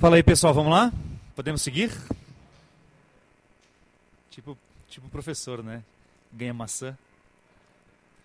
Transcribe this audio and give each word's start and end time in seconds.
Fala 0.00 0.16
aí, 0.16 0.22
pessoal, 0.22 0.54
vamos 0.54 0.72
lá? 0.72 0.90
Podemos 1.36 1.60
seguir? 1.60 1.92
Tipo, 4.30 4.56
tipo 4.88 5.06
professor, 5.10 5.62
né? 5.62 5.84
Ganha 6.32 6.54
maçã, 6.54 6.96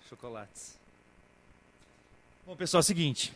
chocolates. 0.07 0.79
Bom, 2.47 2.55
pessoal, 2.55 2.79
é 2.79 2.81
o 2.81 2.83
seguinte. 2.85 3.33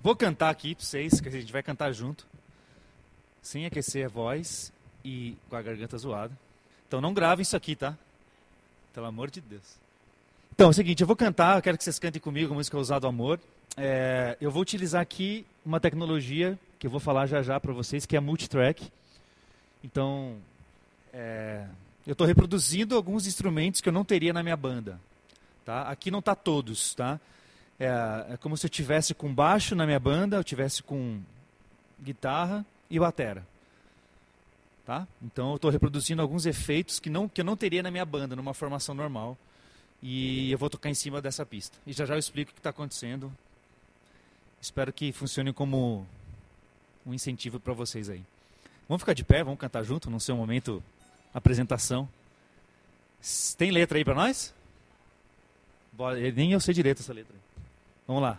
Vou 0.00 0.16
cantar 0.16 0.48
aqui 0.48 0.74
para 0.74 0.86
vocês, 0.86 1.20
que 1.20 1.28
a 1.28 1.30
gente 1.30 1.52
vai 1.52 1.62
cantar 1.62 1.92
junto, 1.92 2.26
sem 3.42 3.66
aquecer 3.66 4.06
a 4.06 4.08
voz 4.08 4.72
e 5.04 5.36
com 5.50 5.56
a 5.56 5.60
garganta 5.60 5.98
zoada. 5.98 6.32
Então 6.88 7.02
não 7.02 7.12
gravem 7.12 7.42
isso 7.42 7.58
aqui, 7.58 7.76
tá? 7.76 7.94
Pelo 8.94 9.04
amor 9.04 9.30
de 9.30 9.42
Deus. 9.42 9.76
Então, 10.50 10.68
é 10.68 10.70
o 10.70 10.72
seguinte, 10.72 11.02
eu 11.02 11.06
vou 11.06 11.14
cantar, 11.14 11.58
eu 11.58 11.62
quero 11.62 11.76
que 11.76 11.84
vocês 11.84 11.98
cantem 11.98 12.22
comigo 12.22 12.54
a 12.54 12.56
música 12.56 12.78
Ousado 12.78 13.06
Amor. 13.06 13.38
É, 13.76 14.34
eu 14.40 14.50
vou 14.50 14.62
utilizar 14.62 15.02
aqui 15.02 15.44
uma 15.62 15.78
tecnologia 15.78 16.58
que 16.78 16.86
eu 16.86 16.90
vou 16.90 17.00
falar 17.00 17.26
já 17.26 17.42
já 17.42 17.58
para 17.58 17.72
vocês, 17.72 18.06
que 18.06 18.16
é 18.16 18.20
multitrack. 18.20 18.90
Então, 19.82 20.36
é, 21.12 21.66
eu 22.06 22.12
estou 22.12 22.26
reproduzindo 22.26 22.94
alguns 22.94 23.26
instrumentos 23.26 23.80
que 23.80 23.88
eu 23.88 23.92
não 23.92 24.04
teria 24.04 24.32
na 24.32 24.42
minha 24.42 24.56
banda. 24.56 25.00
Tá? 25.64 25.82
Aqui 25.82 26.10
não 26.10 26.20
está 26.20 26.34
todos, 26.34 26.94
tá? 26.94 27.18
É, 27.78 27.86
é, 28.30 28.36
como 28.36 28.56
se 28.56 28.66
eu 28.66 28.70
tivesse 28.70 29.14
com 29.14 29.32
baixo 29.34 29.74
na 29.74 29.84
minha 29.84 29.98
banda, 29.98 30.36
eu 30.36 30.44
tivesse 30.44 30.82
com 30.82 31.20
guitarra 32.00 32.64
e 32.88 32.98
batera. 32.98 33.46
Tá? 34.84 35.06
Então 35.20 35.50
eu 35.50 35.56
estou 35.56 35.70
reproduzindo 35.70 36.22
alguns 36.22 36.46
efeitos 36.46 37.00
que, 37.00 37.10
não, 37.10 37.28
que 37.28 37.40
eu 37.40 37.44
não 37.44 37.56
teria 37.56 37.82
na 37.82 37.90
minha 37.90 38.04
banda, 38.04 38.36
numa 38.36 38.54
formação 38.54 38.94
normal. 38.94 39.36
E 40.02 40.52
eu 40.52 40.58
vou 40.58 40.70
tocar 40.70 40.88
em 40.88 40.94
cima 40.94 41.20
dessa 41.20 41.44
pista. 41.44 41.76
E 41.86 41.92
já 41.92 42.06
já 42.06 42.14
eu 42.14 42.18
explico 42.18 42.52
o 42.52 42.54
que 42.54 42.60
está 42.60 42.70
acontecendo. 42.70 43.32
Espero 44.60 44.92
que 44.92 45.10
funcione 45.10 45.52
como 45.52 46.06
um 47.06 47.14
incentivo 47.14 47.60
para 47.60 47.72
vocês 47.72 48.10
aí. 48.10 48.22
Vamos 48.88 49.02
ficar 49.02 49.14
de 49.14 49.24
pé, 49.24 49.42
vamos 49.44 49.58
cantar 49.58 49.82
junto, 49.82 50.10
no 50.10 50.20
seu 50.20 50.36
momento 50.36 50.82
apresentação. 51.32 52.08
Tem 53.56 53.70
letra 53.70 53.98
aí 53.98 54.04
para 54.04 54.14
nós? 54.14 54.54
Nem 56.34 56.52
eu 56.52 56.60
sei 56.60 56.74
direito 56.74 57.00
essa 57.00 57.12
letra. 57.12 57.34
Vamos 58.06 58.22
lá. 58.22 58.38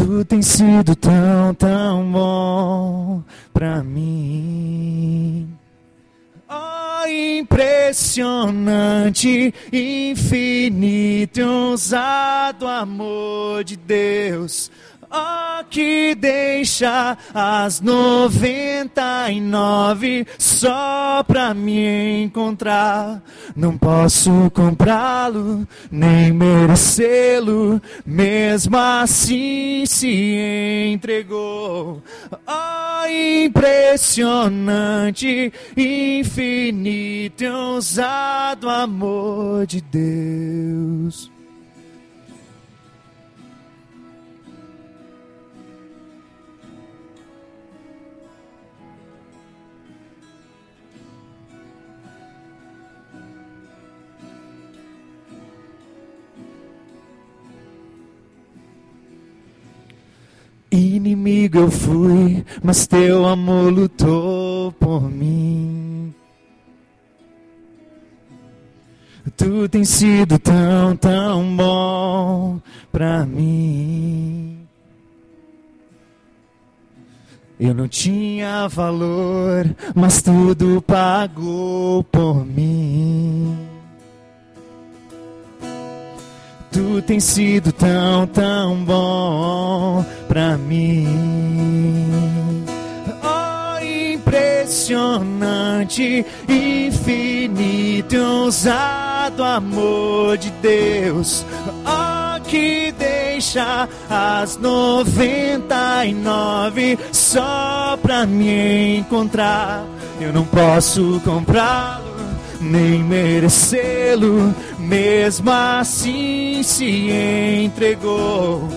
Tu 0.00 0.24
tens 0.24 0.46
sido 0.46 0.96
tão, 0.96 1.54
tão 1.54 2.10
bom 2.10 3.22
pra 3.52 3.84
mim. 3.84 5.46
Oh, 6.48 7.06
impressionante, 7.06 9.52
infinito 9.70 11.40
e 11.40 11.42
ousado 11.42 12.66
amor 12.66 13.62
de 13.62 13.76
Deus 13.76 14.70
Oh, 15.12 15.64
que 15.68 16.14
deixa 16.14 17.18
as 17.34 17.80
noventa 17.80 19.28
e 19.28 19.40
nove 19.40 20.24
só 20.38 21.24
pra 21.26 21.52
me 21.52 22.22
encontrar. 22.22 23.20
Não 23.56 23.76
posso 23.76 24.48
comprá-lo, 24.54 25.66
nem 25.90 26.32
merecê-lo, 26.32 27.82
mesmo 28.06 28.76
assim 28.76 29.84
se 29.84 30.92
entregou. 30.92 32.00
Oh, 32.46 33.08
impressionante, 33.44 35.52
infinito 35.76 37.42
e 37.42 37.48
ousado 37.48 38.68
amor 38.68 39.66
de 39.66 39.80
Deus. 39.80 41.28
Inimigo 60.70 61.58
eu 61.58 61.70
fui, 61.70 62.44
mas 62.62 62.86
teu 62.86 63.26
amor 63.26 63.72
lutou 63.72 64.70
por 64.72 65.10
mim. 65.10 66.14
Tu 69.36 69.68
tens 69.68 69.88
sido 69.88 70.38
tão, 70.38 70.96
tão 70.96 71.56
bom 71.56 72.60
pra 72.92 73.26
mim. 73.26 74.66
Eu 77.58 77.74
não 77.74 77.88
tinha 77.88 78.68
valor, 78.68 79.74
mas 79.94 80.22
tudo 80.22 80.80
pagou 80.80 82.02
por 82.04 82.46
mim. 82.46 83.69
Tu 86.80 87.02
tens 87.02 87.24
sido 87.24 87.72
tão, 87.72 88.26
tão 88.28 88.76
bom 88.86 90.02
pra 90.26 90.56
mim. 90.56 92.64
Oh, 93.22 93.78
impressionante, 93.84 96.24
infinito 96.48 98.16
ousado 98.16 99.44
amor 99.44 100.38
de 100.38 100.48
Deus. 100.62 101.44
Oh, 101.84 102.40
que 102.44 102.94
deixa 102.98 103.86
as 104.08 104.56
noventa 104.56 106.06
e 106.06 106.14
nove 106.14 106.98
só 107.12 107.98
pra 108.00 108.24
me 108.24 109.00
encontrar. 109.00 109.84
Eu 110.18 110.32
não 110.32 110.46
posso 110.46 111.20
comprá-lo 111.26 112.09
nem 112.60 113.02
merecê-lo, 113.02 114.54
mesmo 114.78 115.50
assim 115.50 116.62
se 116.62 117.10
entregou. 117.64 118.68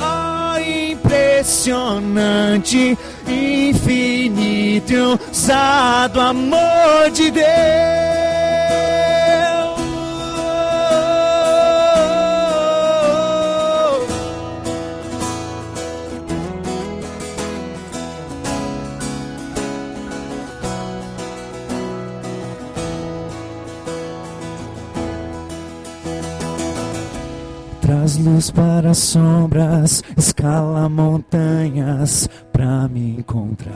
Oh, 0.00 0.58
impressionante, 0.58 2.98
infinito 3.28 4.92
e 4.92 5.00
ousado 5.00 6.20
amor 6.20 7.10
de 7.12 7.30
Deus. 7.30 8.35
Traz 27.86 28.16
luz 28.18 28.50
para 28.50 28.90
as 28.90 28.98
sombras, 28.98 30.02
escala 30.16 30.88
montanhas 30.88 32.28
para 32.52 32.88
me 32.88 33.18
encontrar. 33.18 33.72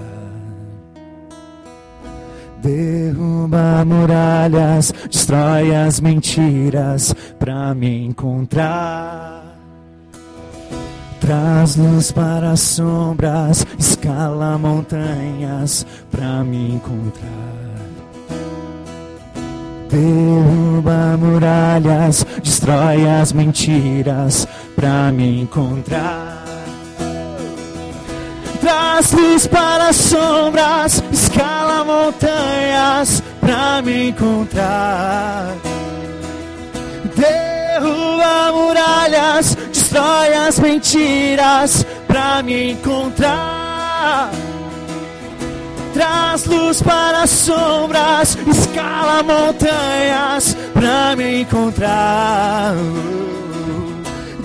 Derruba 2.60 3.84
muralhas, 3.84 4.92
destrói 5.08 5.72
as 5.76 6.00
mentiras 6.00 7.14
para 7.38 7.72
me 7.72 8.06
encontrar. 8.06 9.44
Traz 11.20 11.76
luz 11.76 12.10
para 12.10 12.50
as 12.50 12.60
sombras, 12.62 13.64
escala 13.78 14.58
montanhas 14.58 15.86
para 16.10 16.42
me 16.42 16.74
encontrar. 16.74 17.49
Derruba 19.90 21.16
muralhas, 21.18 22.24
destrói 22.44 23.08
as 23.08 23.32
mentiras 23.32 24.46
pra 24.76 25.10
me 25.10 25.42
encontrar. 25.42 26.44
Traz 28.60 29.10
luz 29.12 29.46
para 29.48 29.88
as 29.88 29.96
sombras, 29.96 31.02
escala 31.10 31.84
montanhas 31.84 33.20
pra 33.40 33.82
me 33.82 34.10
encontrar. 34.10 35.56
Derruba 37.16 38.52
muralhas, 38.52 39.56
destrói 39.72 40.34
as 40.34 40.58
mentiras 40.60 41.84
pra 42.06 42.44
me 42.44 42.72
encontrar. 42.72 44.30
Traz 46.00 46.46
luz 46.46 46.80
para 46.80 47.24
as 47.24 47.28
sombras, 47.28 48.38
escala 48.46 49.22
montanhas 49.22 50.56
pra 50.72 51.14
me 51.14 51.42
encontrar. 51.42 52.72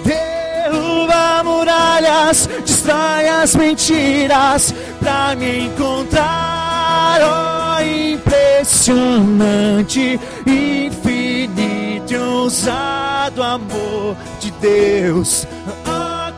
Derruba 0.03 1.41
muralhas, 1.45 2.49
destrói 2.65 3.29
as 3.29 3.55
mentiras 3.55 4.75
pra 4.99 5.33
me 5.37 5.67
encontrar. 5.67 7.21
Oh, 7.23 7.81
impressionante, 7.81 10.19
infinito 10.45 12.11
e 12.11 12.17
ousado 12.17 13.41
amor 13.41 14.17
de 14.41 14.51
Deus. 14.51 15.47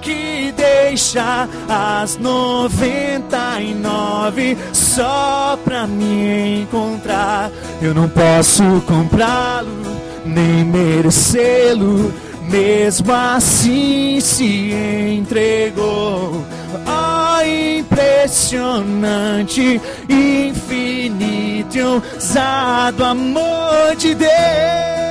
Que 0.07 0.54
deixa 0.56 1.50
as 1.68 2.15
99 2.15 4.57
só 4.71 5.59
pra 5.65 5.86
me 5.86 6.62
encontrar. 6.62 7.51
Eu 7.81 7.94
não 7.94 8.07
posso 8.07 8.63
comprá-lo, 8.88 9.68
nem 10.25 10.63
merecê-lo. 10.63 12.13
Mesmo 12.50 13.12
assim 13.12 14.21
se 14.21 14.71
entregou. 15.19 16.42
Oh, 16.88 17.42
impressionante, 17.77 19.81
infinito 20.07 21.77
e 21.77 21.83
ousado 21.83 23.04
amor 23.04 23.94
de 23.98 24.15
Deus. 24.15 25.06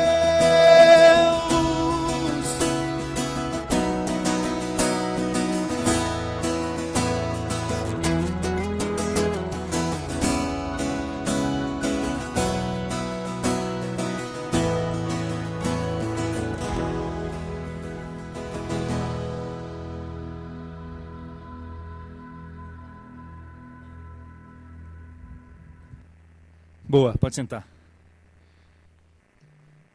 Boa, 26.97 27.13
pode 27.19 27.35
sentar. 27.35 27.69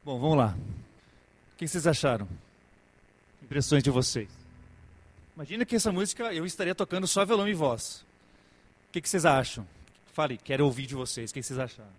Bom, 0.05 0.19
vamos 0.19 0.37
lá. 0.37 0.55
O 1.51 1.57
que 1.57 1.67
vocês 1.67 1.87
acharam? 1.87 2.27
Impressões 3.41 3.81
de 3.81 3.89
vocês. 3.89 4.29
Imagina 5.35 5.65
que 5.65 5.75
essa 5.75 5.91
música 5.91 6.31
eu 6.31 6.45
estaria 6.45 6.75
tocando 6.75 7.07
só 7.07 7.25
violão 7.25 7.49
e 7.49 7.55
voz. 7.55 8.05
O 8.87 8.91
que 8.91 9.01
vocês 9.01 9.25
acham? 9.25 9.65
Fale, 10.13 10.37
quero 10.37 10.63
ouvir 10.63 10.85
de 10.85 10.93
vocês. 10.93 11.31
O 11.31 11.33
que 11.33 11.41
vocês 11.41 11.57
acharam? 11.57 11.89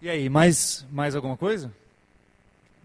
E 0.00 0.08
aí, 0.08 0.26
mais, 0.30 0.86
mais 0.90 1.14
alguma 1.14 1.36
coisa? 1.36 1.70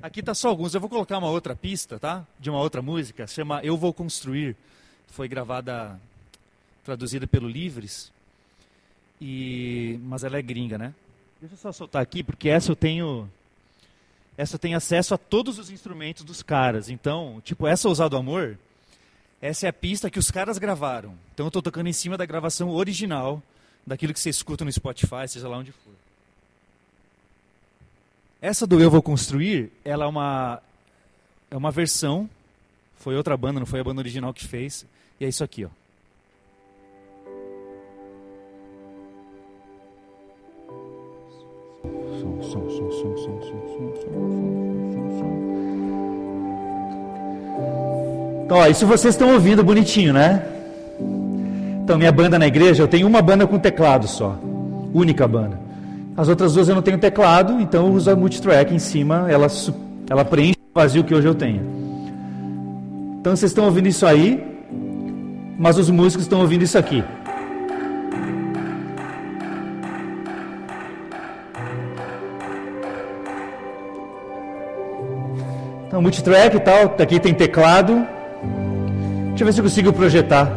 Aqui 0.01 0.21
tá 0.21 0.33
só 0.33 0.49
alguns. 0.49 0.73
Eu 0.73 0.81
vou 0.81 0.89
colocar 0.89 1.17
uma 1.19 1.29
outra 1.29 1.55
pista, 1.55 1.97
tá? 1.97 2.27
De 2.37 2.49
uma 2.49 2.59
outra 2.59 2.81
música. 2.81 3.25
Chama 3.27 3.63
Eu 3.63 3.77
Vou 3.77 3.93
Construir. 3.93 4.57
Foi 5.07 5.29
gravada, 5.29 5.97
traduzida 6.83 7.25
pelo 7.25 7.47
Livres. 7.47 8.11
E, 9.19 9.99
mas 10.03 10.23
ela 10.23 10.37
é 10.37 10.41
gringa, 10.41 10.77
né? 10.77 10.93
Deixa 11.39 11.55
eu 11.55 11.59
só 11.59 11.71
soltar 11.71 12.01
aqui, 12.01 12.23
porque 12.23 12.49
essa 12.49 12.71
eu 12.71 12.75
tenho. 12.75 13.29
Essa 14.37 14.55
eu 14.55 14.59
tenho 14.59 14.77
acesso 14.77 15.13
a 15.13 15.17
todos 15.17 15.57
os 15.57 15.69
instrumentos 15.69 16.23
dos 16.23 16.43
caras. 16.43 16.89
Então, 16.89 17.41
tipo, 17.43 17.65
essa 17.65 17.87
Ousado 17.87 18.15
Amor, 18.15 18.57
essa 19.41 19.65
é 19.65 19.69
a 19.69 19.73
pista 19.73 20.09
que 20.09 20.19
os 20.19 20.29
caras 20.29 20.57
gravaram. 20.57 21.15
Então 21.33 21.45
eu 21.45 21.49
estou 21.49 21.61
tocando 21.61 21.87
em 21.87 21.93
cima 21.93 22.17
da 22.17 22.25
gravação 22.25 22.69
original, 22.69 23.41
daquilo 23.85 24.13
que 24.13 24.19
você 24.19 24.29
escuta 24.29 24.63
no 24.63 24.71
Spotify, 24.71 25.27
seja 25.27 25.47
lá 25.47 25.57
onde 25.57 25.71
for. 25.71 25.93
Essa 28.39 28.67
do 28.67 28.79
Eu 28.79 28.91
Vou 28.91 29.01
Construir, 29.01 29.71
ela 29.83 30.05
é 30.05 30.07
uma, 30.07 30.61
é 31.49 31.57
uma 31.57 31.71
versão. 31.71 32.29
Foi 32.97 33.15
outra 33.15 33.35
banda, 33.35 33.59
não 33.59 33.65
foi 33.65 33.79
a 33.79 33.83
banda 33.83 34.01
original 34.01 34.33
que 34.33 34.45
fez. 34.45 34.85
E 35.19 35.25
é 35.25 35.27
isso 35.27 35.43
aqui, 35.43 35.65
ó. 35.65 35.69
Som, 42.21 42.41
som, 42.41 42.69
som, 42.69 42.91
som, 42.91 43.17
som, 43.17 43.41
som, 43.41 43.61
som, 43.69 44.17
Então, 48.45 48.59
ó, 48.59 48.67
isso 48.67 48.85
vocês 48.87 49.13
estão 49.13 49.33
ouvindo 49.33 49.61
bonitinho, 49.61 50.13
né? 50.13 50.41
Então, 51.83 51.97
minha 51.97 52.11
banda 52.13 52.39
na 52.39 52.47
igreja, 52.47 52.81
eu 52.81 52.87
tenho 52.87 53.05
uma 53.05 53.21
banda 53.21 53.45
com 53.45 53.59
teclado 53.59 54.07
só. 54.07 54.37
Única 54.93 55.27
banda. 55.27 55.59
As 56.15 56.29
outras 56.29 56.53
duas 56.53 56.69
eu 56.69 56.73
não 56.75 56.81
tenho 56.81 56.97
teclado, 56.97 57.59
então 57.59 57.87
eu 57.87 57.93
uso 57.93 58.09
a 58.09 58.15
multitrack 58.15 58.73
em 58.73 58.79
cima, 58.79 59.27
ela, 59.29 59.47
ela 60.09 60.23
preenche 60.23 60.57
o 60.73 60.79
vazio 60.79 61.03
que 61.03 61.13
hoje 61.13 61.27
eu 61.27 61.35
tenho. 61.35 61.61
Então 63.19 63.35
vocês 63.35 63.51
estão 63.51 63.65
ouvindo 63.65 63.87
isso 63.87 64.05
aí, 64.05 64.43
mas 65.59 65.77
os 65.77 65.89
músicos 65.89 66.23
estão 66.23 66.39
ouvindo 66.39 66.63
isso 66.63 66.77
aqui. 66.77 67.03
Então, 75.97 76.03
multitrack 76.03 76.55
e 76.55 76.59
tal, 76.59 76.95
aqui 76.99 77.19
tem 77.19 77.33
teclado. 77.33 78.05
Deixa 79.29 79.41
eu 79.41 79.45
ver 79.47 79.51
se 79.51 79.59
eu 79.59 79.63
consigo 79.63 79.91
projetar. 79.91 80.47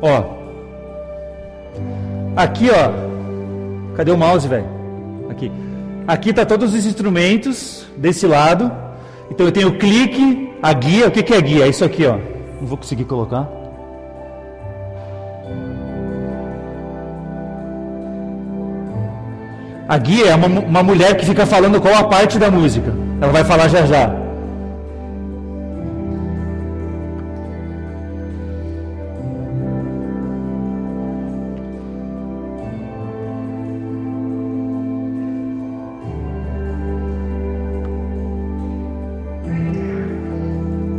Ó. 0.00 0.22
Aqui, 2.36 2.68
ó. 2.70 3.96
Cadê 3.96 4.12
o 4.12 4.16
mouse, 4.16 4.46
velho? 4.46 4.64
Aqui. 5.28 5.50
Aqui 6.06 6.32
tá 6.32 6.46
todos 6.46 6.72
os 6.72 6.86
instrumentos 6.86 7.84
desse 7.96 8.28
lado. 8.28 8.70
Então 9.28 9.44
eu 9.44 9.50
tenho 9.50 9.70
o 9.70 9.76
clique, 9.76 10.52
a 10.62 10.72
guia. 10.72 11.08
O 11.08 11.10
que, 11.10 11.20
que 11.20 11.34
é 11.34 11.40
guia? 11.40 11.64
É 11.64 11.68
isso 11.68 11.84
aqui, 11.84 12.06
ó. 12.06 12.16
Não 12.60 12.68
vou 12.68 12.78
conseguir 12.78 13.06
colocar. 13.06 13.57
A 19.88 19.96
guia 19.96 20.26
é 20.26 20.34
uma, 20.34 20.46
uma 20.46 20.82
mulher 20.82 21.16
que 21.16 21.24
fica 21.24 21.46
falando 21.46 21.80
qual 21.80 21.94
a 21.94 22.04
parte 22.04 22.38
da 22.38 22.50
música. 22.50 22.92
Ela 23.22 23.32
vai 23.32 23.42
falar 23.42 23.68
já 23.68 23.86
já. 23.86 24.28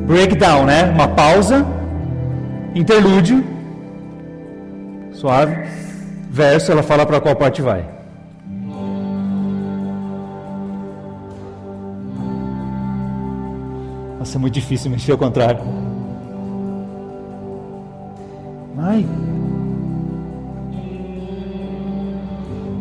breakdown, 0.07 0.65
né? 0.65 0.85
Uma 0.85 1.07
pausa, 1.07 1.63
interlúdio, 2.73 3.45
suave, 5.13 5.55
verso, 6.29 6.71
ela 6.71 6.81
fala 6.81 7.05
para 7.05 7.21
qual 7.21 7.35
parte 7.35 7.61
vai. 7.61 7.98
Nossa, 14.29 14.37
é 14.37 14.41
muito 14.41 14.53
difícil 14.53 14.91
mexer 14.91 15.11
ao 15.11 15.17
contrário. 15.17 15.59
Ai. 18.77 19.03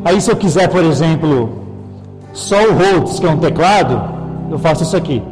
Aí 0.04 0.20
se 0.20 0.30
eu 0.30 0.36
quiser, 0.36 0.68
por 0.68 0.84
exemplo, 0.84 1.64
só 2.34 2.68
o 2.68 2.74
Rhodes, 2.74 3.18
que 3.18 3.24
é 3.24 3.30
um 3.30 3.38
teclado, 3.38 3.98
eu 4.50 4.58
faço 4.58 4.82
isso 4.82 4.94
aqui. 4.94 5.22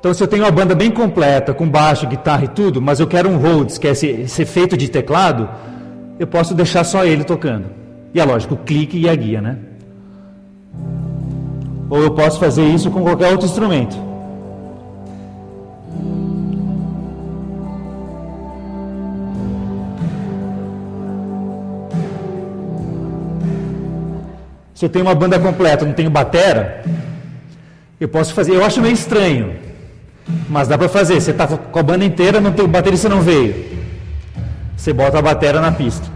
Então 0.00 0.14
se 0.14 0.22
eu 0.22 0.28
tenho 0.28 0.44
uma 0.44 0.50
banda 0.50 0.74
bem 0.74 0.90
completa, 0.90 1.52
com 1.52 1.68
baixo, 1.68 2.06
guitarra 2.06 2.44
e 2.44 2.48
tudo, 2.48 2.80
mas 2.80 2.98
eu 2.98 3.06
quero 3.06 3.28
um 3.28 3.36
Rhodes, 3.36 3.76
que 3.76 3.86
é 3.86 3.90
esse, 3.90 4.06
esse 4.06 4.40
efeito 4.40 4.74
de 4.74 4.88
teclado, 4.88 5.50
eu 6.18 6.26
posso 6.26 6.54
deixar 6.54 6.82
só 6.82 7.04
ele 7.04 7.24
tocando. 7.24 7.66
E 8.14 8.20
é 8.20 8.24
lógico, 8.24 8.54
o 8.54 8.58
clique 8.58 8.98
e 8.98 9.06
a 9.06 9.14
guia, 9.14 9.42
né? 9.42 9.58
Ou 11.88 12.02
eu 12.02 12.10
posso 12.12 12.38
fazer 12.38 12.64
isso 12.64 12.90
com 12.90 13.02
qualquer 13.02 13.30
outro 13.30 13.46
instrumento. 13.46 13.96
Se 24.74 24.84
eu 24.84 24.90
tenho 24.90 25.06
uma 25.06 25.14
banda 25.14 25.38
completa, 25.38 25.86
não 25.86 25.94
tenho 25.94 26.10
batera, 26.10 26.84
eu 27.98 28.08
posso 28.08 28.34
fazer. 28.34 28.54
Eu 28.54 28.64
acho 28.64 28.80
meio 28.82 28.92
estranho, 28.92 29.56
mas 30.50 30.68
dá 30.68 30.76
para 30.76 30.88
fazer. 30.88 31.18
Você 31.18 31.30
está 31.30 31.46
com 31.46 31.78
a 31.78 31.82
banda 31.82 32.04
inteira, 32.04 32.42
não 32.42 32.52
tem 32.52 32.68
baterista 32.68 33.08
não 33.08 33.22
veio. 33.22 33.64
Você 34.76 34.92
bota 34.92 35.18
a 35.18 35.22
batera 35.22 35.62
na 35.62 35.72
pista. 35.72 36.15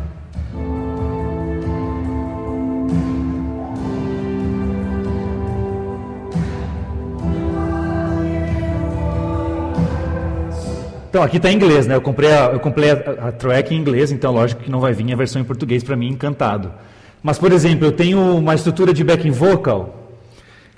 Então, 11.11 11.25
aqui 11.25 11.39
está 11.39 11.51
em 11.51 11.57
inglês, 11.57 11.89
né? 11.89 11.97
Eu 11.97 12.01
comprei, 12.01 12.33
a, 12.33 12.53
eu 12.53 12.61
comprei 12.61 12.93
a, 12.93 12.95
a, 12.95 13.33
track 13.33 13.75
em 13.75 13.79
inglês, 13.79 14.13
então 14.13 14.33
lógico 14.33 14.63
que 14.63 14.71
não 14.71 14.79
vai 14.79 14.93
vir 14.93 15.13
a 15.13 15.17
versão 15.17 15.43
em 15.43 15.45
português 15.45 15.83
para 15.83 15.97
mim, 15.97 16.07
encantado. 16.07 16.73
Mas, 17.21 17.37
por 17.37 17.51
exemplo, 17.51 17.85
eu 17.85 17.91
tenho 17.91 18.37
uma 18.37 18.55
estrutura 18.55 18.95
de 18.95 19.03
backing 19.03 19.33
vocal. 19.33 20.13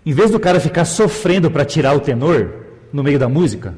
Em 0.06 0.12
vez 0.14 0.30
do 0.30 0.40
cara 0.40 0.58
ficar 0.58 0.86
sofrendo 0.86 1.50
para 1.50 1.66
tirar 1.66 1.94
o 1.94 2.00
tenor 2.00 2.50
no 2.90 3.02
meio 3.02 3.18
da 3.18 3.28
música, 3.28 3.74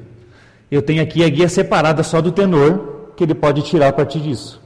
eu 0.71 0.81
tenho 0.81 1.03
aqui 1.03 1.25
a 1.25 1.29
guia 1.29 1.49
separada 1.49 2.05
só 2.05 2.21
do 2.21 2.31
tenor, 2.31 3.11
que 3.17 3.25
ele 3.25 3.35
pode 3.35 3.63
tirar 3.63 3.89
a 3.89 3.93
partir 3.93 4.21
disso. 4.21 4.63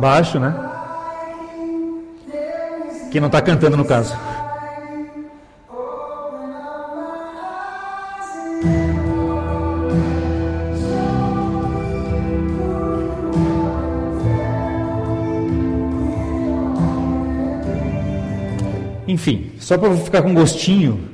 Baixo, 0.00 0.40
né? 0.40 0.54
Quem 3.12 3.20
não 3.20 3.26
está 3.26 3.42
cantando 3.42 3.76
no 3.76 3.84
caso. 3.84 4.16
Enfim, 19.06 19.52
só 19.58 19.76
para 19.76 19.94
ficar 19.96 20.22
com 20.22 20.32
gostinho 20.32 21.10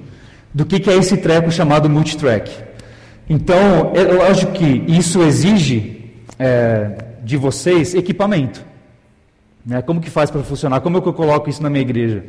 do 0.54 0.64
que, 0.64 0.78
que 0.78 0.88
é 0.90 0.96
esse 0.96 1.16
treco 1.16 1.50
chamado 1.50 1.90
multitrack. 1.90 2.52
Então, 3.28 3.92
eu 3.94 4.22
acho 4.22 4.46
que 4.52 4.84
isso 4.86 5.20
exige 5.24 6.12
é, 6.38 6.98
de 7.24 7.36
vocês 7.36 7.92
equipamento. 7.92 8.75
Né? 9.66 9.82
Como 9.82 10.00
que 10.00 10.08
faz 10.08 10.30
para 10.30 10.42
funcionar? 10.44 10.80
Como 10.80 10.98
é 10.98 11.00
que 11.00 11.08
eu 11.08 11.12
coloco 11.12 11.50
isso 11.50 11.62
na 11.62 11.68
minha 11.68 11.82
igreja? 11.82 12.24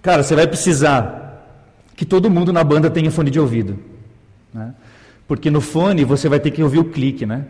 Cara, 0.00 0.22
você 0.22 0.34
vai 0.34 0.46
precisar 0.46 1.46
que 1.94 2.06
todo 2.06 2.30
mundo 2.30 2.52
na 2.52 2.64
banda 2.64 2.88
tenha 2.88 3.10
fone 3.10 3.30
de 3.30 3.38
ouvido. 3.38 3.78
Né? 4.52 4.74
Porque 5.28 5.50
no 5.50 5.60
fone 5.60 6.04
você 6.04 6.28
vai 6.28 6.40
ter 6.40 6.50
que 6.50 6.62
ouvir 6.62 6.78
o 6.78 6.84
clique, 6.84 7.26
né? 7.26 7.44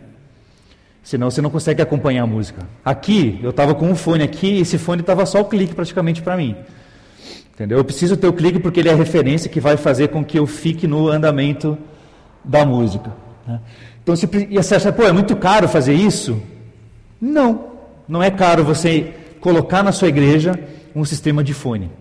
Senão 1.01 1.31
você 1.31 1.41
não 1.41 1.49
consegue 1.49 1.81
acompanhar 1.81 2.23
a 2.23 2.27
música. 2.27 2.61
Aqui, 2.83 3.39
eu 3.41 3.49
estava 3.49 3.73
com 3.73 3.89
um 3.89 3.95
fone 3.95 4.23
aqui, 4.23 4.47
e 4.47 4.61
esse 4.61 4.77
fone 4.77 5.01
estava 5.01 5.25
só 5.25 5.41
o 5.41 5.45
clique 5.45 5.73
praticamente 5.73 6.21
para 6.21 6.37
mim. 6.37 6.55
Entendeu? 7.53 7.77
Eu 7.77 7.83
preciso 7.83 8.15
ter 8.15 8.27
o 8.27 8.33
clique 8.33 8.59
porque 8.59 8.79
ele 8.79 8.89
é 8.89 8.93
a 8.93 8.95
referência 8.95 9.49
que 9.49 9.59
vai 9.59 9.75
fazer 9.75 10.09
com 10.09 10.23
que 10.23 10.39
eu 10.39 10.47
fique 10.47 10.87
no 10.87 11.09
andamento 11.09 11.77
da 12.43 12.65
música. 12.65 13.11
Né? 13.45 13.59
Então, 14.01 14.15
se, 14.15 14.29
e 14.49 14.55
você 14.55 14.75
acha, 14.75 14.93
pô, 14.93 15.03
é 15.03 15.11
muito 15.11 15.35
caro 15.35 15.67
fazer 15.67 15.93
isso? 15.93 16.41
Não. 17.19 17.72
Não 18.07 18.21
é 18.21 18.29
caro 18.29 18.63
você 18.63 19.13
colocar 19.39 19.83
na 19.83 19.91
sua 19.91 20.07
igreja 20.07 20.59
um 20.95 21.03
sistema 21.05 21.43
de 21.43 21.53
fone. 21.53 21.91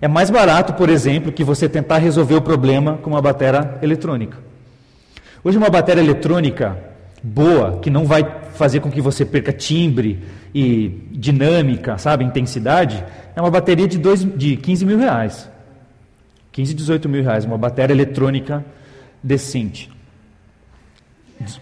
É 0.00 0.08
mais 0.08 0.30
barato, 0.30 0.74
por 0.74 0.88
exemplo, 0.88 1.32
que 1.32 1.42
você 1.42 1.68
tentar 1.68 1.98
resolver 1.98 2.34
o 2.34 2.42
problema 2.42 2.98
com 2.98 3.10
uma 3.10 3.22
bateria 3.22 3.78
eletrônica. 3.82 4.36
Hoje, 5.42 5.56
uma 5.56 5.70
bateria 5.70 6.02
eletrônica 6.02 6.76
boa, 7.22 7.78
que 7.80 7.88
não 7.88 8.04
vai 8.04 8.24
fazer 8.54 8.80
com 8.80 8.90
que 8.90 9.00
você 9.00 9.24
perca 9.24 9.52
timbre 9.52 10.22
e 10.54 11.08
dinâmica, 11.12 11.98
sabe, 11.98 12.24
intensidade, 12.24 13.04
é 13.34 13.40
uma 13.40 13.50
bateria 13.50 13.86
de, 13.86 13.98
dois, 13.98 14.24
de 14.24 14.56
15 14.56 14.84
mil 14.84 14.98
reais. 14.98 15.48
15, 16.52 16.74
18 16.74 17.08
mil 17.08 17.22
reais, 17.22 17.44
uma 17.44 17.58
bateria 17.58 17.94
eletrônica 17.94 18.64
decente. 19.22 19.90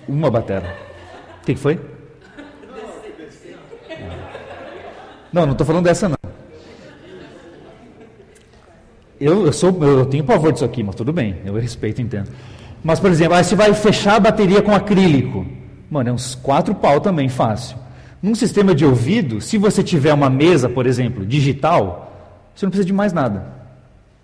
Uma 0.08 0.30
bateria. 0.30 0.74
O 1.42 1.46
que 1.46 1.56
foi? 1.56 1.80
Não, 5.34 5.44
não 5.46 5.50
estou 5.50 5.66
falando 5.66 5.84
dessa 5.84 6.08
não. 6.08 6.16
Eu, 9.20 9.46
eu, 9.46 9.52
sou, 9.52 9.76
eu 9.82 10.06
tenho 10.06 10.22
pavor 10.22 10.52
disso 10.52 10.64
aqui, 10.64 10.80
mas 10.80 10.94
tudo 10.94 11.12
bem, 11.12 11.38
eu 11.44 11.54
respeito, 11.54 12.00
entendo. 12.00 12.30
Mas, 12.84 13.00
por 13.00 13.10
exemplo, 13.10 13.34
aí 13.34 13.42
você 13.42 13.56
vai 13.56 13.74
fechar 13.74 14.14
a 14.14 14.20
bateria 14.20 14.62
com 14.62 14.72
acrílico. 14.72 15.44
Mano, 15.90 16.10
é 16.10 16.12
uns 16.12 16.36
quatro 16.36 16.72
pau 16.72 17.00
também, 17.00 17.28
fácil. 17.28 17.76
Num 18.22 18.36
sistema 18.36 18.76
de 18.76 18.84
ouvido, 18.84 19.40
se 19.40 19.58
você 19.58 19.82
tiver 19.82 20.14
uma 20.14 20.30
mesa, 20.30 20.68
por 20.68 20.86
exemplo, 20.86 21.26
digital, 21.26 22.12
você 22.54 22.64
não 22.64 22.70
precisa 22.70 22.86
de 22.86 22.92
mais 22.92 23.12
nada. 23.12 23.44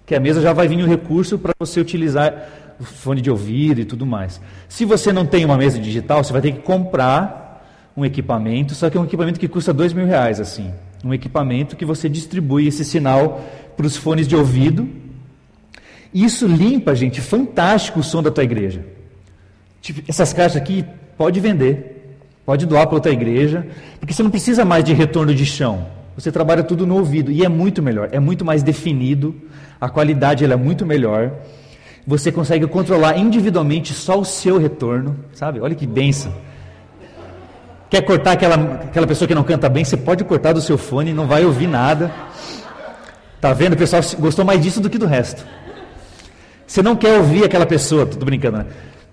Que 0.07 0.15
a 0.15 0.21
mesa 0.21 0.41
já 0.41 0.53
vai 0.53 0.69
vir 0.69 0.81
o 0.81 0.87
recurso 0.87 1.37
para 1.39 1.53
você 1.59 1.81
utilizar 1.81 2.49
o 2.79 2.85
fone 2.85 3.21
de 3.21 3.33
ouvido 3.33 3.81
e 3.81 3.85
tudo 3.85 4.07
mais. 4.07 4.41
Se 4.69 4.85
você 4.85 5.13
não 5.13 5.27
tem 5.27 5.45
uma 5.45 5.57
mesa 5.57 5.77
digital, 5.77 6.23
você 6.23 6.33
vai 6.33 6.41
ter 6.41 6.53
que 6.53 6.61
comprar 6.61 7.67
um 7.97 8.05
equipamento, 8.05 8.77
só 8.77 8.89
que 8.89 8.97
é 8.97 9.01
um 9.01 9.05
equipamento 9.05 9.41
que 9.41 9.49
custa 9.49 9.73
dois 9.73 9.93
mil 9.93 10.07
reais, 10.07 10.39
assim 10.39 10.73
um 11.05 11.15
equipamento 11.15 11.77
que 11.77 11.85
você 11.85 12.09
distribui 12.09 12.67
esse 12.67 12.85
sinal 12.85 13.45
para 13.77 13.87
os 13.87 13.97
fones 13.97 14.29
de 14.29 14.37
ouvido. 14.37 14.89
Isso 16.13 16.47
limpa, 16.47 16.95
gente, 16.95 17.21
fantástico 17.21 18.01
o 18.01 18.03
som 18.03 18.23
da 18.23 18.31
tua 18.31 18.45
igreja. 18.45 18.85
Tipo, 19.81 20.03
essas 20.09 20.33
caixas 20.33 20.61
aqui 20.61 20.85
pode 21.17 21.41
vender, 21.41 22.19
pode 22.45 22.67
doar 22.67 22.87
para 22.87 22.97
outra 22.97 23.13
igreja, 23.13 23.67
porque 23.99 24.13
você 24.13 24.23
não 24.23 24.31
precisa 24.31 24.65
mais 24.65 24.85
de 24.85 24.93
retorno 24.93 25.35
de 25.35 25.47
chão. 25.47 25.87
Você 26.17 26.31
trabalha 26.31 26.63
tudo 26.63 26.87
no 26.87 26.97
ouvido 26.97 27.31
e 27.31 27.45
é 27.45 27.49
muito 27.49 27.83
melhor, 27.83 28.09
é 28.13 28.21
muito 28.21 28.45
mais 28.45 28.63
definido, 28.63 29.35
a 29.81 29.89
qualidade 29.89 30.45
é 30.45 30.57
muito 30.57 30.85
melhor. 30.85 31.33
Você 32.07 32.33
consegue 32.33 32.67
controlar 32.67 33.17
individualmente 33.17 33.95
só 33.95 34.19
o 34.19 34.25
seu 34.25 34.59
retorno, 34.59 35.17
sabe? 35.33 35.61
Olha 35.61 35.75
que 35.75 35.87
benção. 35.87 36.35
Quer 37.91 38.03
cortar 38.03 38.33
aquela, 38.33 38.55
aquela 38.85 39.07
pessoa 39.07 39.27
que 39.27 39.35
não 39.35 39.43
canta 39.43 39.69
bem? 39.69 39.85
Você 39.85 39.97
pode 39.97 40.23
cortar 40.23 40.53
do 40.53 40.61
seu 40.61 40.79
fone, 40.79 41.13
não 41.13 41.27
vai 41.27 41.45
ouvir 41.45 41.67
nada. 41.67 42.13
Tá 43.41 43.53
vendo? 43.53 43.73
O 43.73 43.77
pessoal 43.77 44.01
gostou 44.21 44.45
mais 44.45 44.63
disso 44.63 44.81
do 44.81 44.89
que 44.89 44.97
do 44.97 45.07
resto. 45.07 45.45
Você 46.65 46.83
não 46.83 46.95
quer 46.95 47.19
ouvir 47.19 47.43
aquela 47.43 47.67
pessoa, 47.67 48.07
tudo 48.07 48.25
brincando, 48.25 48.59
né? 48.59 48.67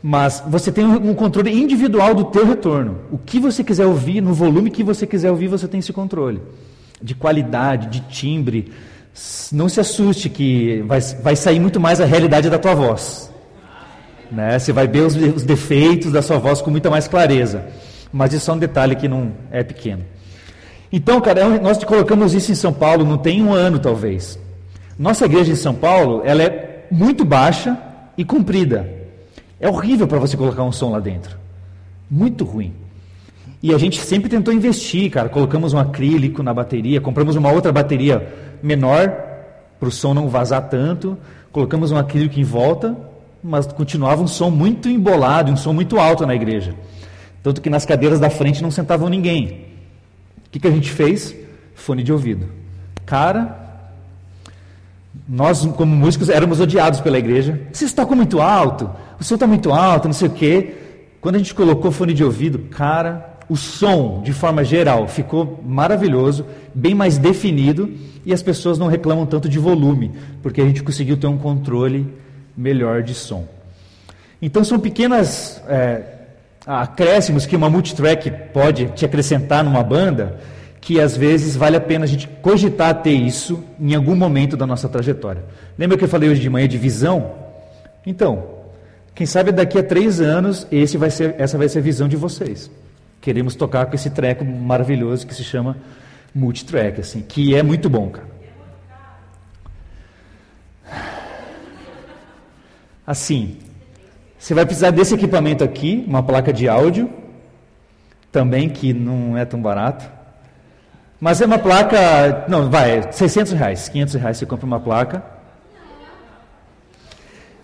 Mas 0.03 0.43
você 0.47 0.71
tem 0.71 0.85
um 0.85 1.15
controle 1.15 1.51
individual 1.51 2.13
do 2.13 2.25
teu 2.25 2.45
retorno. 2.45 2.99
O 3.11 3.17
que 3.17 3.39
você 3.39 3.63
quiser 3.63 3.87
ouvir, 3.87 4.21
no 4.21 4.31
volume 4.31 4.69
que 4.69 4.83
você 4.83 5.07
quiser 5.07 5.31
ouvir, 5.31 5.47
você 5.47 5.67
tem 5.67 5.79
esse 5.79 5.91
controle. 5.91 6.39
De 7.01 7.15
qualidade, 7.15 7.87
de 7.87 8.01
timbre. 8.01 8.71
Não 9.51 9.67
se 9.67 9.79
assuste 9.79 10.29
que 10.29 10.83
vai, 10.85 11.01
vai 11.01 11.35
sair 11.35 11.59
muito 11.59 11.79
mais 11.79 11.99
a 11.99 12.05
realidade 12.05 12.47
da 12.47 12.59
tua 12.59 12.75
voz. 12.75 13.33
Né? 14.31 14.59
Você 14.59 14.71
vai 14.71 14.87
ver 14.87 15.01
os, 15.01 15.15
os 15.15 15.43
defeitos 15.43 16.11
da 16.11 16.21
sua 16.21 16.37
voz 16.37 16.61
com 16.61 16.69
muita 16.69 16.91
mais 16.91 17.07
clareza. 17.07 17.65
Mas 18.11 18.33
isso 18.33 18.49
é 18.49 18.53
um 18.53 18.57
detalhe 18.57 18.95
que 18.95 19.07
não 19.07 19.31
é 19.51 19.63
pequeno. 19.63 20.03
Então, 20.91 21.19
cara, 21.19 21.41
é 21.41 21.59
nós 21.59 21.83
colocamos 21.83 22.33
isso 22.33 22.51
em 22.51 22.55
São 22.55 22.71
Paulo, 22.71 23.03
não 23.03 23.17
tem 23.17 23.41
um 23.41 23.53
ano 23.53 23.79
talvez. 23.79 24.39
Nossa 24.97 25.25
igreja 25.25 25.51
em 25.51 25.55
São 25.55 25.73
Paulo, 25.73 26.21
ela 26.25 26.41
é 26.41 26.85
muito 26.89 27.25
baixa 27.25 27.77
e 28.17 28.23
comprida. 28.23 28.89
É 29.59 29.69
horrível 29.69 30.07
para 30.07 30.19
você 30.19 30.37
colocar 30.37 30.63
um 30.63 30.71
som 30.71 30.91
lá 30.91 30.99
dentro. 30.99 31.37
Muito 32.09 32.45
ruim. 32.45 32.73
E 33.61 33.73
a 33.73 33.77
gente 33.77 33.99
sempre 33.99 34.29
tentou 34.29 34.53
investir, 34.53 35.09
cara. 35.11 35.29
Colocamos 35.29 35.73
um 35.73 35.79
acrílico 35.79 36.43
na 36.43 36.53
bateria, 36.53 37.01
compramos 37.01 37.35
uma 37.35 37.51
outra 37.51 37.71
bateria 37.71 38.27
menor 38.61 39.11
para 39.79 39.89
o 39.89 39.91
som 39.91 40.13
não 40.13 40.27
vazar 40.27 40.69
tanto, 40.69 41.17
colocamos 41.51 41.91
um 41.91 41.97
acrílico 41.97 42.39
em 42.39 42.43
volta, 42.43 42.95
mas 43.43 43.67
continuava 43.67 44.21
um 44.21 44.27
som 44.27 44.49
muito 44.49 44.89
embolado, 44.89 45.51
um 45.51 45.57
som 45.57 45.73
muito 45.73 45.99
alto 45.99 46.25
na 46.25 46.35
igreja. 46.35 46.73
Tanto 47.43 47.61
que 47.61 47.69
nas 47.69 47.85
cadeiras 47.85 48.19
da 48.19 48.29
frente 48.29 48.61
não 48.61 48.71
sentavam 48.71 49.09
ninguém. 49.09 49.65
O 50.45 50.49
que, 50.51 50.59
que 50.59 50.67
a 50.67 50.71
gente 50.71 50.91
fez? 50.91 51.35
Fone 51.75 52.03
de 52.03 52.11
ouvido. 52.11 52.47
Cara, 53.05 53.67
nós, 55.27 55.65
como 55.77 55.95
músicos, 55.95 56.29
éramos 56.29 56.59
odiados 56.59 56.99
pela 57.01 57.17
igreja. 57.17 57.61
Vocês 57.71 57.93
tocam 57.93 58.15
muito 58.15 58.41
alto, 58.41 58.89
o 59.19 59.23
som 59.23 59.35
está 59.35 59.47
muito 59.47 59.71
alto, 59.71 60.07
não 60.07 60.13
sei 60.13 60.27
o 60.27 60.31
quê. 60.31 60.75
Quando 61.19 61.35
a 61.35 61.37
gente 61.39 61.53
colocou 61.53 61.91
fone 61.91 62.13
de 62.13 62.23
ouvido, 62.23 62.59
cara, 62.69 63.37
o 63.49 63.55
som, 63.55 64.21
de 64.23 64.33
forma 64.33 64.63
geral, 64.63 65.07
ficou 65.07 65.61
maravilhoso, 65.65 66.45
bem 66.73 66.93
mais 66.93 67.17
definido, 67.17 67.91
e 68.25 68.33
as 68.33 68.43
pessoas 68.43 68.77
não 68.77 68.87
reclamam 68.87 69.25
tanto 69.25 69.47
de 69.47 69.57
volume, 69.57 70.11
porque 70.43 70.61
a 70.61 70.65
gente 70.65 70.83
conseguiu 70.83 71.17
ter 71.17 71.27
um 71.27 71.37
controle 71.37 72.07
melhor 72.55 73.01
de 73.03 73.13
som. 73.13 73.45
Então, 74.41 74.63
são 74.63 74.79
pequenas. 74.79 75.61
É, 75.67 76.16
acréscimos 76.67 77.45
que 77.45 77.55
uma 77.55 77.69
multitrack 77.69 78.29
pode 78.51 78.87
te 78.87 79.05
acrescentar 79.05 79.63
numa 79.63 79.81
banda, 79.81 80.37
que 80.81 80.99
às 80.99 81.15
vezes 81.15 81.55
vale 81.55 81.77
a 81.77 81.81
pena 81.81 82.03
a 82.03 82.07
gente 82.07 82.27
cogitar 82.41 83.01
ter 83.01 83.13
isso 83.13 83.63
em 83.79 83.95
algum 83.95 84.15
momento 84.15 84.57
da 84.57 84.67
nossa 84.67 84.89
trajetória. 84.89 85.43
Lembra 85.77 85.97
que 85.97 86.03
eu 86.03 86.09
falei 86.09 86.29
hoje 86.29 86.41
de 86.41 86.49
manhã 86.49 86.67
de 86.67 86.77
visão? 86.77 87.31
Então, 88.05 88.49
quem 89.15 89.25
sabe 89.25 89.53
daqui 89.53 89.79
a 89.79 89.83
três 89.83 90.19
anos 90.19 90.67
esse 90.69 90.97
vai 90.97 91.09
ser, 91.09 91.35
essa 91.37 91.57
vai 91.57 91.69
ser 91.69 91.79
a 91.79 91.81
visão 91.81 92.07
de 92.07 92.17
vocês. 92.17 92.69
Queremos 93.21 93.55
tocar 93.55 93.85
com 93.85 93.95
esse 93.95 94.09
treco 94.09 94.43
maravilhoso 94.43 95.25
que 95.25 95.33
se 95.33 95.43
chama 95.43 95.77
multitrack, 96.35 96.99
assim, 96.99 97.21
que 97.21 97.55
é 97.55 97.63
muito 97.63 97.89
bom, 97.89 98.09
cara. 98.09 98.27
Assim, 103.05 103.57
você 104.37 104.53
vai 104.53 104.65
precisar 104.65 104.91
desse 104.91 105.15
equipamento 105.15 105.63
aqui, 105.63 106.03
uma 106.07 106.21
placa 106.21 106.53
de 106.53 106.69
áudio, 106.69 107.09
também 108.31 108.69
que 108.69 108.93
não 108.93 109.37
é 109.37 109.45
tão 109.45 109.61
barato. 109.61 110.05
Mas 111.19 111.41
é 111.41 111.45
uma 111.45 111.57
placa, 111.57 112.45
não, 112.47 112.69
vai, 112.69 113.11
600 113.11 113.53
reais, 113.53 113.89
500 113.89 114.13
reais 114.15 114.37
você 114.37 114.45
compra 114.45 114.65
uma 114.65 114.79
placa. 114.79 115.23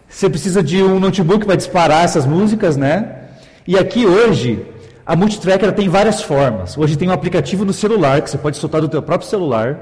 Você 0.09 0.29
precisa 0.29 0.63
de 0.63 0.81
um 0.81 0.99
notebook 0.99 1.45
para 1.45 1.55
disparar 1.55 2.03
essas 2.03 2.25
músicas, 2.25 2.75
né? 2.75 3.19
E 3.67 3.77
aqui 3.77 4.05
hoje, 4.05 4.65
a 5.05 5.15
Multitrack 5.15 5.71
tem 5.73 5.89
várias 5.89 6.21
formas. 6.21 6.77
Hoje 6.77 6.97
tem 6.97 7.09
um 7.09 7.11
aplicativo 7.11 7.63
no 7.63 7.73
celular, 7.73 8.21
que 8.21 8.29
você 8.29 8.37
pode 8.37 8.57
soltar 8.57 8.81
do 8.81 8.89
teu 8.89 9.01
próprio 9.01 9.29
celular. 9.29 9.77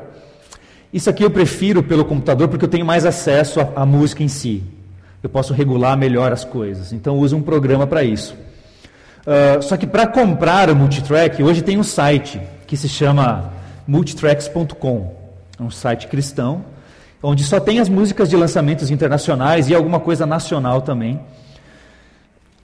Isso 0.91 1.09
aqui 1.09 1.23
eu 1.23 1.31
prefiro 1.31 1.81
pelo 1.81 2.03
computador 2.03 2.49
porque 2.49 2.65
eu 2.65 2.69
tenho 2.69 2.85
mais 2.85 3.05
acesso 3.05 3.61
à, 3.61 3.71
à 3.77 3.85
música 3.85 4.23
em 4.23 4.27
si. 4.27 4.63
Eu 5.23 5.29
posso 5.29 5.53
regular 5.53 5.97
melhor 5.97 6.31
as 6.31 6.43
coisas. 6.43 6.91
Então 6.91 7.17
uso 7.17 7.35
um 7.35 7.41
programa 7.41 7.85
para 7.85 8.03
isso. 8.03 8.35
Uh, 9.21 9.61
só 9.61 9.77
que 9.77 9.85
para 9.85 10.07
comprar 10.07 10.69
o 10.69 10.75
Multitrack, 10.75 11.43
hoje 11.43 11.61
tem 11.61 11.77
um 11.77 11.83
site 11.83 12.41
que 12.65 12.75
se 12.75 12.89
chama 12.89 13.51
multitracks.com. 13.87 15.15
É 15.59 15.63
um 15.63 15.69
site 15.69 16.07
cristão, 16.07 16.65
onde 17.21 17.43
só 17.43 17.59
tem 17.59 17.79
as 17.79 17.87
músicas 17.87 18.29
de 18.29 18.35
lançamentos 18.35 18.89
internacionais 18.89 19.69
e 19.69 19.75
alguma 19.75 19.99
coisa 19.99 20.25
nacional 20.25 20.81
também. 20.81 21.19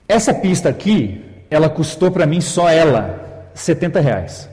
Essa 0.08 0.34
pista 0.34 0.68
aqui, 0.68 1.24
ela 1.48 1.68
custou 1.68 2.10
para 2.10 2.26
mim 2.26 2.40
só 2.40 2.68
ela 2.68 3.50
70 3.54 4.00
reais. 4.00 4.48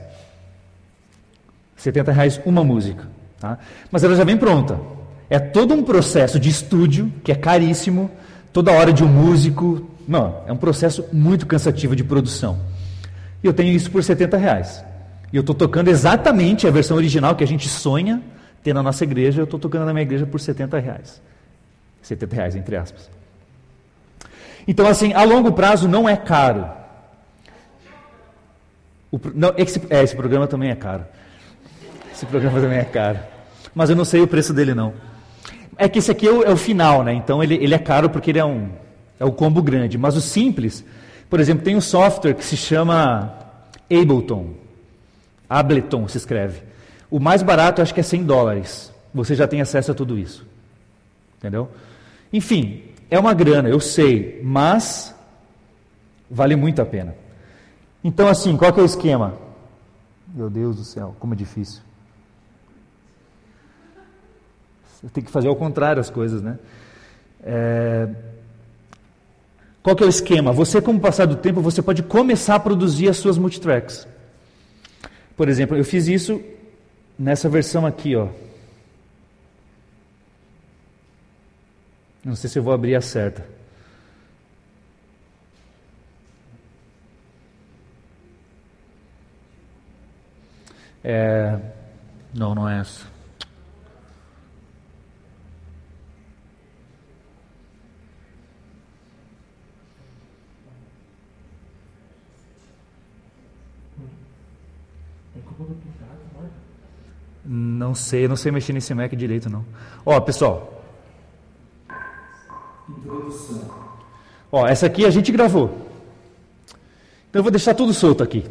70 1.76 2.12
reais 2.12 2.40
uma 2.46 2.62
música. 2.62 3.08
Tá? 3.40 3.58
Mas 3.90 4.04
ela 4.04 4.14
já 4.14 4.22
vem 4.22 4.36
pronta. 4.36 4.78
É 5.28 5.38
todo 5.38 5.74
um 5.74 5.82
processo 5.82 6.38
de 6.38 6.48
estúdio, 6.48 7.12
que 7.24 7.32
é 7.32 7.34
caríssimo, 7.34 8.10
toda 8.52 8.72
hora 8.72 8.92
de 8.92 9.02
um 9.02 9.08
músico. 9.08 9.88
Não, 10.06 10.42
é 10.46 10.52
um 10.52 10.56
processo 10.56 11.04
muito 11.12 11.46
cansativo 11.46 11.96
de 11.96 12.04
produção. 12.04 12.58
E 13.42 13.46
eu 13.46 13.52
tenho 13.52 13.72
isso 13.72 13.90
por 13.90 14.02
70 14.02 14.36
reais. 14.36 14.84
E 15.32 15.36
eu 15.36 15.40
estou 15.40 15.54
tocando 15.54 15.88
exatamente 15.88 16.66
a 16.66 16.70
versão 16.70 16.96
original 16.96 17.34
que 17.34 17.42
a 17.42 17.46
gente 17.46 17.68
sonha 17.68 18.22
ter 18.62 18.72
na 18.72 18.82
nossa 18.82 19.04
igreja. 19.04 19.40
Eu 19.40 19.44
estou 19.44 19.58
tocando 19.58 19.84
na 19.84 19.92
minha 19.92 20.02
igreja 20.02 20.26
por 20.26 20.40
70 20.40 20.78
reais. 20.78 21.20
70 22.02 22.36
reais, 22.36 22.56
entre 22.56 22.76
aspas. 22.76 23.10
Então, 24.66 24.86
assim, 24.86 25.12
a 25.12 25.24
longo 25.24 25.52
prazo 25.52 25.88
não 25.88 26.08
é 26.08 26.16
caro. 26.16 26.68
O, 29.10 29.20
não, 29.34 29.52
esse, 29.56 29.80
é, 29.90 30.02
esse 30.02 30.14
programa 30.14 30.46
também 30.46 30.70
é 30.70 30.74
caro. 30.74 31.04
Esse 32.12 32.26
programa 32.26 32.60
também 32.60 32.78
é 32.78 32.84
caro. 32.84 33.18
Mas 33.74 33.90
eu 33.90 33.96
não 33.96 34.04
sei 34.04 34.22
o 34.22 34.26
preço 34.26 34.54
dele, 34.54 34.74
não. 34.74 34.94
É 35.78 35.88
que 35.88 35.98
esse 35.98 36.10
aqui 36.10 36.26
é 36.26 36.32
o, 36.32 36.42
é 36.42 36.50
o 36.50 36.56
final, 36.56 37.04
né? 37.04 37.12
Então 37.12 37.42
ele, 37.42 37.54
ele 37.54 37.74
é 37.74 37.78
caro 37.78 38.08
porque 38.08 38.30
ele 38.30 38.38
é 38.38 38.44
um 38.44 38.68
é 39.18 39.24
o 39.24 39.32
combo 39.32 39.62
grande. 39.62 39.96
Mas 39.98 40.16
o 40.16 40.20
simples, 40.20 40.84
por 41.28 41.40
exemplo, 41.40 41.64
tem 41.64 41.76
um 41.76 41.80
software 41.80 42.34
que 42.34 42.44
se 42.44 42.56
chama 42.56 43.34
Ableton. 43.90 44.54
Ableton 45.48 46.06
se 46.08 46.18
escreve. 46.18 46.62
O 47.10 47.18
mais 47.18 47.42
barato 47.42 47.80
acho 47.80 47.94
que 47.94 48.00
é 48.00 48.02
100 48.02 48.24
dólares. 48.24 48.92
Você 49.14 49.34
já 49.34 49.46
tem 49.46 49.60
acesso 49.60 49.92
a 49.92 49.94
tudo 49.94 50.18
isso. 50.18 50.46
Entendeu? 51.38 51.70
Enfim, 52.32 52.82
é 53.10 53.18
uma 53.18 53.32
grana, 53.32 53.68
eu 53.68 53.80
sei, 53.80 54.40
mas 54.42 55.14
vale 56.30 56.56
muito 56.56 56.82
a 56.82 56.86
pena. 56.86 57.14
Então, 58.02 58.28
assim, 58.28 58.56
qual 58.56 58.72
que 58.72 58.80
é 58.80 58.82
o 58.82 58.86
esquema? 58.86 59.34
Meu 60.34 60.50
Deus 60.50 60.76
do 60.76 60.84
céu, 60.84 61.14
como 61.18 61.34
é 61.34 61.36
difícil. 61.36 61.82
Você 64.84 64.85
tem 65.12 65.22
que 65.22 65.30
fazer 65.30 65.48
ao 65.48 65.56
contrário 65.56 66.00
as 66.00 66.10
coisas, 66.10 66.42
né? 66.42 66.58
É... 67.42 68.08
Qual 69.82 69.94
que 69.94 70.02
é 70.02 70.06
o 70.06 70.10
esquema? 70.10 70.52
Você, 70.52 70.80
com 70.80 70.94
o 70.94 71.00
passar 71.00 71.26
do 71.26 71.36
tempo, 71.36 71.60
você 71.60 71.80
pode 71.80 72.02
começar 72.02 72.56
a 72.56 72.60
produzir 72.60 73.08
as 73.08 73.16
suas 73.18 73.38
multitracks. 73.38 74.06
Por 75.36 75.48
exemplo, 75.48 75.76
eu 75.76 75.84
fiz 75.84 76.08
isso 76.08 76.42
nessa 77.18 77.48
versão 77.48 77.86
aqui, 77.86 78.16
ó. 78.16 78.28
Não 82.24 82.34
sei 82.34 82.50
se 82.50 82.58
eu 82.58 82.62
vou 82.62 82.72
abrir 82.72 82.96
a 82.96 83.00
certa. 83.00 83.46
É... 91.04 91.56
Não, 92.34 92.52
não 92.52 92.68
é 92.68 92.80
essa. 92.80 93.15
Não 107.48 107.94
sei, 107.94 108.26
não 108.26 108.34
sei 108.34 108.50
mexer 108.50 108.72
nesse 108.72 108.92
Mac 108.92 109.12
direito 109.14 109.48
não. 109.48 109.64
Ó, 110.04 110.18
pessoal. 110.20 110.82
Introdução. 112.88 113.62
Ó, 114.50 114.66
essa 114.66 114.86
aqui 114.86 115.04
a 115.04 115.10
gente 115.10 115.30
gravou. 115.30 115.86
Então 117.30 117.40
eu 117.40 117.42
vou 117.42 117.52
deixar 117.52 117.74
tudo 117.74 117.94
solto 117.94 118.22
aqui. 118.22 118.44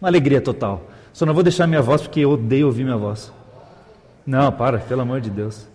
Uma 0.00 0.08
alegria 0.08 0.40
total. 0.40 0.82
Só 1.12 1.24
não 1.24 1.32
vou 1.32 1.42
deixar 1.42 1.66
minha 1.66 1.80
voz 1.80 2.02
porque 2.02 2.20
eu 2.20 2.32
odeio 2.32 2.66
ouvir 2.66 2.84
minha 2.84 2.96
voz. 2.96 3.32
Não, 4.26 4.52
para, 4.52 4.78
pelo 4.78 5.00
amor 5.00 5.20
de 5.22 5.30
Deus. 5.30 5.66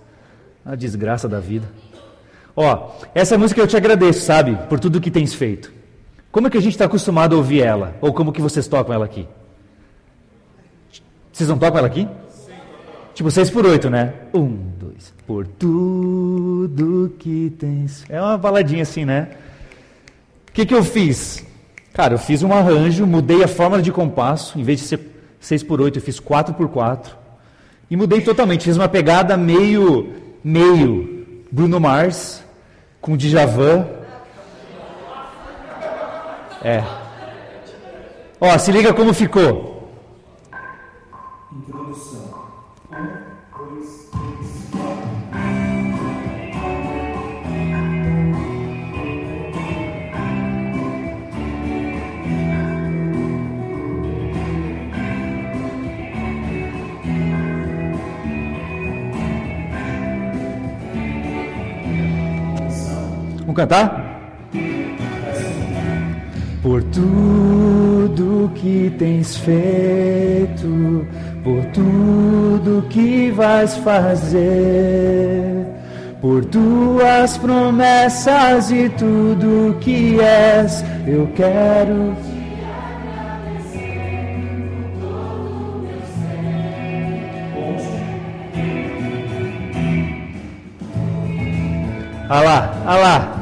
A 0.63 0.75
desgraça 0.75 1.27
da 1.27 1.39
vida. 1.39 1.67
Ó, 2.55 2.91
essa 3.15 3.37
música 3.37 3.59
eu 3.59 3.67
te 3.67 3.75
agradeço, 3.75 4.21
sabe, 4.21 4.55
por 4.69 4.79
tudo 4.79 5.01
que 5.01 5.09
tens 5.09 5.33
feito. 5.33 5.73
Como 6.31 6.47
é 6.47 6.49
que 6.49 6.57
a 6.57 6.61
gente 6.61 6.73
está 6.73 6.85
acostumado 6.85 7.33
a 7.33 7.37
ouvir 7.37 7.61
ela? 7.61 7.95
Ou 7.99 8.13
como 8.13 8.31
que 8.31 8.41
vocês 8.41 8.67
tocam 8.67 8.93
ela 8.93 9.05
aqui? 9.05 9.27
Vocês 11.33 11.49
não 11.49 11.57
tocam 11.57 11.79
ela 11.79 11.87
aqui? 11.87 12.07
Sim. 12.29 12.53
Tipo 13.15 13.31
6 13.31 13.49
por 13.49 13.65
8, 13.65 13.89
né? 13.89 14.13
Um, 14.35 14.55
dois. 14.79 15.11
Por 15.25 15.47
tudo 15.47 17.11
que 17.17 17.51
tens. 17.57 18.05
É 18.07 18.21
uma 18.21 18.37
baladinha 18.37 18.83
assim, 18.83 19.03
né? 19.03 19.29
O 20.47 20.51
que, 20.53 20.63
que 20.63 20.75
eu 20.75 20.83
fiz? 20.83 21.43
Cara, 21.91 22.13
eu 22.13 22.19
fiz 22.19 22.43
um 22.43 22.53
arranjo, 22.53 23.07
mudei 23.07 23.43
a 23.43 23.47
fórmula 23.47 23.81
de 23.81 23.91
compasso. 23.91 24.59
Em 24.59 24.63
vez 24.63 24.79
de 24.79 24.85
ser 24.85 24.99
6 25.39 25.63
por 25.63 25.81
8, 25.81 25.97
eu 25.97 26.03
fiz 26.03 26.19
4 26.19 26.53
por 26.53 26.69
4. 26.69 27.17
E 27.89 27.97
mudei 27.97 28.21
totalmente. 28.21 28.65
Fiz 28.65 28.77
uma 28.77 28.87
pegada 28.87 29.35
meio, 29.35 30.13
meio 30.43 31.25
Bruno 31.51 31.79
Mars 31.79 32.43
com 33.01 33.17
Djavan. 33.17 33.87
É. 36.63 36.83
Ó, 38.39 38.55
se 38.59 38.71
liga 38.71 38.93
como 38.93 39.15
ficou. 39.15 39.72
Vamos 63.53 63.57
cantar? 63.57 64.49
Por 66.63 66.83
tudo 66.85 68.51
que 68.55 68.91
tens 68.97 69.37
feito, 69.37 71.05
por 71.43 71.63
tudo 71.65 72.87
que 72.89 73.29
vais 73.31 73.75
fazer, 73.77 75.67
por 76.19 76.43
tuas 76.45 77.37
promessas 77.37 78.71
e 78.71 78.89
tudo 78.89 79.77
que 79.79 80.19
és, 80.19 80.83
eu 81.05 81.27
quero 81.35 82.15
Olha 92.29 92.41
lá, 92.41 92.83
olha 92.87 92.97
lá. 92.97 93.32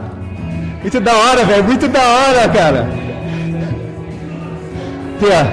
Muito 0.82 1.00
da 1.00 1.16
hora, 1.16 1.46
velho. 1.46 1.64
Muito 1.64 1.88
da 1.88 2.02
hora, 2.02 2.50
cara. 2.50 2.88
Aqui, 5.16 5.28
ó. 5.32 5.46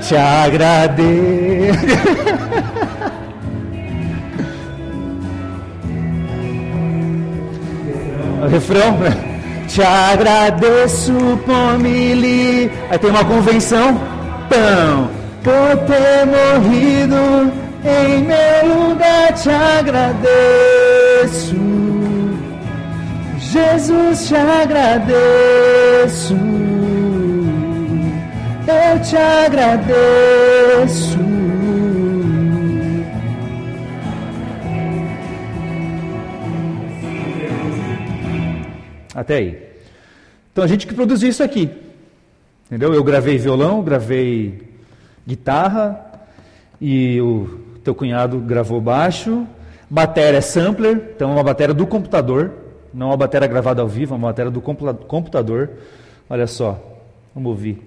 te 0.00 0.16
agradeço. 0.16 1.78
o 8.42 8.48
refrão, 8.48 8.96
né? 8.98 9.14
Te 9.68 9.82
agradeço 9.82 11.12
por 11.46 11.78
me 11.78 12.14
li. 12.14 12.70
Aí 12.90 12.98
tem 12.98 13.10
uma 13.10 13.24
convenção. 13.24 14.00
Pão, 14.48 15.10
por 15.42 15.76
ter 15.86 16.26
morrido 16.26 17.52
em 17.84 18.22
meu 18.22 18.88
lugar, 18.88 19.32
te 19.34 19.50
agradeço. 19.50 20.12
Jesus, 23.52 24.28
te 24.28 24.34
agradeço. 24.34 26.34
Eu 28.66 29.02
te 29.02 29.14
agradeço. 29.14 31.18
Até 39.14 39.34
aí. 39.34 39.62
Então 40.50 40.64
a 40.64 40.66
gente 40.66 40.86
que 40.86 40.94
produziu 40.94 41.28
isso 41.28 41.42
aqui. 41.42 41.68
Entendeu? 42.64 42.94
Eu 42.94 43.04
gravei 43.04 43.36
violão, 43.36 43.82
gravei 43.82 44.62
guitarra 45.26 46.06
e 46.80 47.20
o 47.20 47.60
teu 47.84 47.94
cunhado 47.94 48.38
gravou 48.38 48.80
baixo. 48.80 49.46
Bateria 49.90 50.38
é 50.38 50.40
sampler, 50.40 51.12
então 51.14 51.28
é 51.28 51.34
uma 51.34 51.44
bateria 51.44 51.74
do 51.74 51.86
computador, 51.86 52.61
não 52.92 53.08
é 53.08 53.10
uma 53.10 53.16
bateria 53.16 53.48
gravada 53.48 53.82
ao 53.82 53.88
vivo, 53.88 54.14
é 54.14 54.16
uma 54.16 54.28
bateria 54.28 54.50
do 54.50 54.60
computador. 54.60 55.70
Olha 56.28 56.46
só, 56.46 56.78
vamos 57.34 57.50
ouvir. 57.50 57.82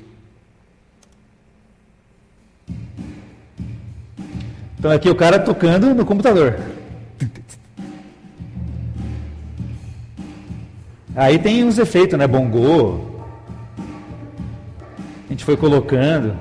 Então 4.77 4.91
aqui 4.91 5.09
o 5.09 5.15
cara 5.15 5.39
tocando 5.39 5.95
no 5.95 6.05
computador. 6.05 6.59
Aí 11.15 11.39
tem 11.39 11.63
uns 11.63 11.77
efeitos, 11.77 12.19
né? 12.19 12.27
Bongô. 12.27 12.99
A 13.77 15.29
gente 15.29 15.45
foi 15.45 15.57
colocando. 15.57 16.35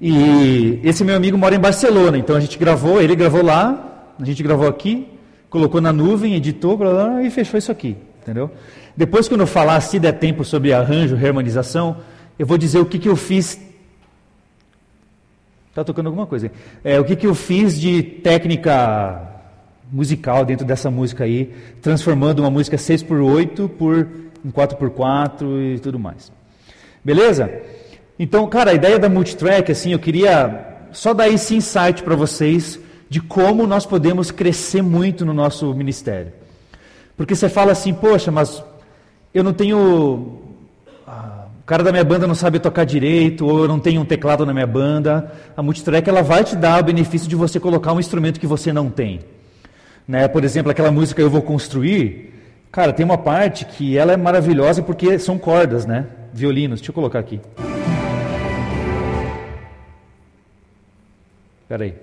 E 0.00 0.80
esse 0.84 1.02
meu 1.02 1.16
amigo 1.16 1.36
mora 1.36 1.54
em 1.54 1.58
Barcelona, 1.58 2.16
então 2.18 2.36
a 2.36 2.40
gente 2.40 2.56
gravou, 2.56 3.00
ele 3.00 3.16
gravou 3.16 3.42
lá, 3.42 4.12
a 4.18 4.24
gente 4.24 4.42
gravou 4.42 4.68
aqui, 4.68 5.08
colocou 5.50 5.80
na 5.80 5.92
nuvem, 5.92 6.34
editou 6.34 6.76
blá, 6.76 6.90
blá, 6.90 7.22
e 7.22 7.30
fechou 7.30 7.58
isso 7.58 7.72
aqui, 7.72 7.96
entendeu? 8.22 8.50
Depois, 8.96 9.28
quando 9.28 9.40
eu 9.40 9.46
falar, 9.46 9.80
se 9.80 9.98
der 9.98 10.12
tempo, 10.12 10.44
sobre 10.44 10.72
arranjo, 10.72 11.16
harmonização, 11.16 11.96
eu 12.38 12.46
vou 12.46 12.58
dizer 12.58 12.78
o 12.78 12.86
que, 12.86 12.98
que 12.98 13.08
eu 13.08 13.16
fiz 13.16 13.58
Está 15.78 15.84
tocando 15.84 16.06
alguma 16.06 16.26
coisa. 16.26 16.50
É, 16.82 16.98
o 16.98 17.04
que, 17.04 17.14
que 17.14 17.24
eu 17.24 17.36
fiz 17.36 17.80
de 17.80 18.02
técnica 18.02 19.22
musical 19.92 20.44
dentro 20.44 20.66
dessa 20.66 20.90
música 20.90 21.22
aí, 21.22 21.54
transformando 21.80 22.40
uma 22.40 22.50
música 22.50 22.76
6x8 22.76 23.68
por 23.68 24.08
um 24.44 24.50
4x4 24.50 25.76
e 25.76 25.78
tudo 25.78 25.96
mais. 25.96 26.32
Beleza? 27.04 27.62
Então, 28.18 28.46
cara, 28.48 28.72
a 28.72 28.74
ideia 28.74 28.98
da 28.98 29.08
multitrack, 29.08 29.70
assim, 29.70 29.92
eu 29.92 29.98
queria 29.98 30.78
só 30.92 31.14
dar 31.14 31.28
esse 31.28 31.54
insight 31.54 32.02
para 32.02 32.16
vocês 32.16 32.78
de 33.08 33.20
como 33.20 33.66
nós 33.66 33.86
podemos 33.86 34.30
crescer 34.30 34.82
muito 34.82 35.24
no 35.24 35.32
nosso 35.32 35.72
ministério. 35.74 36.32
Porque 37.16 37.34
você 37.34 37.48
fala 37.48 37.72
assim, 37.72 37.94
poxa, 37.94 38.30
mas 38.30 38.62
eu 39.32 39.42
não 39.44 39.52
tenho 39.52 40.48
cara 41.68 41.82
da 41.82 41.92
minha 41.92 42.02
banda 42.02 42.26
não 42.26 42.34
sabe 42.34 42.58
tocar 42.58 42.84
direito, 42.84 43.44
ou 43.44 43.64
eu 43.64 43.68
não 43.68 43.78
tenho 43.78 44.00
um 44.00 44.04
teclado 44.04 44.46
na 44.46 44.54
minha 44.54 44.66
banda, 44.66 45.30
a 45.54 45.62
multitrack 45.62 46.08
ela 46.08 46.22
vai 46.22 46.42
te 46.42 46.56
dar 46.56 46.80
o 46.80 46.84
benefício 46.84 47.28
de 47.28 47.36
você 47.36 47.60
colocar 47.60 47.92
um 47.92 48.00
instrumento 48.00 48.40
que 48.40 48.46
você 48.46 48.72
não 48.72 48.88
tem. 48.88 49.20
Né? 50.06 50.26
Por 50.28 50.44
exemplo, 50.44 50.72
aquela 50.72 50.90
música 50.90 51.20
Eu 51.20 51.28
Vou 51.28 51.42
Construir, 51.42 52.32
cara, 52.72 52.90
tem 52.90 53.04
uma 53.04 53.18
parte 53.18 53.66
que 53.66 53.98
ela 53.98 54.14
é 54.14 54.16
maravilhosa 54.16 54.82
porque 54.82 55.18
são 55.18 55.36
cordas, 55.36 55.84
né? 55.84 56.06
Violinos. 56.32 56.80
Deixa 56.80 56.90
eu 56.90 56.94
colocar 56.94 57.18
aqui. 57.18 57.38
Espera 61.68 61.84
aí. 61.84 61.94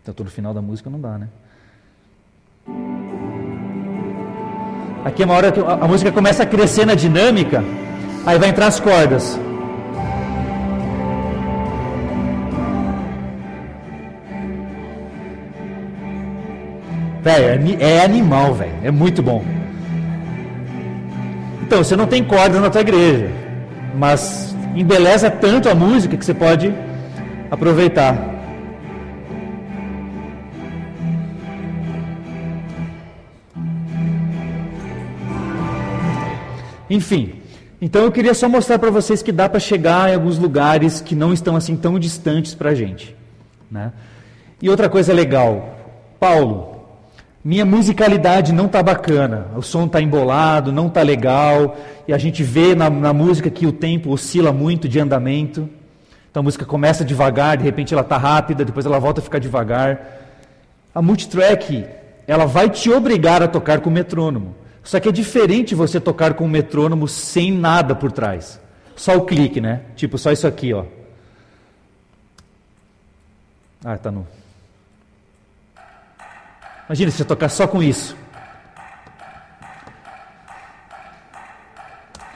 Então, 0.00 0.14
tô 0.14 0.24
no 0.24 0.30
final 0.30 0.54
da 0.54 0.62
música, 0.62 0.88
não 0.88 0.98
dá, 0.98 1.18
né? 1.18 1.28
Aqui 5.04 5.22
é 5.22 5.26
uma 5.26 5.34
hora 5.34 5.52
que 5.52 5.60
a 5.60 5.86
música 5.86 6.10
começa 6.10 6.42
a 6.42 6.46
crescer 6.46 6.86
na 6.86 6.94
dinâmica, 6.94 7.62
aí 8.24 8.38
vai 8.38 8.48
entrar 8.48 8.68
as 8.68 8.80
cordas. 8.80 9.38
Velho, 17.20 17.76
é, 17.78 17.98
é 17.98 18.04
animal, 18.06 18.54
velho. 18.54 18.72
É 18.82 18.90
muito 18.90 19.22
bom. 19.22 19.44
Então, 21.60 21.84
você 21.84 21.94
não 21.94 22.06
tem 22.06 22.24
cordas 22.24 22.58
na 22.58 22.70
tua 22.70 22.80
igreja, 22.80 23.30
mas 23.94 24.49
embeleza 24.74 25.30
tanto 25.30 25.68
a 25.68 25.74
música 25.74 26.16
que 26.16 26.24
você 26.24 26.34
pode 26.34 26.72
aproveitar. 27.50 28.40
Enfim, 36.88 37.34
então 37.80 38.02
eu 38.02 38.10
queria 38.10 38.34
só 38.34 38.48
mostrar 38.48 38.78
para 38.78 38.90
vocês 38.90 39.22
que 39.22 39.30
dá 39.30 39.48
para 39.48 39.60
chegar 39.60 40.10
em 40.10 40.14
alguns 40.14 40.36
lugares 40.38 41.00
que 41.00 41.14
não 41.14 41.32
estão 41.32 41.54
assim 41.54 41.76
tão 41.76 41.98
distantes 41.98 42.54
para 42.54 42.70
a 42.70 42.74
gente. 42.74 43.14
Né? 43.70 43.92
E 44.60 44.68
outra 44.68 44.88
coisa 44.88 45.12
legal, 45.12 45.78
Paulo, 46.18 46.79
minha 47.42 47.64
musicalidade 47.64 48.52
não 48.52 48.66
está 48.66 48.82
bacana, 48.82 49.46
o 49.56 49.62
som 49.62 49.86
está 49.86 50.00
embolado, 50.00 50.70
não 50.70 50.88
está 50.88 51.02
legal, 51.02 51.76
e 52.06 52.12
a 52.12 52.18
gente 52.18 52.42
vê 52.42 52.74
na, 52.74 52.90
na, 52.90 53.14
música 53.14 53.48
que 53.48 53.66
o 53.66 53.72
tempo 53.72 54.10
oscila 54.10 54.52
muito 54.52 54.86
de 54.86 55.00
andamento. 55.00 55.68
Então 56.30 56.42
a 56.42 56.44
música 56.44 56.66
começa 56.66 57.02
devagar, 57.02 57.56
de 57.56 57.64
repente 57.64 57.94
ela 57.94 58.02
está 58.02 58.18
rápida, 58.18 58.64
depois 58.64 58.84
ela 58.84 58.98
volta 58.98 59.20
a 59.20 59.24
ficar 59.24 59.38
devagar. 59.38 60.20
A 60.94 61.00
multitrack, 61.00 61.86
ela 62.26 62.44
vai 62.44 62.68
te 62.68 62.90
obrigar 62.90 63.42
a 63.42 63.48
tocar 63.48 63.80
com 63.80 63.88
metrônomo. 63.88 64.54
Só 64.84 65.00
que 65.00 65.08
é 65.08 65.12
diferente 65.12 65.74
você 65.74 65.98
tocar 65.98 66.34
com 66.34 66.44
um 66.44 66.48
metrônomo 66.48 67.08
sem 67.08 67.50
nada 67.50 67.94
por 67.94 68.12
trás. 68.12 68.60
Só 68.94 69.16
o 69.16 69.22
clique, 69.22 69.60
né? 69.60 69.80
Tipo, 69.96 70.18
só 70.18 70.30
isso 70.30 70.46
aqui, 70.46 70.74
ó. 70.74 70.84
Ah, 73.82 73.96
tá 73.96 74.10
no. 74.10 74.26
Imagina 76.90 77.10
se 77.12 77.18
você 77.18 77.24
tocar 77.24 77.48
só 77.48 77.68
com 77.68 77.80
isso. 77.80 78.16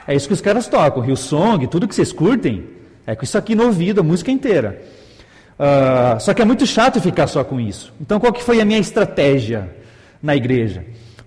É 0.07 0.15
isso 0.15 0.27
que 0.27 0.33
os 0.33 0.39
caras 0.39 0.67
tocam. 0.67 1.03
Rio 1.03 1.17
Song, 1.17 1.67
tudo 1.67 1.89
que 1.89 1.93
vocês 1.93 2.13
curtem, 2.13 2.65
é 3.05 3.15
com 3.15 3.25
isso 3.25 3.37
aqui 3.37 3.53
no 3.53 3.65
ouvido, 3.65 3.99
a 3.99 4.03
música 4.03 4.31
inteira. 4.31 4.81
Uh, 5.59 6.17
só 6.21 6.33
que 6.33 6.41
é 6.41 6.45
muito 6.45 6.65
chato 6.65 7.01
ficar 7.01 7.27
só 7.27 7.43
com 7.43 7.59
isso. 7.59 7.93
Então, 7.99 8.17
qual 8.17 8.31
que 8.31 8.41
foi 8.41 8.61
a 8.61 8.65
minha 8.65 8.79
estratégia 8.79 9.69
na 10.23 10.33
igreja? 10.33 10.85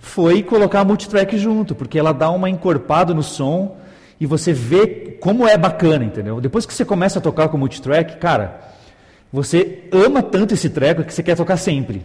foi 0.08 0.42
colocar 0.42 0.80
a 0.80 0.84
multitrack 0.84 1.36
junto, 1.36 1.74
porque 1.74 1.98
ela 1.98 2.12
dá 2.12 2.30
uma 2.30 2.48
encorpada 2.48 3.12
no 3.12 3.22
som 3.22 3.76
e 4.18 4.24
você 4.24 4.52
vê 4.52 5.18
como 5.20 5.46
é 5.46 5.56
bacana, 5.56 6.04
entendeu? 6.04 6.40
Depois 6.40 6.64
que 6.64 6.72
você 6.72 6.84
começa 6.84 7.18
a 7.18 7.22
tocar 7.22 7.48
com 7.48 7.58
multitrack, 7.58 8.16
cara, 8.16 8.58
você 9.32 9.84
ama 9.92 10.22
tanto 10.22 10.54
esse 10.54 10.70
treco 10.70 11.04
que 11.04 11.12
você 11.12 11.22
quer 11.22 11.36
tocar 11.36 11.56
sempre. 11.56 12.02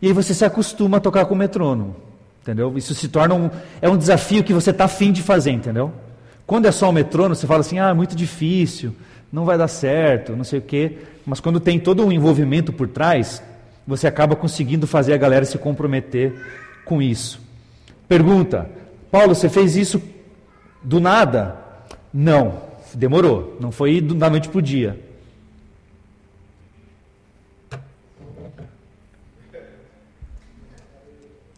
E 0.00 0.08
aí 0.08 0.12
você 0.12 0.34
se 0.34 0.44
acostuma 0.44 0.98
a 0.98 1.00
tocar 1.00 1.24
com 1.26 1.34
o 1.34 1.36
metrônomo, 1.36 1.96
entendeu? 2.42 2.76
Isso 2.76 2.94
se 2.94 3.08
torna 3.08 3.34
um, 3.34 3.50
é 3.80 3.88
um 3.88 3.96
desafio 3.96 4.44
que 4.44 4.52
você 4.52 4.70
está 4.70 4.84
afim 4.84 5.12
de 5.12 5.22
fazer, 5.22 5.50
entendeu? 5.50 5.92
Quando 6.46 6.66
é 6.66 6.72
só 6.72 6.88
o 6.88 6.92
metrônomo, 6.92 7.34
você 7.34 7.46
fala 7.46 7.60
assim, 7.60 7.78
ah, 7.78 7.88
é 7.88 7.94
muito 7.94 8.14
difícil, 8.14 8.94
não 9.32 9.44
vai 9.44 9.58
dar 9.58 9.68
certo, 9.68 10.36
não 10.36 10.44
sei 10.44 10.58
o 10.58 10.62
quê. 10.62 10.98
Mas 11.24 11.40
quando 11.40 11.58
tem 11.58 11.78
todo 11.78 12.04
um 12.04 12.12
envolvimento 12.12 12.72
por 12.72 12.88
trás, 12.88 13.42
você 13.86 14.06
acaba 14.06 14.36
conseguindo 14.36 14.86
fazer 14.86 15.12
a 15.12 15.16
galera 15.16 15.44
se 15.44 15.58
comprometer 15.58 16.34
com 16.84 17.02
isso. 17.02 17.40
Pergunta: 18.08 18.70
Paulo, 19.10 19.34
você 19.34 19.48
fez 19.48 19.76
isso 19.76 20.00
do 20.82 21.00
nada? 21.00 21.56
Não, 22.12 22.62
demorou. 22.94 23.56
Não 23.60 23.72
foi 23.72 24.00
da 24.00 24.30
noite 24.30 24.48
para 24.48 24.58
o 24.58 24.62
dia. 24.62 24.98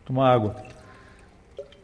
Toma 0.08 0.26
água. 0.26 0.56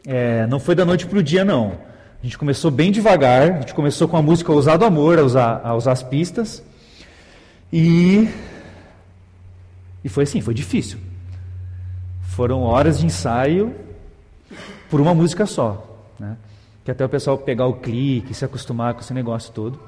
É, 0.03 0.47
não 0.47 0.59
foi 0.59 0.73
da 0.73 0.83
noite 0.83 1.05
para 1.05 1.19
o 1.19 1.21
dia, 1.21 1.45
não. 1.45 1.73
A 2.19 2.23
gente 2.23 2.39
começou 2.39 2.71
bem 2.71 2.91
devagar. 2.91 3.51
A 3.51 3.59
gente 3.59 3.75
começou 3.75 4.07
com 4.07 4.17
a 4.17 4.21
música 4.21 4.51
Ousado 4.51 4.83
Amor, 4.83 5.19
a 5.19 5.21
usar, 5.21 5.61
a 5.63 5.75
usar 5.75 5.91
as 5.91 6.01
pistas. 6.01 6.63
E, 7.71 8.27
e 10.03 10.09
foi 10.09 10.23
assim, 10.23 10.41
foi 10.41 10.55
difícil. 10.55 10.97
Foram 12.23 12.63
horas 12.63 12.97
de 12.97 13.05
ensaio 13.05 13.75
por 14.89 14.99
uma 14.99 15.13
música 15.13 15.45
só. 15.45 15.87
Né? 16.19 16.35
Que 16.83 16.89
até 16.89 17.05
o 17.05 17.09
pessoal 17.09 17.37
pegar 17.37 17.67
o 17.67 17.75
clique, 17.75 18.33
se 18.33 18.43
acostumar 18.43 18.95
com 18.95 19.01
esse 19.01 19.13
negócio 19.13 19.53
todo. 19.53 19.79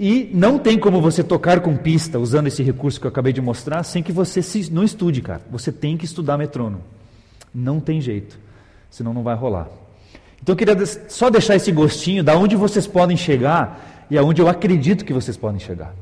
E 0.00 0.32
não 0.34 0.58
tem 0.58 0.80
como 0.80 1.00
você 1.00 1.22
tocar 1.22 1.60
com 1.60 1.76
pista 1.76 2.18
usando 2.18 2.48
esse 2.48 2.64
recurso 2.64 3.00
que 3.00 3.06
eu 3.06 3.10
acabei 3.10 3.32
de 3.32 3.40
mostrar 3.40 3.84
sem 3.84 4.02
que 4.02 4.10
você 4.10 4.42
se, 4.42 4.68
não 4.72 4.82
estude, 4.82 5.22
cara. 5.22 5.42
Você 5.52 5.70
tem 5.70 5.96
que 5.96 6.04
estudar 6.04 6.36
metrônomo. 6.36 6.82
Não 7.54 7.78
tem 7.78 8.00
jeito. 8.00 8.38
Senão 8.90 9.14
não 9.14 9.22
vai 9.22 9.34
rolar. 9.34 9.68
Então 10.42 10.52
eu 10.52 10.56
queria 10.56 10.86
só 11.08 11.30
deixar 11.30 11.56
esse 11.56 11.72
gostinho 11.72 12.22
da 12.22 12.36
onde 12.36 12.56
vocês 12.56 12.86
podem 12.86 13.16
chegar 13.16 14.06
e 14.10 14.18
aonde 14.18 14.42
eu 14.42 14.48
acredito 14.48 15.04
que 15.04 15.12
vocês 15.12 15.36
podem 15.36 15.58
chegar. 15.58 15.94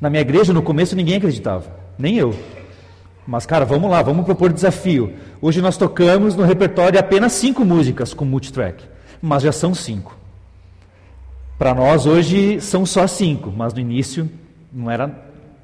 Na 0.00 0.08
minha 0.08 0.20
igreja, 0.20 0.52
no 0.52 0.62
começo, 0.62 0.96
ninguém 0.96 1.16
acreditava, 1.16 1.70
nem 1.98 2.16
eu. 2.16 2.34
Mas, 3.26 3.44
cara, 3.44 3.64
vamos 3.64 3.90
lá, 3.90 4.00
vamos 4.00 4.24
propor 4.24 4.52
desafio. 4.52 5.12
Hoje 5.40 5.60
nós 5.60 5.76
tocamos 5.76 6.34
no 6.34 6.44
repertório 6.44 6.98
apenas 6.98 7.32
cinco 7.32 7.64
músicas 7.64 8.14
com 8.14 8.24
multitrack, 8.24 8.82
mas 9.20 9.42
já 9.42 9.52
são 9.52 9.74
cinco. 9.74 10.16
Para 11.58 11.74
nós 11.74 12.06
hoje 12.06 12.60
são 12.60 12.86
só 12.86 13.06
cinco, 13.06 13.52
mas 13.54 13.74
no 13.74 13.80
início 13.80 14.30
não 14.72 14.90
era, 14.90 15.12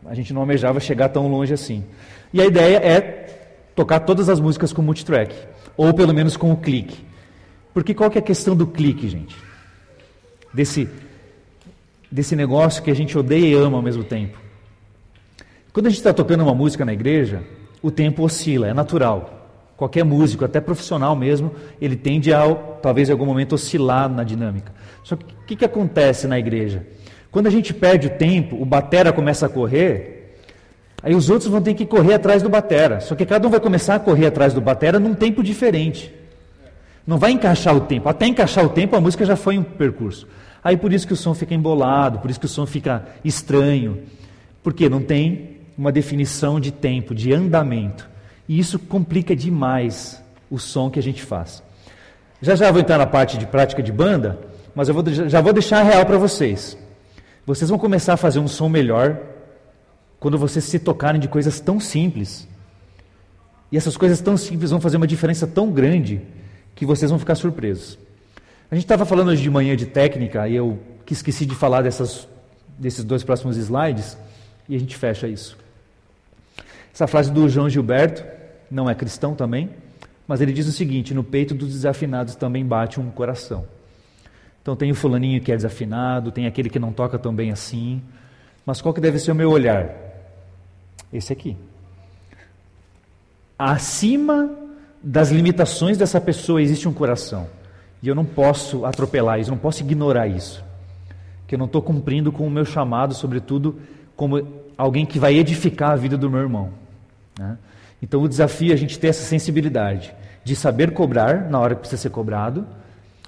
a 0.05 0.15
gente 0.15 0.33
não 0.33 0.41
almejava 0.43 0.79
chegar 0.79 1.09
tão 1.09 1.29
longe 1.29 1.55
assim. 1.55 1.85
E 2.33 2.41
a 2.41 2.45
ideia 2.45 2.77
é 2.79 3.24
tocar 3.75 4.01
todas 4.01 4.29
as 4.29 4.41
músicas 4.41 4.73
com 4.73 4.83
multitrack, 4.83 5.35
ou 5.77 5.93
pelo 5.93 6.15
menos 6.15 6.37
com 6.37 6.53
o 6.53 6.57
clique. 6.57 7.05
Porque 7.73 7.93
qual 7.95 8.11
que 8.11 8.19
é 8.19 8.21
a 8.21 8.25
questão 8.25 8.55
do 8.55 8.67
clique, 8.67 9.09
gente? 9.09 9.37
Desse 10.53 10.89
desse 12.15 12.37
negócio 12.37 12.81
que 12.81 12.93
a 12.93 12.95
gente 12.95 13.19
odeia 13.19 13.45
e 13.45 13.55
ama 13.55 13.77
ao 13.77 13.83
mesmo 13.83 14.05
tempo. 14.05 14.39
Quando 15.73 15.87
a 15.87 15.91
gente 15.91 15.99
está 15.99 16.13
tocando 16.13 16.45
uma 16.45 16.55
música 16.55 16.85
na 16.85 16.93
igreja, 16.93 17.43
o 17.83 17.91
tempo 17.91 18.23
oscila, 18.23 18.69
é 18.69 18.73
natural. 18.73 19.49
Qualquer 19.77 20.05
músico, 20.05 20.45
até 20.45 20.61
profissional 20.61 21.17
mesmo, 21.17 21.51
ele 21.81 21.97
tende 21.97 22.33
a, 22.33 22.55
talvez 22.81 23.09
em 23.09 23.13
algum 23.13 23.27
momento, 23.27 23.57
oscilar 23.57 24.09
na 24.09 24.23
dinâmica. 24.23 24.73
Só 25.03 25.17
que 25.17 25.25
o 25.25 25.45
que, 25.45 25.57
que 25.57 25.65
acontece 25.65 26.29
na 26.29 26.39
igreja? 26.39 26.87
Quando 27.33 27.49
a 27.49 27.51
gente 27.51 27.75
perde 27.75 28.07
o 28.07 28.11
tempo, 28.11 28.63
o 28.63 28.65
batera 28.65 29.13
começa 29.13 29.47
a 29.47 29.49
correr, 29.49 30.24
aí 31.05 31.15
os 31.15 31.31
outros 31.31 31.49
vão 31.49 31.61
ter 31.61 31.75
que 31.75 31.87
correr 31.87 32.15
atrás 32.15 32.43
do 32.43 32.49
batera. 32.49 32.99
Só 32.99 33.15
que 33.15 33.25
cada 33.25 33.47
um 33.47 33.51
vai 33.51 33.61
começar 33.61 33.95
a 33.95 34.01
correr 34.01 34.27
atrás 34.27 34.53
do 34.53 34.61
batera 34.61 34.99
num 34.99 35.15
tempo 35.15 35.43
diferente. 35.43 36.13
Não 37.07 37.19
vai 37.19 37.31
encaixar 37.31 37.77
o 37.77 37.83
tempo. 37.83 38.09
Até 38.09 38.27
encaixar 38.27 38.65
o 38.65 38.71
tempo, 38.71 38.97
a 38.97 39.01
música 39.01 39.25
já 39.25 39.37
foi 39.37 39.59
um 39.59 39.63
percurso. 39.63 40.27
Aí 40.63 40.77
por 40.77 40.93
isso 40.93 41.07
que 41.07 41.13
o 41.13 41.17
som 41.17 41.35
fica 41.35 41.55
embolado, 41.55 42.19
por 42.19 42.31
isso 42.31 42.41
que 42.41 42.47
o 42.47 42.49
som 42.49 42.65
fica 42.65 43.07
estranho. 43.23 43.99
Porque 44.63 44.89
não 44.89 45.03
tem 45.03 45.59
uma 45.77 45.93
definição 45.93 46.59
de 46.59 46.73
tempo, 46.73 47.15
de 47.15 47.33
andamento. 47.33 48.09
E 48.49 48.59
isso 48.59 48.79
complica 48.79 49.37
demais 49.37 50.23
o 50.51 50.59
som 50.59 50.89
que 50.89 50.99
a 50.99 51.03
gente 51.03 51.23
faz. 51.23 51.63
Já 52.41 52.55
já 52.55 52.71
vou 52.71 52.81
entrar 52.81 52.99
na 52.99 53.07
parte 53.07 53.37
de 53.37 53.47
prática 53.47 53.83
de 53.83 53.93
banda, 53.93 54.39
mas 54.75 54.89
eu 54.89 54.95
vou, 54.95 55.05
já 55.07 55.41
vou 55.41 55.53
deixar 55.53 55.83
real 55.83 56.05
para 56.07 56.17
vocês. 56.17 56.79
Vocês 57.47 57.69
vão 57.69 57.79
começar 57.79 58.15
a 58.15 58.17
fazer 58.17 58.39
um 58.39 58.49
som 58.49 58.69
melhor 58.69 59.19
quando 60.25 60.39
vocês 60.39 60.65
se 60.65 60.79
tocarem 60.79 61.21
de 61.21 61.29
coisas 61.29 61.61
tão 61.61 61.79
simples. 61.79 62.49
E 63.71 63.77
essas 63.77 63.95
coisas 63.95 64.23
tão 64.23 64.39
simples 64.39 64.71
vão 64.71 64.81
fazer 64.81 64.97
uma 64.97 65.07
diferença 65.07 65.47
tão 65.47 65.71
grande 65.71 66.23
que 66.75 66.87
vocês 66.87 67.11
vão 67.11 67.19
ficar 67.19 67.35
surpresos. 67.35 67.99
A 68.71 68.75
gente 68.75 68.87
estava 68.87 69.05
falando 69.05 69.29
hoje 69.29 69.43
de 69.43 69.51
manhã 69.51 69.77
de 69.77 69.85
técnica 69.85 70.49
e 70.49 70.57
eu 70.57 70.79
que 71.05 71.13
esqueci 71.13 71.45
de 71.45 71.55
falar 71.55 71.83
dessas, 71.83 72.27
desses 72.79 73.05
dois 73.05 73.23
próximos 73.23 73.59
slides 73.59 74.17
e 74.67 74.75
a 74.75 74.79
gente 74.79 74.97
fecha 74.97 75.29
isso. 75.29 75.59
Essa 76.95 77.07
frase 77.07 77.31
do 77.31 77.47
João 77.47 77.69
Gilberto, 77.69 78.25
não 78.71 78.89
é 78.89 78.95
cristão 78.95 79.35
também, 79.35 79.69
mas 80.27 80.41
ele 80.41 80.55
diz 80.55 80.67
o 80.67 80.73
seguinte: 80.73 81.13
no 81.13 81.23
peito 81.23 81.55
dos 81.55 81.69
desafinados 81.69 82.35
também 82.35 82.65
bate 82.65 82.99
um 82.99 83.11
coração. 83.11 83.67
Então 84.63 84.75
tem 84.75 84.91
o 84.91 84.95
fulaninho 84.95 85.43
que 85.43 85.53
é 85.53 85.55
desafinado, 85.55 86.33
tem 86.33 86.47
aquele 86.47 86.71
que 86.71 86.79
não 86.79 86.95
toca 86.95 87.19
tão 87.19 87.35
bem 87.35 87.51
assim, 87.51 88.01
mas 88.65 88.81
qual 88.81 88.95
que 88.95 89.03
deve 89.03 89.19
ser 89.19 89.31
o 89.31 89.35
meu 89.35 89.51
olhar? 89.51 90.04
Esse 91.15 91.33
aqui. 91.33 91.57
Acima 93.57 94.51
das 95.01 95.31
limitações 95.31 95.97
dessa 95.97 96.21
pessoa 96.21 96.61
existe 96.61 96.89
um 96.89 96.93
coração. 96.93 97.47
E 98.03 98.09
eu 98.09 98.15
não 98.15 98.25
posso 98.25 98.85
atropelar 98.85 99.39
isso, 99.39 99.51
não 99.51 99.57
posso 99.57 99.83
ignorar 99.83 100.27
isso. 100.27 100.65
Que 101.47 101.55
eu 101.55 101.59
não 101.59 101.67
estou 101.67 101.81
cumprindo 101.81 102.33
com 102.33 102.45
o 102.45 102.51
meu 102.51 102.65
chamado, 102.65 103.15
sobretudo 103.15 103.81
como 104.17 104.47
alguém 104.77 105.07
que 105.07 105.19
vai 105.19 105.37
edificar 105.37 105.93
a 105.93 105.97
vida 105.97 106.19
do 106.19 106.29
meu 106.29 106.41
irmão. 106.41 106.73
Né? 107.39 107.57
Então 108.03 108.21
o 108.21 108.29
desafio 108.29 108.73
é 108.73 108.75
a 108.75 108.79
gente 108.79 108.99
ter 108.99 109.09
essa 109.09 109.23
sensibilidade 109.23 110.13
de 110.43 110.57
saber 110.57 110.93
cobrar 110.93 111.49
na 111.49 111.61
hora 111.61 111.75
que 111.75 111.83
precisa 111.83 112.03
ser 112.03 112.11
cobrado, 112.11 112.67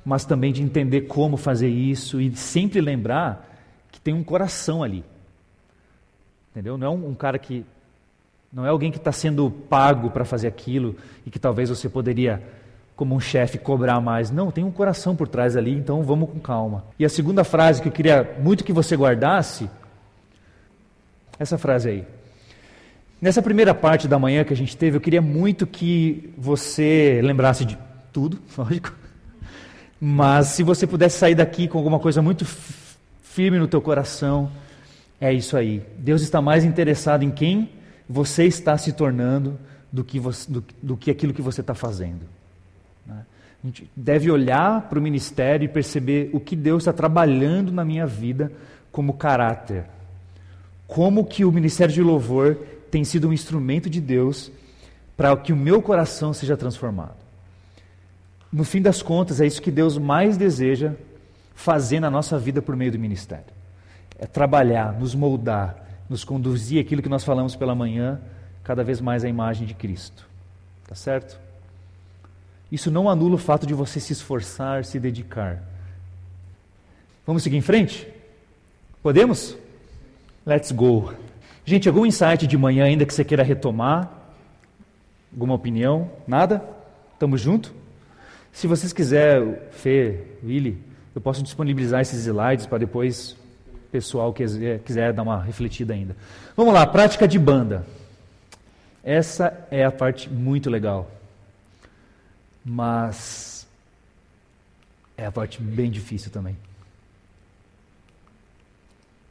mas 0.04 0.24
também 0.24 0.52
de 0.52 0.62
entender 0.62 1.02
como 1.02 1.36
fazer 1.36 1.68
isso 1.68 2.20
e 2.20 2.34
sempre 2.36 2.80
lembrar 2.80 3.48
que 3.90 4.00
tem 4.00 4.12
um 4.12 4.24
coração 4.24 4.82
ali. 4.82 5.04
Entendeu? 6.50 6.78
Não 6.78 6.86
é 6.86 6.90
um, 6.90 7.08
um 7.10 7.14
cara 7.14 7.38
que. 7.38 7.64
Não 8.52 8.64
é 8.64 8.68
alguém 8.68 8.90
que 8.90 8.98
está 8.98 9.12
sendo 9.12 9.50
pago 9.50 10.10
para 10.10 10.24
fazer 10.24 10.46
aquilo 10.46 10.96
e 11.24 11.30
que 11.30 11.38
talvez 11.38 11.68
você 11.68 11.88
poderia 11.88 12.42
como 12.96 13.14
um 13.14 13.20
chefe 13.20 13.58
cobrar 13.58 14.00
mais. 14.00 14.30
Não, 14.30 14.50
tem 14.50 14.64
um 14.64 14.70
coração 14.70 15.14
por 15.14 15.28
trás 15.28 15.56
ali, 15.56 15.72
então 15.72 16.02
vamos 16.02 16.30
com 16.30 16.40
calma. 16.40 16.84
E 16.98 17.04
a 17.04 17.08
segunda 17.08 17.44
frase 17.44 17.82
que 17.82 17.88
eu 17.88 17.92
queria 17.92 18.36
muito 18.40 18.64
que 18.64 18.72
você 18.72 18.96
guardasse, 18.96 19.68
essa 21.38 21.58
frase 21.58 21.90
aí. 21.90 22.04
Nessa 23.20 23.42
primeira 23.42 23.74
parte 23.74 24.08
da 24.08 24.18
manhã 24.18 24.44
que 24.44 24.52
a 24.52 24.56
gente 24.56 24.76
teve, 24.76 24.96
eu 24.96 25.00
queria 25.00 25.20
muito 25.20 25.66
que 25.66 26.32
você 26.36 27.20
lembrasse 27.22 27.64
de 27.64 27.78
tudo, 28.12 28.38
lógico. 28.56 28.94
Mas 30.00 30.48
se 30.48 30.62
você 30.62 30.86
pudesse 30.86 31.18
sair 31.18 31.34
daqui 31.34 31.68
com 31.68 31.78
alguma 31.78 31.98
coisa 31.98 32.22
muito 32.22 32.44
firme 33.22 33.58
no 33.58 33.68
teu 33.68 33.80
coração, 33.80 34.50
é 35.20 35.32
isso 35.32 35.56
aí. 35.56 35.82
Deus 35.98 36.22
está 36.22 36.40
mais 36.40 36.64
interessado 36.64 37.22
em 37.22 37.30
quem 37.30 37.70
você 38.08 38.44
está 38.44 38.76
se 38.78 38.92
tornando 38.92 39.58
do 39.90 40.04
que, 40.04 40.20
você, 40.20 40.50
do, 40.50 40.64
do 40.82 40.96
que 40.96 41.10
aquilo 41.10 41.32
que 41.32 41.42
você 41.42 41.60
está 41.60 41.74
fazendo. 41.74 42.22
Né? 43.06 43.24
A 43.62 43.66
gente 43.66 43.90
deve 43.96 44.30
olhar 44.30 44.82
para 44.82 44.98
o 44.98 45.02
ministério 45.02 45.64
e 45.64 45.68
perceber 45.68 46.30
o 46.32 46.40
que 46.40 46.54
Deus 46.54 46.82
está 46.82 46.92
trabalhando 46.92 47.72
na 47.72 47.84
minha 47.84 48.06
vida 48.06 48.52
como 48.92 49.14
caráter. 49.14 49.84
Como 50.86 51.24
que 51.24 51.44
o 51.44 51.52
ministério 51.52 51.92
de 51.92 52.02
louvor 52.02 52.56
tem 52.90 53.04
sido 53.04 53.28
um 53.28 53.32
instrumento 53.32 53.90
de 53.90 54.00
Deus 54.00 54.50
para 55.16 55.36
que 55.36 55.52
o 55.52 55.56
meu 55.56 55.82
coração 55.82 56.32
seja 56.32 56.56
transformado. 56.56 57.16
No 58.52 58.64
fim 58.64 58.80
das 58.80 59.02
contas, 59.02 59.40
é 59.40 59.46
isso 59.46 59.62
que 59.62 59.70
Deus 59.70 59.98
mais 59.98 60.36
deseja 60.36 60.92
fazer 61.54 62.00
na 62.00 62.10
nossa 62.10 62.38
vida 62.38 62.62
por 62.62 62.76
meio 62.76 62.92
do 62.92 62.98
ministério. 62.98 63.44
É 64.18 64.26
trabalhar, 64.26 64.92
nos 64.92 65.14
moldar, 65.14 65.85
nos 66.08 66.24
conduzir 66.24 66.80
aquilo 66.80 67.02
que 67.02 67.08
nós 67.08 67.24
falamos 67.24 67.56
pela 67.56 67.74
manhã, 67.74 68.20
cada 68.62 68.82
vez 68.82 69.00
mais 69.00 69.24
à 69.24 69.28
imagem 69.28 69.66
de 69.66 69.74
Cristo. 69.74 70.26
Tá 70.86 70.94
certo? 70.94 71.38
Isso 72.70 72.90
não 72.90 73.08
anula 73.08 73.36
o 73.36 73.38
fato 73.38 73.66
de 73.66 73.74
você 73.74 74.00
se 74.00 74.12
esforçar, 74.12 74.84
se 74.84 74.98
dedicar. 74.98 75.62
Vamos 77.26 77.42
seguir 77.42 77.56
em 77.56 77.62
frente? 77.62 78.06
Podemos? 79.02 79.56
Let's 80.44 80.72
go. 80.72 81.12
Gente, 81.64 81.88
algum 81.88 82.06
insight 82.06 82.46
de 82.46 82.56
manhã 82.56 82.84
ainda 82.84 83.04
que 83.04 83.12
você 83.12 83.24
queira 83.24 83.42
retomar? 83.42 84.10
Alguma 85.32 85.54
opinião? 85.54 86.10
Nada? 86.26 86.62
Estamos 87.12 87.40
junto? 87.40 87.74
Se 88.52 88.66
vocês 88.66 88.92
quiserem, 88.92 89.56
Fê, 89.70 90.24
Willy, 90.44 90.78
eu 91.14 91.20
posso 91.20 91.42
disponibilizar 91.42 92.00
esses 92.00 92.26
slides 92.26 92.66
para 92.66 92.78
depois 92.78 93.36
pessoal 93.96 94.32
quiser, 94.32 94.78
quiser 94.80 95.12
dar 95.12 95.22
uma 95.22 95.42
refletida 95.42 95.94
ainda. 95.94 96.16
Vamos 96.56 96.72
lá, 96.72 96.86
prática 96.86 97.26
de 97.26 97.38
banda. 97.38 97.86
Essa 99.02 99.66
é 99.70 99.84
a 99.84 99.90
parte 99.90 100.28
muito 100.28 100.68
legal 100.68 101.10
mas 102.68 103.64
é 105.16 105.24
a 105.24 105.30
parte 105.30 105.62
bem 105.62 105.88
difícil 105.88 106.32
também. 106.32 106.56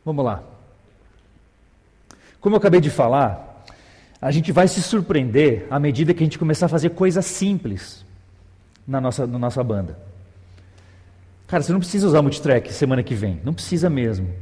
Vamos 0.06 0.24
lá. 0.24 0.42
Como 2.40 2.56
eu 2.56 2.58
acabei 2.58 2.80
de 2.80 2.90
falar, 2.90 3.66
a 4.22 4.32
gente 4.32 4.54
vai 4.54 4.70
se 4.70 4.82
surpreender 4.82 5.68
à 5.70 5.78
medida 5.78 6.14
que 6.14 6.24
a 6.24 6.26
gente 6.26 6.40
começar 6.40 6.68
a 6.68 6.70
fazer 6.70 6.92
coisas 6.92 7.26
simples 7.26 8.06
na 8.88 9.02
nossa, 9.02 9.28
na 9.28 9.38
nossa 9.38 9.62
banda. 9.62 10.00
Cara, 11.46 11.62
você 11.62 11.74
não 11.74 11.80
precisa 11.80 12.08
usar 12.08 12.22
multitrack 12.22 12.72
semana 12.72 13.04
que 13.04 13.14
vem, 13.14 13.42
não 13.44 13.54
precisa 13.54 13.90
mesmo. 13.90 14.34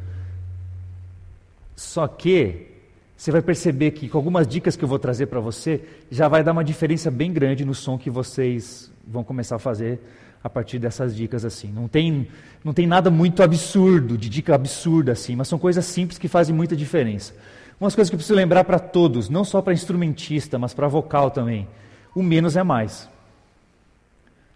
Só 1.75 2.07
que 2.07 2.67
você 3.15 3.31
vai 3.31 3.41
perceber 3.41 3.91
que 3.91 4.09
com 4.09 4.17
algumas 4.17 4.45
dicas 4.45 4.75
que 4.75 4.83
eu 4.83 4.87
vou 4.87 4.99
trazer 4.99 5.27
para 5.27 5.39
você, 5.39 5.81
já 6.11 6.27
vai 6.27 6.43
dar 6.43 6.51
uma 6.51 6.63
diferença 6.63 7.09
bem 7.09 7.31
grande 7.31 7.63
no 7.63 7.73
som 7.73 7.97
que 7.97 8.09
vocês 8.09 8.91
vão 9.07 9.23
começar 9.23 9.55
a 9.55 9.59
fazer 9.59 9.99
a 10.43 10.49
partir 10.49 10.77
dessas 10.77 11.15
dicas 11.15 11.45
assim. 11.45 11.71
Não 11.71 11.87
tem, 11.87 12.27
não 12.63 12.73
tem 12.73 12.85
nada 12.85 13.09
muito 13.09 13.41
absurdo, 13.41 14.17
de 14.17 14.27
dica 14.27 14.53
absurda 14.53 15.13
assim, 15.13 15.35
mas 15.35 15.47
são 15.47 15.57
coisas 15.57 15.85
simples 15.85 16.17
que 16.17 16.27
fazem 16.27 16.53
muita 16.53 16.75
diferença. 16.75 17.33
Umas 17.79 17.95
coisas 17.95 18.09
que 18.09 18.15
eu 18.15 18.17
preciso 18.17 18.35
lembrar 18.35 18.65
para 18.65 18.77
todos, 18.77 19.29
não 19.29 19.45
só 19.45 19.61
para 19.61 19.73
instrumentista, 19.73 20.59
mas 20.59 20.73
para 20.73 20.87
vocal 20.87 21.31
também. 21.31 21.67
O 22.13 22.21
menos 22.21 22.57
é 22.57 22.63
mais. 22.63 23.09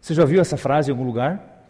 Você 0.01 0.13
já 0.13 0.21
ouviu 0.21 0.41
essa 0.41 0.57
frase 0.57 0.89
em 0.89 0.93
algum 0.93 1.05
lugar? 1.05 1.65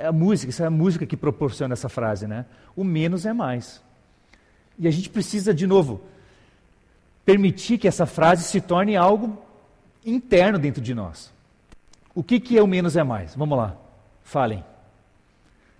É 0.00 0.06
a 0.06 0.12
música, 0.12 0.50
isso 0.50 0.62
é 0.62 0.66
a 0.66 0.70
música 0.70 1.06
que 1.06 1.16
proporciona 1.16 1.72
essa 1.72 1.88
frase, 1.88 2.26
né? 2.26 2.46
O 2.74 2.82
menos 2.82 3.26
é 3.26 3.32
mais. 3.32 3.80
E 4.78 4.86
a 4.86 4.90
gente 4.90 5.10
precisa, 5.10 5.52
de 5.52 5.66
novo, 5.66 6.00
permitir 7.24 7.78
que 7.78 7.88
essa 7.88 8.06
frase 8.06 8.44
se 8.44 8.60
torne 8.60 8.96
algo 8.96 9.36
interno 10.06 10.58
dentro 10.58 10.80
de 10.80 10.94
nós. 10.94 11.32
O 12.14 12.22
que, 12.22 12.38
que 12.38 12.56
é 12.56 12.62
o 12.62 12.66
menos 12.66 12.96
é 12.96 13.02
mais? 13.02 13.34
Vamos 13.34 13.58
lá, 13.58 13.76
falem. 14.22 14.60
O 14.60 14.64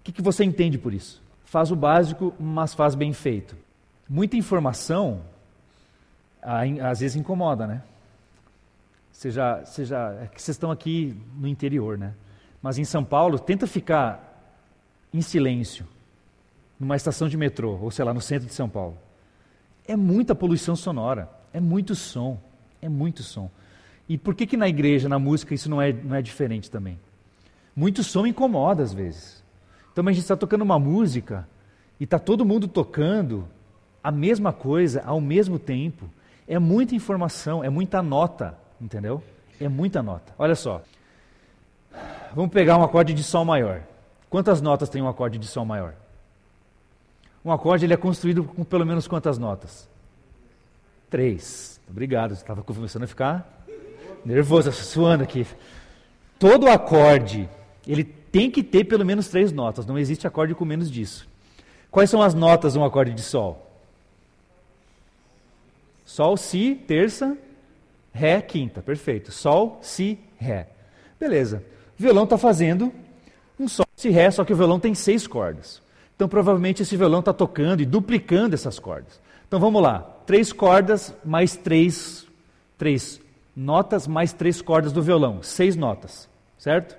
que, 0.04 0.12
que 0.12 0.22
você 0.22 0.44
entende 0.44 0.78
por 0.78 0.92
isso? 0.92 1.22
Faz 1.44 1.70
o 1.70 1.76
básico, 1.76 2.34
mas 2.38 2.74
faz 2.74 2.94
bem 2.94 3.12
feito. 3.12 3.56
Muita 4.08 4.36
informação, 4.36 5.22
às 6.42 7.00
vezes 7.00 7.16
incomoda, 7.16 7.66
né? 7.66 7.82
Seja, 9.12 9.64
seja, 9.64 10.18
é 10.22 10.26
que 10.26 10.40
vocês 10.40 10.54
estão 10.54 10.70
aqui 10.70 11.16
no 11.36 11.48
interior, 11.48 11.98
né? 11.98 12.14
Mas 12.62 12.78
em 12.78 12.84
São 12.84 13.04
Paulo, 13.04 13.38
tenta 13.38 13.66
ficar 13.66 14.24
em 15.12 15.20
silêncio 15.20 15.86
numa 16.78 16.96
estação 16.96 17.28
de 17.28 17.36
metrô, 17.36 17.78
ou 17.80 17.90
sei 17.90 18.04
lá, 18.04 18.14
no 18.14 18.20
centro 18.20 18.46
de 18.46 18.54
São 18.54 18.68
Paulo. 18.68 18.96
É 19.86 19.96
muita 19.96 20.34
poluição 20.34 20.76
sonora, 20.76 21.28
é 21.52 21.60
muito 21.60 21.94
som, 21.94 22.38
é 22.80 22.88
muito 22.88 23.22
som. 23.22 23.50
E 24.08 24.16
por 24.16 24.34
que, 24.34 24.46
que 24.46 24.56
na 24.56 24.68
igreja, 24.68 25.08
na 25.08 25.18
música, 25.18 25.54
isso 25.54 25.68
não 25.68 25.82
é, 25.82 25.92
não 25.92 26.16
é 26.16 26.22
diferente 26.22 26.70
também? 26.70 26.98
Muito 27.74 28.02
som 28.02 28.26
incomoda 28.26 28.82
às 28.82 28.92
vezes. 28.92 29.42
Então 29.92 30.06
a 30.06 30.12
gente 30.12 30.22
está 30.22 30.36
tocando 30.36 30.62
uma 30.62 30.78
música 30.78 31.46
e 31.98 32.04
está 32.04 32.18
todo 32.18 32.44
mundo 32.44 32.68
tocando 32.68 33.48
a 34.02 34.10
mesma 34.10 34.52
coisa 34.52 35.02
ao 35.04 35.20
mesmo 35.20 35.58
tempo. 35.58 36.08
É 36.46 36.58
muita 36.58 36.94
informação, 36.94 37.62
é 37.62 37.68
muita 37.68 38.00
nota, 38.02 38.56
entendeu? 38.80 39.22
É 39.60 39.68
muita 39.68 40.02
nota. 40.02 40.32
Olha 40.38 40.54
só. 40.54 40.82
Vamos 42.34 42.50
pegar 42.50 42.78
um 42.78 42.82
acorde 42.82 43.12
de 43.12 43.22
Sol 43.22 43.44
maior. 43.44 43.82
Quantas 44.30 44.60
notas 44.60 44.88
tem 44.88 45.02
um 45.02 45.08
acorde 45.08 45.38
de 45.38 45.46
Sol 45.46 45.64
maior? 45.64 45.94
Um 47.48 47.52
acorde 47.52 47.86
ele 47.86 47.94
é 47.94 47.96
construído 47.96 48.44
com 48.44 48.62
pelo 48.62 48.84
menos 48.84 49.08
quantas 49.08 49.38
notas? 49.38 49.88
Três. 51.08 51.80
Obrigado, 51.88 52.34
estava 52.34 52.62
começando 52.62 53.04
a 53.04 53.06
ficar 53.06 53.64
nervoso, 54.22 54.70
suando 54.70 55.24
aqui. 55.24 55.46
Todo 56.38 56.68
acorde, 56.68 57.48
ele 57.86 58.04
tem 58.04 58.50
que 58.50 58.62
ter 58.62 58.84
pelo 58.84 59.02
menos 59.02 59.28
três 59.28 59.50
notas. 59.50 59.86
Não 59.86 59.98
existe 59.98 60.26
acorde 60.26 60.54
com 60.54 60.66
menos 60.66 60.90
disso. 60.90 61.26
Quais 61.90 62.10
são 62.10 62.20
as 62.20 62.34
notas 62.34 62.74
de 62.74 62.78
um 62.78 62.84
acorde 62.84 63.14
de 63.14 63.22
sol? 63.22 63.66
Sol, 66.04 66.36
si, 66.36 66.74
terça, 66.86 67.34
ré, 68.12 68.42
quinta. 68.42 68.82
Perfeito. 68.82 69.32
Sol, 69.32 69.78
si, 69.80 70.18
ré. 70.36 70.68
Beleza. 71.18 71.64
O 71.98 72.02
violão 72.02 72.24
está 72.24 72.36
fazendo 72.36 72.92
um 73.58 73.66
sol, 73.66 73.86
si, 73.96 74.10
ré, 74.10 74.30
só 74.30 74.44
que 74.44 74.52
o 74.52 74.56
violão 74.56 74.78
tem 74.78 74.94
seis 74.94 75.26
cordas. 75.26 75.80
Então 76.18 76.28
provavelmente 76.28 76.82
esse 76.82 76.96
violão 76.96 77.20
está 77.20 77.32
tocando 77.32 77.80
e 77.80 77.86
duplicando 77.86 78.52
essas 78.52 78.80
cordas. 78.80 79.20
Então 79.46 79.60
vamos 79.60 79.80
lá. 79.80 80.00
Três 80.26 80.52
cordas 80.52 81.14
mais 81.24 81.54
três, 81.54 82.26
três 82.76 83.20
notas 83.54 84.08
mais 84.08 84.32
três 84.32 84.60
cordas 84.60 84.92
do 84.92 85.00
violão, 85.00 85.44
seis 85.44 85.76
notas, 85.76 86.28
certo? 86.58 86.96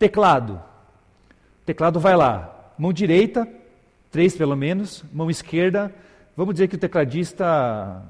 Teclado. 0.00 0.60
Teclado 1.64 2.00
vai 2.00 2.16
lá, 2.16 2.72
mão 2.76 2.92
direita, 2.92 3.48
três 4.10 4.36
pelo 4.36 4.56
menos, 4.56 5.04
mão 5.12 5.30
esquerda. 5.30 5.94
Vamos 6.36 6.56
dizer 6.56 6.66
que 6.66 6.74
o 6.74 6.78
tecladista 6.78 8.02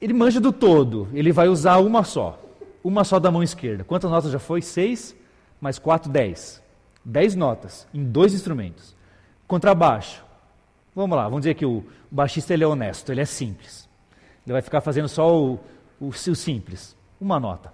ele 0.00 0.14
manja 0.14 0.40
do 0.40 0.52
todo, 0.52 1.06
ele 1.12 1.32
vai 1.32 1.48
usar 1.48 1.76
uma 1.76 2.02
só, 2.02 2.42
uma 2.82 3.04
só 3.04 3.18
da 3.18 3.30
mão 3.30 3.42
esquerda. 3.42 3.84
Quantas 3.84 4.10
notas 4.10 4.32
já 4.32 4.38
foi? 4.38 4.62
Seis, 4.62 5.14
mais 5.60 5.78
quatro, 5.78 6.10
dez. 6.10 6.66
Dez 7.04 7.34
notas 7.34 7.86
em 7.92 8.04
dois 8.04 8.34
instrumentos. 8.34 8.96
Contrabaixo. 9.46 10.24
Vamos 10.94 11.16
lá, 11.16 11.24
vamos 11.24 11.40
dizer 11.40 11.54
que 11.54 11.64
o 11.64 11.84
baixista 12.10 12.52
ele 12.52 12.64
é 12.64 12.66
honesto, 12.66 13.12
ele 13.12 13.20
é 13.20 13.24
simples. 13.24 13.88
Ele 14.46 14.52
vai 14.52 14.62
ficar 14.62 14.80
fazendo 14.80 15.08
só 15.08 15.32
o, 15.32 15.60
o, 16.00 16.08
o 16.08 16.12
simples. 16.12 16.96
Uma 17.20 17.38
nota. 17.38 17.72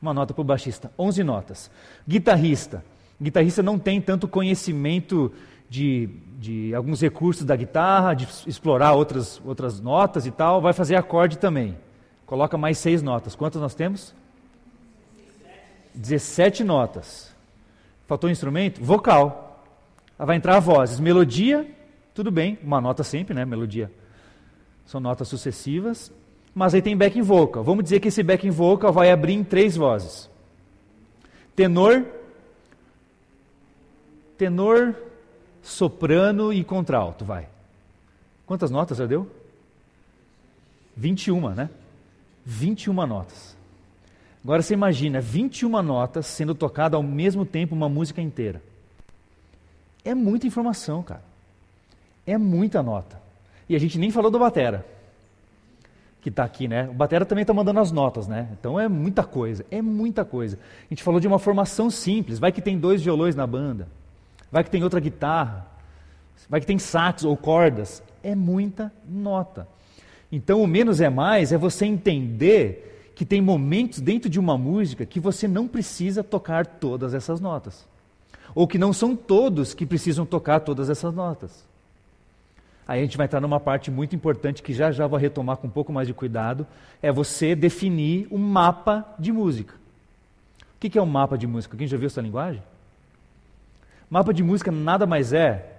Uma 0.00 0.12
nota 0.12 0.34
para 0.34 0.40
o 0.40 0.44
baixista. 0.44 0.90
Onze 0.98 1.22
notas. 1.22 1.70
Guitarrista. 2.06 2.84
Guitarrista 3.20 3.62
não 3.62 3.78
tem 3.78 4.00
tanto 4.00 4.28
conhecimento 4.28 5.32
de, 5.68 6.08
de 6.38 6.74
alguns 6.74 7.00
recursos 7.00 7.44
da 7.44 7.56
guitarra, 7.56 8.14
de 8.14 8.28
explorar 8.46 8.92
outras, 8.92 9.40
outras 9.44 9.80
notas 9.80 10.26
e 10.26 10.30
tal. 10.30 10.60
Vai 10.60 10.72
fazer 10.72 10.96
acorde 10.96 11.38
também. 11.38 11.76
Coloca 12.26 12.58
mais 12.58 12.78
seis 12.78 13.02
notas. 13.02 13.34
Quantas 13.34 13.62
nós 13.62 13.74
temos? 13.74 14.14
17 15.94 16.62
notas. 16.64 17.34
Faltou 18.06 18.28
um 18.28 18.32
instrumento? 18.32 18.82
Vocal. 18.82 19.64
Vai 20.18 20.36
entrar 20.36 20.58
vozes. 20.60 21.00
Melodia, 21.00 21.66
tudo 22.14 22.30
bem, 22.30 22.58
uma 22.62 22.80
nota 22.80 23.02
sempre, 23.02 23.34
né? 23.34 23.44
Melodia 23.44 23.90
são 24.86 25.00
notas 25.00 25.28
sucessivas, 25.28 26.12
mas 26.54 26.72
aí 26.72 26.80
tem 26.80 26.96
backing 26.96 27.22
vocal. 27.22 27.62
Vamos 27.62 27.84
dizer 27.84 28.00
que 28.00 28.08
esse 28.08 28.22
backing 28.22 28.50
vocal 28.50 28.92
vai 28.92 29.10
abrir 29.10 29.34
em 29.34 29.44
três 29.44 29.76
vozes. 29.76 30.30
Tenor, 31.54 32.06
tenor, 34.38 34.94
soprano 35.62 36.52
e 36.52 36.62
contralto, 36.62 37.24
vai. 37.24 37.48
Quantas 38.46 38.70
notas 38.70 38.98
já 38.98 39.06
deu? 39.06 39.28
21, 40.96 41.50
né? 41.50 41.68
21 42.44 43.06
notas. 43.06 43.55
Agora 44.46 44.62
você 44.62 44.74
imagina 44.74 45.20
21 45.20 45.82
notas 45.82 46.24
sendo 46.24 46.54
tocada 46.54 46.96
ao 46.96 47.02
mesmo 47.02 47.44
tempo 47.44 47.74
uma 47.74 47.88
música 47.88 48.22
inteira. 48.22 48.62
É 50.04 50.14
muita 50.14 50.46
informação, 50.46 51.02
cara. 51.02 51.24
É 52.24 52.38
muita 52.38 52.80
nota. 52.80 53.20
E 53.68 53.74
a 53.74 53.80
gente 53.80 53.98
nem 53.98 54.12
falou 54.12 54.30
do 54.30 54.38
Batera, 54.38 54.86
que 56.22 56.28
está 56.28 56.44
aqui, 56.44 56.68
né? 56.68 56.88
O 56.88 56.92
Batera 56.92 57.26
também 57.26 57.42
está 57.42 57.52
mandando 57.52 57.80
as 57.80 57.90
notas, 57.90 58.28
né? 58.28 58.46
Então 58.52 58.78
é 58.78 58.86
muita 58.86 59.24
coisa, 59.24 59.66
é 59.68 59.82
muita 59.82 60.24
coisa. 60.24 60.60
A 60.84 60.94
gente 60.94 61.02
falou 61.02 61.18
de 61.18 61.26
uma 61.26 61.40
formação 61.40 61.90
simples, 61.90 62.38
vai 62.38 62.52
que 62.52 62.62
tem 62.62 62.78
dois 62.78 63.02
violões 63.02 63.34
na 63.34 63.48
banda, 63.48 63.88
vai 64.48 64.62
que 64.62 64.70
tem 64.70 64.84
outra 64.84 65.00
guitarra, 65.00 65.66
vai 66.48 66.60
que 66.60 66.66
tem 66.68 66.78
sax 66.78 67.24
ou 67.24 67.36
cordas. 67.36 68.00
É 68.22 68.36
muita 68.36 68.92
nota. 69.08 69.66
Então 70.30 70.62
o 70.62 70.68
menos 70.68 71.00
é 71.00 71.10
mais 71.10 71.52
é 71.52 71.58
você 71.58 71.84
entender 71.84 72.92
que 73.16 73.24
tem 73.24 73.40
momentos 73.40 73.98
dentro 73.98 74.28
de 74.28 74.38
uma 74.38 74.58
música 74.58 75.06
que 75.06 75.18
você 75.18 75.48
não 75.48 75.66
precisa 75.66 76.22
tocar 76.22 76.66
todas 76.66 77.14
essas 77.14 77.40
notas. 77.40 77.88
Ou 78.54 78.68
que 78.68 78.76
não 78.76 78.92
são 78.92 79.16
todos 79.16 79.72
que 79.72 79.86
precisam 79.86 80.26
tocar 80.26 80.60
todas 80.60 80.90
essas 80.90 81.14
notas. 81.14 81.64
Aí 82.86 83.00
a 83.00 83.02
gente 83.02 83.16
vai 83.16 83.24
entrar 83.24 83.40
numa 83.40 83.58
parte 83.58 83.90
muito 83.90 84.14
importante 84.14 84.62
que 84.62 84.74
já 84.74 84.92
já 84.92 85.06
vou 85.06 85.18
retomar 85.18 85.56
com 85.56 85.66
um 85.66 85.70
pouco 85.70 85.90
mais 85.90 86.06
de 86.06 86.12
cuidado, 86.12 86.66
é 87.02 87.10
você 87.10 87.56
definir 87.56 88.28
um 88.30 88.36
mapa 88.36 89.04
de 89.18 89.32
música. 89.32 89.74
O 90.76 90.78
que 90.78 90.98
é 90.98 91.02
um 91.02 91.06
mapa 91.06 91.38
de 91.38 91.46
música? 91.46 91.74
Quem 91.74 91.86
já 91.86 91.96
viu 91.96 92.08
essa 92.08 92.20
linguagem? 92.20 92.62
Mapa 94.10 94.32
de 94.32 94.42
música 94.42 94.70
nada 94.70 95.06
mais 95.06 95.32
é 95.32 95.72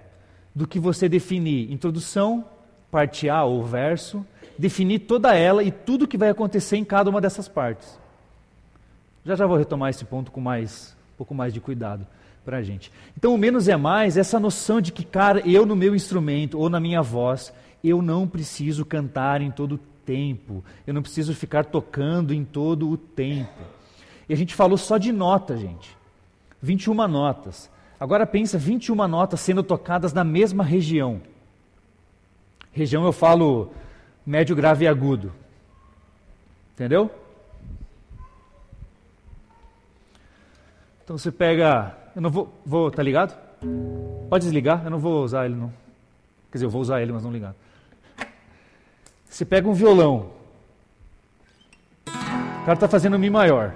do 0.56 0.68
que 0.68 0.80
você 0.80 1.08
definir 1.08 1.72
introdução, 1.72 2.44
parte 2.90 3.30
A 3.30 3.44
ou 3.44 3.64
verso, 3.64 4.26
definir 4.58 5.00
toda 5.00 5.36
ela 5.36 5.64
e 5.64 5.72
tudo 5.72 6.08
que 6.08 6.18
vai 6.18 6.30
acontecer 6.30 6.78
em 6.78 6.86
cada 6.86 7.10
uma 7.10 7.22
dessas 7.22 7.48
partes. 7.48 8.00
Já 9.26 9.36
já 9.36 9.46
vou 9.46 9.58
retomar 9.58 9.90
esse 9.90 10.06
ponto 10.06 10.32
com 10.32 10.40
mais, 10.40 10.96
um 11.14 11.18
pouco 11.18 11.36
mais 11.36 11.54
de 11.54 11.60
cuidado 11.60 12.08
para 12.46 12.58
a 12.58 12.64
gente. 12.64 12.92
Então, 13.18 13.36
o 13.36 13.38
menos 13.38 13.68
é 13.68 13.76
mais, 13.76 14.16
essa 14.16 14.40
noção 14.40 14.80
de 14.80 14.92
que, 14.92 15.04
cara, 15.04 15.42
eu 15.46 15.66
no 15.66 15.76
meu 15.76 15.94
instrumento 15.94 16.58
ou 16.58 16.70
na 16.70 16.80
minha 16.80 17.02
voz, 17.02 17.54
eu 17.84 18.02
não 18.02 18.26
preciso 18.26 18.86
cantar 18.86 19.42
em 19.42 19.52
todo 19.52 19.74
o 19.74 19.80
tempo, 20.06 20.64
eu 20.86 20.94
não 20.94 21.02
preciso 21.02 21.34
ficar 21.34 21.66
tocando 21.66 22.34
em 22.34 22.46
todo 22.46 22.90
o 22.90 22.98
tempo. 22.98 23.62
E 24.30 24.34
a 24.34 24.38
gente 24.38 24.56
falou 24.56 24.78
só 24.78 24.98
de 24.98 25.12
nota, 25.12 25.58
gente. 25.58 25.96
21 26.62 27.08
notas. 27.08 27.70
Agora 28.00 28.26
pensa 28.26 28.58
21 28.58 28.96
notas 29.08 29.40
sendo 29.40 29.62
tocadas 29.62 30.14
na 30.14 30.24
mesma 30.24 30.64
região. 30.64 31.22
Região 32.72 33.06
eu 33.06 33.12
falo 33.12 33.72
médio, 34.28 34.56
grave 34.56 34.86
e 34.86 34.88
agudo. 34.88 35.34
Entendeu? 36.76 37.10
Então 41.04 41.18
você 41.18 41.32
pega 41.32 41.98
eu 42.18 42.22
não 42.22 42.32
vou, 42.32 42.52
vou, 42.66 42.90
tá 42.90 43.04
ligado? 43.04 43.38
Pode 44.28 44.44
desligar, 44.44 44.84
eu 44.84 44.90
não 44.90 44.98
vou 44.98 45.24
usar 45.24 45.46
ele 45.46 45.54
não. 45.54 45.72
Quer 46.52 46.58
dizer, 46.58 46.66
eu 46.66 46.70
vou 46.72 46.82
usar 46.82 47.00
ele, 47.00 47.12
mas 47.12 47.24
não 47.24 47.32
ligar. 47.32 47.54
Você 49.30 49.46
pega 49.46 49.70
um 49.70 49.74
violão. 49.74 50.32
O 52.08 52.66
cara 52.66 52.74
está 52.74 52.88
fazendo 52.88 53.20
Mi 53.20 53.30
maior. 53.30 53.72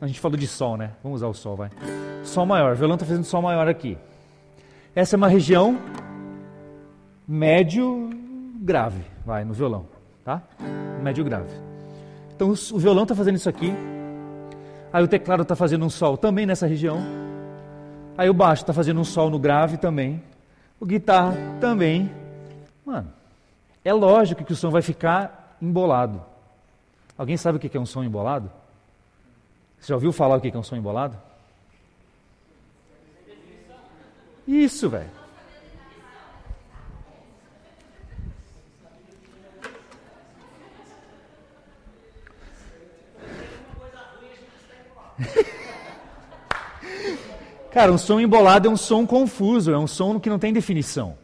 A 0.00 0.06
gente 0.06 0.20
falou 0.20 0.38
de 0.38 0.46
Sol, 0.46 0.76
né? 0.76 0.92
Vamos 1.02 1.16
usar 1.16 1.26
o 1.26 1.34
Sol, 1.34 1.56
vai. 1.56 1.70
Sol 2.22 2.46
maior. 2.46 2.74
O 2.74 2.76
violão 2.76 2.94
está 2.94 3.04
fazendo 3.04 3.24
Sol 3.24 3.42
maior 3.42 3.66
aqui. 3.66 3.98
Essa 4.94 5.16
é 5.16 5.18
uma 5.18 5.28
região 5.28 5.76
médio 7.26 8.08
grave, 8.62 9.02
vai, 9.26 9.44
no 9.44 9.52
violão, 9.52 9.86
tá? 10.24 10.40
Médio 11.02 11.24
grave. 11.24 11.50
Então 12.34 12.50
o 12.50 12.78
violão 12.78 13.02
está 13.02 13.14
fazendo 13.14 13.34
isso 13.34 13.48
aqui, 13.48 13.72
aí 14.92 15.02
o 15.02 15.08
teclado 15.08 15.42
está 15.42 15.56
fazendo 15.56 15.84
um 15.84 15.90
sol 15.90 16.16
também 16.16 16.46
nessa 16.46 16.66
região, 16.66 16.98
aí 18.16 18.30
o 18.30 18.34
baixo 18.34 18.62
está 18.62 18.72
fazendo 18.72 19.00
um 19.00 19.04
sol 19.04 19.28
no 19.28 19.38
grave 19.38 19.76
também, 19.76 20.22
o 20.78 20.86
guitarra 20.86 21.36
também. 21.60 22.10
Mano, 22.86 23.12
é 23.84 23.92
lógico 23.92 24.44
que 24.44 24.52
o 24.52 24.56
som 24.56 24.70
vai 24.70 24.82
ficar 24.82 25.56
embolado. 25.60 26.22
Alguém 27.18 27.36
sabe 27.36 27.56
o 27.56 27.60
que 27.60 27.76
é 27.76 27.80
um 27.80 27.86
som 27.86 28.02
embolado? 28.02 28.50
Você 29.78 29.88
já 29.88 29.94
ouviu 29.96 30.12
falar 30.12 30.36
o 30.36 30.40
que 30.40 30.48
é 30.48 30.58
um 30.58 30.62
som 30.62 30.76
embolado? 30.76 31.16
Isso, 34.46 34.88
velho. 34.88 35.21
Cara, 47.72 47.90
um 47.92 47.98
som 47.98 48.20
embolado 48.20 48.68
é 48.68 48.70
um 48.70 48.76
som 48.76 49.06
confuso, 49.06 49.72
é 49.72 49.78
um 49.78 49.86
som 49.86 50.20
que 50.20 50.28
não 50.28 50.38
tem 50.38 50.52
definição. 50.52 51.16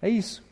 É 0.00 0.08
isso. 0.08 0.42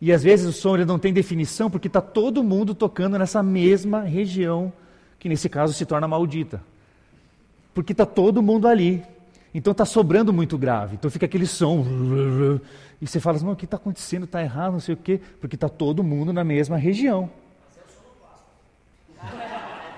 E 0.00 0.12
às 0.12 0.22
vezes 0.22 0.46
o 0.46 0.52
som 0.52 0.74
ele 0.74 0.84
não 0.84 0.98
tem 0.98 1.12
definição 1.12 1.70
porque 1.70 1.88
está 1.88 2.02
todo 2.02 2.44
mundo 2.44 2.74
tocando 2.74 3.18
nessa 3.18 3.42
mesma 3.42 4.02
região, 4.02 4.72
que 5.18 5.28
nesse 5.28 5.48
caso 5.48 5.72
se 5.72 5.86
torna 5.86 6.06
maldita. 6.06 6.62
Porque 7.72 7.92
está 7.92 8.04
todo 8.04 8.42
mundo 8.42 8.68
ali. 8.68 9.02
Então 9.54 9.70
está 9.70 9.86
sobrando 9.86 10.32
muito 10.32 10.58
grave. 10.58 10.96
Então 10.96 11.10
fica 11.10 11.24
aquele 11.24 11.46
som. 11.46 11.84
E 13.00 13.06
você 13.06 13.18
fala 13.18 13.36
assim, 13.36 13.48
o 13.48 13.56
que 13.56 13.64
está 13.64 13.78
acontecendo? 13.78 14.24
Está 14.24 14.42
errado, 14.42 14.72
não 14.72 14.80
sei 14.80 14.94
o 14.94 14.98
quê. 14.98 15.18
Porque 15.40 15.56
está 15.56 15.68
todo 15.68 16.04
mundo 16.04 16.32
na 16.32 16.44
mesma 16.44 16.76
região. 16.76 17.30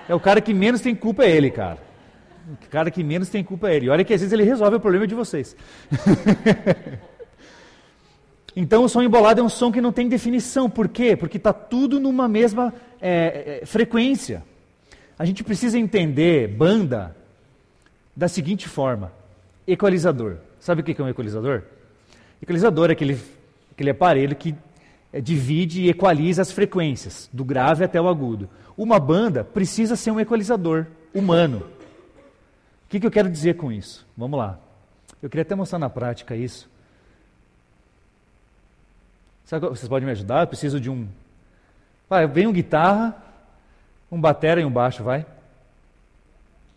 É 0.09 0.15
o 0.15 0.19
cara 0.19 0.41
que 0.41 0.55
menos 0.55 0.81
tem 0.81 0.95
culpa 0.95 1.23
é 1.23 1.29
ele, 1.29 1.51
cara. 1.51 1.77
O 2.51 2.69
cara 2.71 2.89
que 2.89 3.03
menos 3.03 3.29
tem 3.29 3.43
culpa 3.43 3.69
é 3.69 3.75
ele. 3.75 3.89
Olha 3.89 4.03
que 4.03 4.11
às 4.11 4.19
vezes 4.21 4.33
ele 4.33 4.43
resolve 4.43 4.77
o 4.77 4.79
problema 4.79 5.05
de 5.05 5.13
vocês. 5.13 5.55
então 8.55 8.83
o 8.83 8.89
som 8.89 9.03
embolado 9.03 9.39
é 9.39 9.43
um 9.43 9.49
som 9.49 9.71
que 9.71 9.79
não 9.79 9.91
tem 9.91 10.09
definição. 10.09 10.67
Por 10.67 10.87
quê? 10.87 11.15
Porque 11.15 11.37
está 11.37 11.53
tudo 11.53 11.99
numa 11.99 12.27
mesma 12.27 12.73
é, 12.99 13.59
é, 13.61 13.65
frequência. 13.67 14.43
A 15.17 15.25
gente 15.25 15.43
precisa 15.43 15.77
entender 15.77 16.47
banda 16.47 17.15
da 18.15 18.27
seguinte 18.27 18.67
forma: 18.67 19.13
equalizador. 19.67 20.37
Sabe 20.59 20.81
o 20.81 20.83
que 20.83 20.99
é 20.99 21.05
um 21.05 21.09
equalizador? 21.09 21.61
Equalizador 22.41 22.89
é 22.89 22.93
aquele, 22.93 23.21
aquele 23.73 23.91
aparelho 23.91 24.35
que 24.35 24.55
divide 25.13 25.81
e 25.81 25.89
equaliza 25.89 26.41
as 26.41 26.51
frequências, 26.51 27.29
do 27.33 27.43
grave 27.43 27.83
até 27.83 27.99
o 27.99 28.07
agudo. 28.07 28.49
Uma 28.77 28.99
banda 28.99 29.43
precisa 29.43 29.95
ser 29.95 30.11
um 30.11 30.19
equalizador 30.19 30.85
humano. 31.13 31.65
O 32.85 32.89
que, 32.89 32.99
que 32.99 33.05
eu 33.05 33.11
quero 33.11 33.29
dizer 33.29 33.55
com 33.55 33.71
isso? 33.71 34.05
Vamos 34.15 34.37
lá. 34.37 34.59
Eu 35.21 35.29
queria 35.29 35.41
até 35.41 35.55
mostrar 35.55 35.79
na 35.79 35.89
prática 35.89 36.35
isso. 36.35 36.69
Sabe, 39.45 39.67
vocês 39.67 39.87
podem 39.87 40.05
me 40.05 40.11
ajudar? 40.11 40.41
Eu 40.41 40.47
preciso 40.47 40.79
de 40.79 40.89
um. 40.89 41.07
Vai, 42.07 42.27
vem 42.27 42.47
um 42.47 42.53
guitarra, 42.53 43.15
um 44.11 44.21
batera 44.21 44.61
e 44.61 44.65
um 44.65 44.71
baixo, 44.71 45.03
vai. 45.03 45.25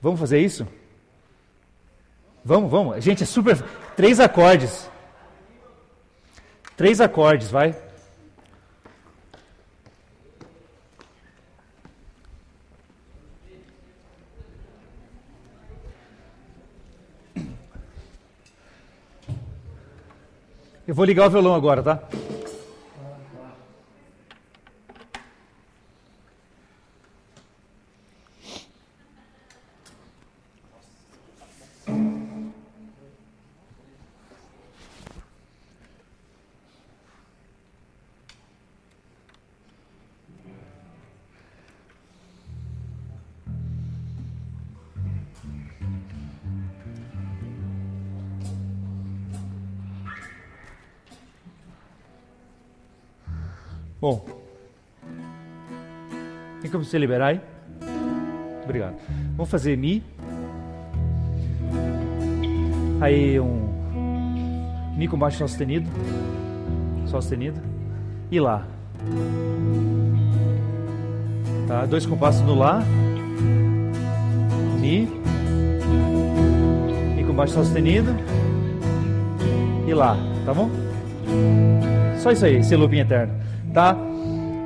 Vamos 0.00 0.18
fazer 0.18 0.40
isso? 0.40 0.66
Vamos, 2.44 2.70
vamos. 2.70 3.04
Gente, 3.04 3.22
é 3.22 3.26
super. 3.26 3.62
Três 3.94 4.18
acordes. 4.18 4.90
Três 6.76 7.00
acordes, 7.00 7.50
vai. 7.50 7.76
Eu 20.86 20.94
vou 20.94 21.04
ligar 21.04 21.28
o 21.28 21.30
violão 21.30 21.54
agora, 21.54 21.82
tá? 21.82 22.00
Bom, 54.02 54.26
tem 56.60 56.68
como 56.68 56.84
você 56.84 56.98
liberar 56.98 57.28
aí? 57.28 57.40
Obrigado. 58.64 58.96
Vamos 59.36 59.48
fazer 59.48 59.76
Mi. 59.76 60.02
Aí 63.00 63.38
um 63.38 63.68
Mi 64.96 65.06
com 65.06 65.16
baixo 65.16 65.38
sustenido. 65.46 65.88
Sustenido. 67.06 67.60
E 68.28 68.40
Lá. 68.40 68.66
Tá? 71.68 71.86
Dois 71.86 72.04
compassos 72.04 72.42
no 72.42 72.56
Lá. 72.56 72.82
Mi. 74.80 75.06
Mi 77.14 77.24
com 77.24 77.34
baixo 77.34 77.54
sustenido. 77.54 78.16
E 79.86 79.94
Lá. 79.94 80.16
Tá 80.44 80.52
bom? 80.52 80.68
Só 82.18 82.32
isso 82.32 82.44
aí, 82.44 82.56
esse 82.56 82.74
looping 82.74 82.98
eterno. 82.98 83.41
Tá? 83.72 83.96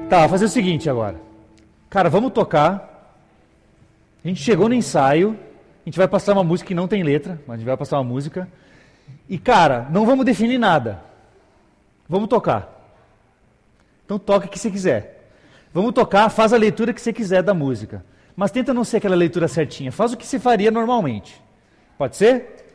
Tá, 0.08 0.28
fazer 0.28 0.46
o 0.46 0.48
seguinte 0.48 0.90
agora. 0.90 1.20
Cara, 1.88 2.10
vamos 2.10 2.32
tocar. 2.32 3.14
A 4.24 4.28
gente 4.28 4.42
chegou 4.42 4.68
no 4.68 4.74
ensaio. 4.74 5.38
A 5.84 5.88
gente 5.88 5.96
vai 5.96 6.08
passar 6.08 6.32
uma 6.32 6.42
música 6.42 6.68
que 6.68 6.74
não 6.74 6.88
tem 6.88 7.02
letra, 7.02 7.40
mas 7.46 7.54
a 7.54 7.56
gente 7.58 7.66
vai 7.66 7.76
passar 7.76 7.98
uma 7.98 8.04
música. 8.04 8.48
E, 9.28 9.38
cara, 9.38 9.86
não 9.90 10.04
vamos 10.04 10.24
definir 10.24 10.58
nada. 10.58 11.00
Vamos 12.08 12.28
tocar. 12.28 12.72
Então 14.04 14.18
toca 14.18 14.46
o 14.46 14.48
que 14.48 14.58
você 14.58 14.70
quiser. 14.70 15.30
Vamos 15.72 15.92
tocar, 15.92 16.28
faz 16.28 16.52
a 16.52 16.56
leitura 16.56 16.92
que 16.92 17.00
você 17.00 17.12
quiser 17.12 17.42
da 17.42 17.54
música. 17.54 18.04
Mas 18.34 18.50
tenta 18.50 18.74
não 18.74 18.84
ser 18.84 18.98
aquela 18.98 19.16
leitura 19.16 19.48
certinha. 19.48 19.92
Faz 19.92 20.12
o 20.12 20.16
que 20.16 20.26
você 20.26 20.38
faria 20.38 20.70
normalmente. 20.70 21.40
Pode 21.96 22.16
ser? 22.16 22.66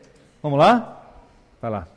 Vamos 0.41 0.57
lá? 0.57 1.03
Vai 1.61 1.71
lá. 1.71 1.87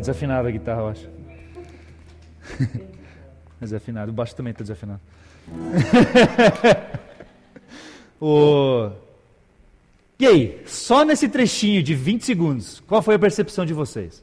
Desafinada 0.00 0.48
a 0.48 0.50
guitarra, 0.50 0.80
eu 0.80 0.88
acho. 0.88 1.08
desafinado. 3.60 4.10
O 4.10 4.14
baixo 4.14 4.34
também 4.34 4.50
está 4.50 4.62
desafinado. 4.62 5.00
o... 8.20 8.90
E 10.18 10.26
aí, 10.26 10.62
só 10.66 11.04
nesse 11.04 11.28
trechinho 11.28 11.82
de 11.82 11.94
20 11.94 12.24
segundos, 12.24 12.82
qual 12.86 13.00
foi 13.00 13.14
a 13.14 13.18
percepção 13.18 13.64
de 13.64 13.72
vocês? 13.72 14.22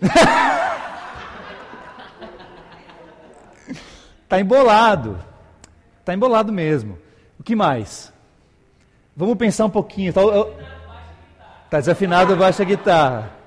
tá 4.28 4.40
embolado. 4.40 5.18
Tá 6.04 6.14
embolado 6.14 6.52
mesmo. 6.52 6.98
O 7.38 7.42
que 7.42 7.54
mais? 7.54 8.12
Vamos 9.16 9.36
pensar 9.36 9.66
um 9.66 9.70
pouquinho. 9.70 10.12
Tá, 10.12 10.22
eu... 10.22 10.56
Tá 11.70 11.78
desafinado, 11.78 12.34
baixa 12.34 12.64
guitarra. 12.64 13.37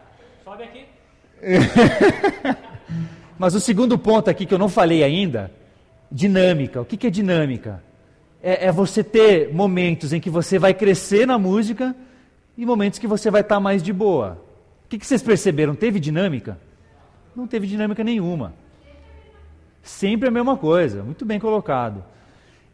Mas 3.37 3.55
o 3.55 3.59
segundo 3.59 3.97
ponto 3.97 4.29
aqui 4.29 4.45
que 4.45 4.53
eu 4.53 4.59
não 4.59 4.69
falei 4.69 5.03
ainda, 5.03 5.51
dinâmica. 6.11 6.81
O 6.81 6.85
que, 6.85 6.97
que 6.97 7.07
é 7.07 7.09
dinâmica? 7.09 7.83
É, 8.41 8.67
é, 8.67 8.71
você 8.71 9.03
ter 9.03 9.53
momentos 9.53 10.13
em 10.13 10.19
que 10.19 10.29
você 10.29 10.59
vai 10.59 10.73
crescer 10.73 11.25
na 11.25 11.37
música 11.37 11.95
e 12.57 12.65
momentos 12.65 12.99
que 12.99 13.07
você 13.07 13.31
vai 13.31 13.41
estar 13.41 13.55
tá 13.55 13.61
mais 13.61 13.81
de 13.81 13.93
boa. 13.93 14.41
O 14.85 14.89
que, 14.89 14.97
que 14.97 15.05
vocês 15.05 15.21
perceberam? 15.21 15.73
Teve 15.75 15.99
dinâmica? 15.99 16.57
Não 17.35 17.47
teve 17.47 17.65
dinâmica 17.65 18.03
nenhuma. 18.03 18.53
Sempre 19.81 20.27
a 20.27 20.31
mesma 20.31 20.57
coisa, 20.57 21.01
muito 21.01 21.25
bem 21.25 21.39
colocado. 21.39 22.03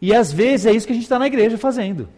E 0.02 0.14
às 0.14 0.32
vezes 0.32 0.66
é 0.66 0.72
isso 0.72 0.86
que 0.86 0.94
a 0.94 0.96
gente 0.96 1.04
está 1.04 1.20
na 1.20 1.28
igreja 1.28 1.58
fazendo. 1.58 2.10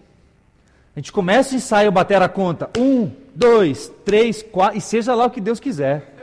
A 0.96 1.00
gente 1.00 1.12
começa 1.12 1.54
o 1.54 1.58
ensaio, 1.58 1.92
bater 1.92 2.22
a 2.22 2.28
conta. 2.28 2.70
Um, 2.78 3.12
dois, 3.36 3.92
três, 4.04 4.42
quatro, 4.42 4.78
e 4.78 4.82
seja 4.82 5.14
lá 5.14 5.26
o 5.26 5.30
que 5.30 5.40
Deus 5.40 5.60
quiser. 5.60 6.16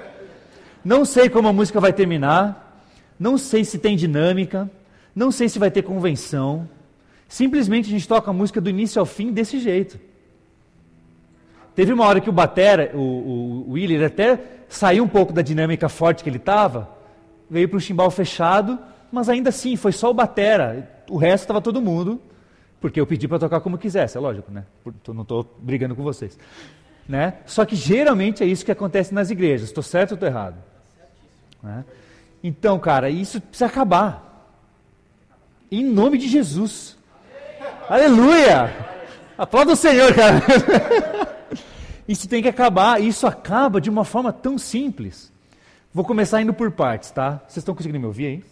Não 0.87 1.05
sei 1.05 1.29
como 1.29 1.49
a 1.49 1.53
música 1.53 1.81
vai 1.81 1.93
terminar, 1.93 2.81
não 3.19 3.37
sei 3.37 3.65
se 3.65 3.77
tem 3.77 3.97
dinâmica, 3.97 4.71
não 5.17 5.33
sei 5.33 5.49
se 5.49 5.59
vai 5.59 5.69
ter 5.69 5.83
convenção. 5.83 6.69
Simplesmente 7.27 7.89
a 7.89 7.91
gente 7.91 8.07
toca 8.07 8.31
a 8.31 8.33
música 8.33 8.61
do 8.61 8.71
início 8.71 9.01
ao 9.01 9.05
fim 9.05 9.33
desse 9.33 9.59
jeito. 9.59 9.99
Teve 11.75 11.93
uma 11.93 12.07
hora 12.07 12.21
que 12.21 12.31
o 12.31 12.33
Batera, 12.33 12.93
o, 12.95 13.01
o, 13.01 13.73
o 13.73 14.05
até 14.07 14.39
saiu 14.69 15.03
um 15.03 15.09
pouco 15.09 15.33
da 15.33 15.43
dinâmica 15.43 15.89
forte 15.89 16.23
que 16.23 16.31
ele 16.31 16.37
estava, 16.37 16.89
veio 17.51 17.69
para 17.69 17.79
um 17.79 17.81
chimbal 17.81 18.09
fechado, 18.09 18.79
mas 19.11 19.29
ainda 19.29 19.49
assim 19.49 19.75
foi 19.75 19.91
só 19.91 20.09
o 20.09 20.15
Batera, 20.15 20.89
o 21.11 21.17
resto 21.17 21.43
estava 21.43 21.61
todo 21.61 21.83
mundo, 21.83 22.23
porque 22.81 23.01
eu 23.01 23.07
pedi 23.09 23.27
para 23.27 23.41
tocar 23.41 23.59
como 23.59 23.77
quisesse, 23.77 24.17
é 24.17 24.21
lógico, 24.21 24.53
né? 24.53 24.65
Não 25.09 25.23
estou 25.23 25.53
brigando 25.59 25.97
com 25.97 26.05
vocês. 26.05 26.39
Né? 27.09 27.39
Só 27.45 27.65
que 27.65 27.75
geralmente 27.75 28.45
é 28.45 28.47
isso 28.47 28.65
que 28.65 28.71
acontece 28.71 29.13
nas 29.13 29.31
igrejas, 29.31 29.71
estou 29.71 29.83
certo 29.83 30.13
ou 30.13 30.15
estou 30.15 30.29
errado? 30.29 30.76
Né? 31.63 31.85
Então, 32.43 32.79
cara, 32.79 33.11
isso 33.11 33.41
precisa 33.41 33.67
acabar. 33.67 34.23
Em 35.71 35.85
nome 35.85 36.19
de 36.19 36.29
Jesus. 36.29 36.97
Aleluia! 37.89 38.73
Aplauda 39.37 39.73
o 39.73 39.77
Senhor, 39.77 40.15
cara. 40.15 40.43
isso 42.07 42.29
tem 42.29 42.43
que 42.43 42.49
acabar. 42.49 43.01
Isso 43.01 43.27
acaba 43.27 43.81
de 43.81 43.91
uma 43.91 44.05
forma 44.05 44.33
tão 44.33 44.57
simples. 44.57 45.33
Vou 45.93 46.05
começar 46.05 46.41
indo 46.41 46.53
por 46.53 46.71
partes, 46.71 47.11
tá? 47.11 47.41
Vocês 47.47 47.59
estão 47.59 47.75
conseguindo 47.75 48.01
me 48.01 48.07
ouvir 48.07 48.27
aí? 48.27 48.45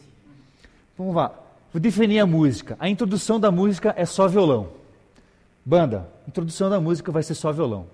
Vamos 0.96 1.14
lá. 1.14 1.32
Vou 1.72 1.80
definir 1.80 2.20
a 2.20 2.26
música. 2.26 2.76
A 2.78 2.88
introdução 2.88 3.38
da 3.38 3.50
música 3.50 3.94
é 3.96 4.06
só 4.06 4.28
violão. 4.28 4.68
Banda, 5.64 6.08
introdução 6.28 6.70
da 6.70 6.80
música 6.80 7.10
vai 7.10 7.22
ser 7.22 7.34
só 7.34 7.52
violão. 7.52 7.86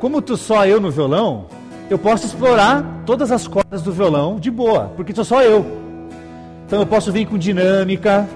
Como 0.00 0.22
tu 0.22 0.34
só 0.34 0.66
eu 0.66 0.80
no 0.80 0.90
violão, 0.90 1.44
eu 1.90 1.98
posso 1.98 2.24
explorar 2.24 3.02
todas 3.04 3.30
as 3.30 3.46
cordas 3.46 3.82
do 3.82 3.92
violão 3.92 4.40
de 4.40 4.50
boa, 4.50 4.90
porque 4.96 5.14
sou 5.14 5.26
só 5.26 5.42
eu. 5.42 5.66
Então 6.66 6.80
eu 6.80 6.86
posso 6.86 7.12
vir 7.12 7.26
com 7.26 7.36
dinâmica, 7.36 8.26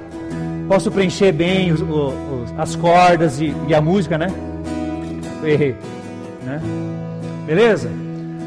posso 0.69 0.91
preencher 0.91 1.33
bem 1.33 1.73
os, 1.73 1.81
os, 1.81 2.55
as 2.59 2.77
cordas 2.77 3.41
e, 3.41 3.55
e, 3.67 3.75
a 3.75 3.81
música, 3.81 4.19
né? 4.19 4.27
errei, 5.43 5.75
né? 6.45 6.61
Beleza? 7.47 7.91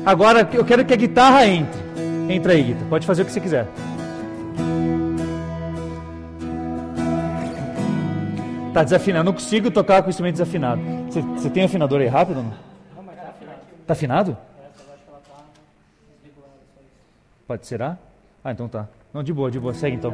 Agora 0.06 0.48
eu 0.54 0.64
quero 0.64 0.86
que 0.86 0.94
a 0.94 0.98
guitarra 0.98 1.48
entre. 1.48 1.82
Entra 2.30 2.54
aí, 2.54 2.62
Guita. 2.62 2.86
Pode 2.88 3.08
fazer 3.08 3.24
o 3.24 3.26
que 3.26 3.32
você 3.32 3.40
quiser. 3.40 3.68
Tá 8.74 8.84
desafinado. 8.84 9.26
Não 9.26 9.34
consigo 9.34 9.72
tocar 9.72 10.02
com 10.04 10.08
o 10.08 10.10
instrumento 10.10 10.34
desafinado. 10.34 10.82
Você, 11.10 11.22
você 11.22 11.50
tem 11.50 11.64
afinador 11.64 12.00
aí 12.00 12.08
rápido 12.08 12.44
não? 12.44 12.77
Tá 13.88 13.94
afinado. 13.94 14.36
Pode 17.48 17.66
será? 17.66 17.98
Ah, 18.44 18.52
então 18.52 18.68
tá. 18.68 18.86
Não, 19.14 19.24
de 19.24 19.32
boa, 19.32 19.50
de 19.50 19.58
boa. 19.58 19.74
Segue 19.74 19.96
então. 19.96 20.14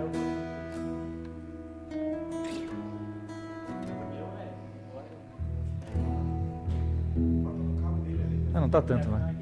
Ah, 8.54 8.62
não 8.62 8.70
tá 8.70 8.80
tanto, 8.80 9.10
né? 9.10 9.36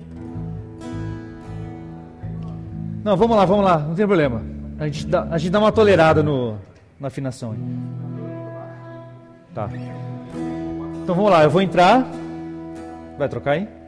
Não, 3.04 3.18
vamos 3.18 3.36
lá, 3.36 3.44
vamos 3.44 3.66
lá, 3.66 3.80
não 3.80 3.96
tem 3.96 4.06
problema. 4.06 4.42
A 4.80 4.86
gente 4.86 5.08
dá, 5.08 5.24
a 5.30 5.38
gente 5.38 5.52
dá 5.52 5.60
uma 5.60 5.72
tolerada 5.74 6.24
no, 6.24 6.58
na 6.98 7.10
afinação. 7.10 7.54
Tá. 9.54 9.70
Então 11.04 11.16
vamos 11.16 11.32
lá, 11.32 11.44
eu 11.44 11.50
vou 11.50 11.62
entrar. 11.62 12.06
Vai 13.18 13.28
trocar 13.28 13.52
aí? 13.52 13.81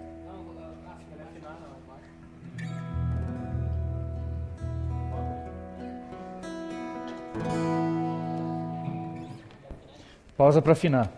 Pausa 10.43 10.61
para 10.61 10.73
afinar. 10.73 11.09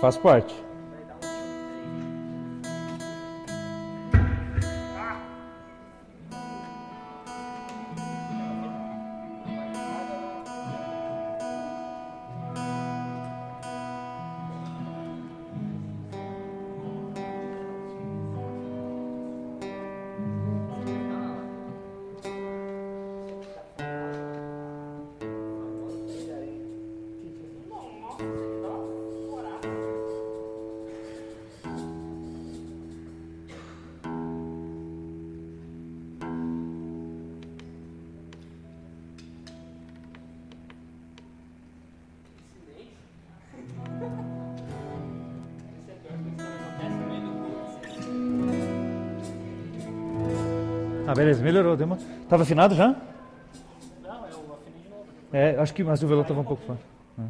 Faz 0.00 0.18
parte. 0.18 0.65
Beleza, 51.16 51.42
melhorou. 51.42 51.76
Deu 51.76 51.86
uma... 51.86 51.98
Tava 52.28 52.42
afinado 52.42 52.74
já? 52.74 52.88
Não, 54.02 54.26
eu 54.26 54.54
afinei 54.54 54.82
de 54.82 54.88
novo. 54.88 55.04
É, 55.32 55.56
acho 55.58 55.74
que 55.74 55.82
mas 55.82 56.02
o 56.02 56.06
violão 56.06 56.22
estava 56.22 56.40
um 56.40 56.44
pouco 56.44 56.62
fora. 56.64 56.78
É. 57.18 57.22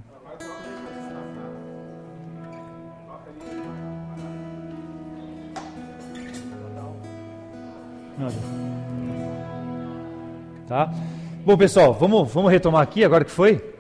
Não. 8.19 8.29
Tá? 10.67 10.93
Bom, 11.45 11.57
pessoal, 11.57 11.95
vamos, 11.95 12.33
vamos 12.33 12.51
retomar 12.51 12.83
aqui 12.83 13.05
agora 13.05 13.25
que 13.25 13.31
foi? 13.31 13.75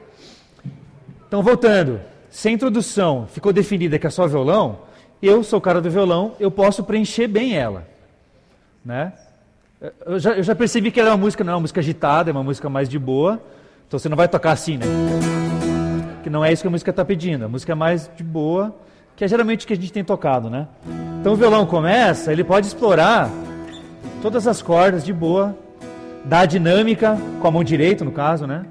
Então, 1.26 1.42
voltando. 1.42 2.00
Se 2.30 2.48
a 2.48 2.52
introdução 2.52 3.26
ficou 3.26 3.52
definida 3.52 3.98
que 3.98 4.06
é 4.06 4.10
só 4.10 4.26
violão, 4.26 4.80
eu 5.20 5.42
sou 5.42 5.58
o 5.58 5.62
cara 5.62 5.80
do 5.80 5.90
violão, 5.90 6.36
eu 6.38 6.50
posso 6.50 6.84
preencher 6.84 7.26
bem 7.26 7.56
ela. 7.56 7.88
Né? 8.84 9.12
Eu 10.04 10.18
já, 10.18 10.32
eu 10.32 10.42
já 10.42 10.54
percebi 10.54 10.90
que 10.90 11.00
ela 11.00 11.10
é 11.10 11.12
uma 11.12 11.18
música, 11.18 11.44
não 11.44 11.52
é 11.52 11.56
uma 11.56 11.62
música 11.62 11.80
agitada, 11.80 12.30
é 12.30 12.32
uma 12.32 12.42
música 12.42 12.68
mais 12.68 12.88
de 12.88 12.98
boa. 12.98 13.40
Então 13.86 13.98
você 13.98 14.08
não 14.08 14.16
vai 14.16 14.28
tocar 14.28 14.52
assim, 14.52 14.78
né? 14.78 14.86
Que 16.22 16.30
não 16.30 16.44
é 16.44 16.52
isso 16.52 16.62
que 16.62 16.68
a 16.68 16.70
música 16.70 16.90
está 16.90 17.04
pedindo. 17.04 17.44
A 17.44 17.48
música 17.48 17.72
é 17.72 17.74
mais 17.74 18.10
de 18.16 18.24
boa, 18.24 18.74
que 19.14 19.24
é 19.24 19.28
geralmente 19.28 19.64
o 19.64 19.68
que 19.68 19.72
a 19.72 19.76
gente 19.76 19.92
tem 19.92 20.02
tocado, 20.02 20.50
né? 20.50 20.66
Então 21.20 21.32
o 21.32 21.36
violão 21.36 21.66
começa, 21.66 22.32
ele 22.32 22.44
pode 22.44 22.66
explorar 22.66 23.30
todas 24.22 24.46
as 24.46 24.62
cordas 24.62 25.04
de 25.04 25.12
boa, 25.12 25.56
dar 26.24 26.46
dinâmica, 26.46 27.16
com 27.40 27.46
a 27.46 27.50
mão 27.50 27.62
direita 27.62 28.04
no 28.04 28.12
caso, 28.12 28.46
né? 28.46 28.64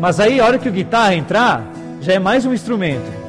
Mas 0.00 0.20
aí 0.20 0.40
a 0.40 0.44
hora 0.44 0.58
que 0.58 0.68
o 0.68 0.72
guitarra 0.72 1.14
entrar, 1.14 1.64
já 2.00 2.12
é 2.12 2.18
mais 2.18 2.44
um 2.44 2.52
instrumento. 2.52 3.27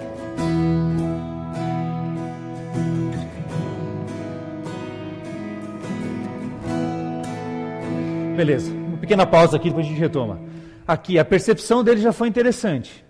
Beleza, 8.40 8.72
uma 8.72 8.96
pequena 8.96 9.28
pausa 9.28 9.58
aqui, 9.58 9.68
depois 9.68 9.86
a 9.86 9.90
gente 9.90 10.00
retoma. 10.00 10.40
Aqui, 10.88 11.20
a 11.20 11.26
percepção 11.26 11.84
dele 11.84 12.00
já 12.00 12.14
foi 12.14 12.30
interessante. 12.30 13.04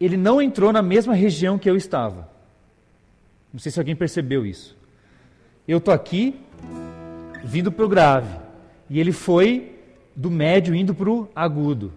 Ele 0.00 0.16
não 0.16 0.40
entrou 0.40 0.72
na 0.72 0.80
mesma 0.80 1.14
região 1.14 1.58
que 1.58 1.68
eu 1.68 1.76
estava. 1.76 2.28
Não 3.52 3.58
sei 3.58 3.72
se 3.72 3.80
alguém 3.80 3.96
percebeu 3.96 4.46
isso. 4.46 4.78
Eu 5.66 5.78
estou 5.78 5.92
aqui, 5.92 6.40
vindo 7.42 7.72
para 7.72 7.84
o 7.84 7.88
grave. 7.88 8.38
E 8.88 9.00
ele 9.00 9.10
foi 9.10 9.80
do 10.14 10.30
médio 10.30 10.76
indo 10.76 10.94
para 10.94 11.10
o 11.10 11.28
agudo. 11.34 11.92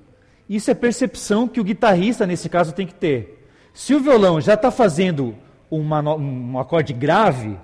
Isso 0.49 0.71
é 0.71 0.73
percepção 0.73 1.47
que 1.47 1.59
o 1.59 1.63
guitarrista, 1.63 2.25
nesse 2.25 2.49
caso, 2.49 2.73
tem 2.73 2.87
que 2.87 2.95
ter. 2.95 3.47
Se 3.75 3.93
o 3.93 3.99
violão 3.99 4.41
já 4.41 4.55
está 4.55 4.71
fazendo 4.71 5.35
uma, 5.69 6.01
um 6.15 6.57
acorde 6.57 6.93
grave, 6.93 7.59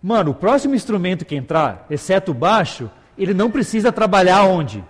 mano, 0.00 0.30
o 0.30 0.34
próximo 0.34 0.76
instrumento 0.76 1.24
que 1.24 1.34
entrar, 1.34 1.86
exceto 1.90 2.30
o 2.30 2.34
baixo, 2.34 2.88
ele 3.16 3.34
não 3.34 3.50
precisa 3.50 3.92
trabalhar 3.92 4.44
onde? 4.44 4.84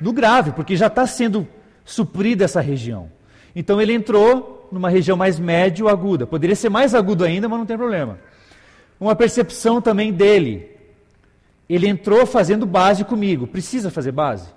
No 0.00 0.12
grave, 0.12 0.52
porque 0.52 0.76
já 0.76 0.86
está 0.86 1.06
sendo 1.06 1.46
suprida 1.84 2.44
essa 2.44 2.60
região. 2.60 3.10
Então 3.54 3.80
ele 3.80 3.92
entrou 3.92 4.68
numa 4.70 4.88
região 4.88 5.16
mais 5.16 5.38
médio 5.38 5.88
aguda. 5.88 6.26
Poderia 6.26 6.56
ser 6.56 6.68
mais 6.68 6.94
agudo 6.94 7.24
ainda, 7.24 7.48
mas 7.48 7.58
não 7.58 7.66
tem 7.66 7.76
problema. 7.76 8.18
Uma 8.98 9.16
percepção 9.16 9.80
também 9.80 10.12
dele. 10.12 10.70
Ele 11.68 11.88
entrou 11.88 12.26
fazendo 12.26 12.66
base 12.66 13.04
comigo. 13.04 13.46
Precisa 13.46 13.90
fazer 13.90 14.12
base? 14.12 14.48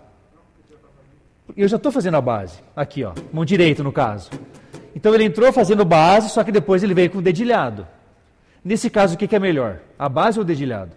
Eu 1.56 1.68
já 1.68 1.78
estou 1.78 1.92
fazendo 1.92 2.18
a 2.18 2.22
base. 2.22 2.60
Aqui, 2.76 3.04
ó. 3.04 3.14
Mão 3.32 3.46
direita, 3.46 3.84
no 3.84 3.92
caso. 3.92 4.30
Então 4.96 5.14
ele 5.14 5.24
entrou 5.24 5.52
fazendo 5.52 5.84
base, 5.84 6.30
só 6.30 6.44
que 6.44 6.52
depois 6.52 6.84
ele 6.84 6.94
veio 6.94 7.10
com 7.10 7.18
o 7.20 7.22
dedilhado. 7.22 7.88
Nesse 8.64 8.90
caso, 8.90 9.16
o 9.16 9.18
que, 9.18 9.28
que 9.28 9.36
é 9.36 9.40
melhor? 9.40 9.80
A 9.98 10.08
base 10.08 10.40
ou 10.40 10.44
o 10.44 10.48
dedilhado? 10.48 10.92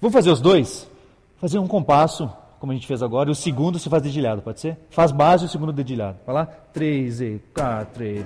Vou 0.00 0.10
fazer 0.10 0.30
os 0.30 0.40
dois? 0.40 0.88
Fazer 1.36 1.58
um 1.58 1.66
compasso 1.66 2.30
como 2.58 2.72
a 2.72 2.74
gente 2.74 2.86
fez 2.86 3.02
agora, 3.02 3.30
e 3.30 3.32
o 3.32 3.34
segundo 3.34 3.78
se 3.78 3.88
faz 3.88 4.02
dedilhado, 4.02 4.42
pode 4.42 4.60
ser? 4.60 4.76
Faz 4.90 5.10
base 5.10 5.44
e 5.44 5.46
o 5.46 5.48
segundo 5.48 5.72
dedilhado. 5.72 6.18
Vai 6.26 6.34
lá? 6.34 6.46
3 6.74 7.20
e 7.22 7.40
4 7.54 8.04
e... 8.04 8.24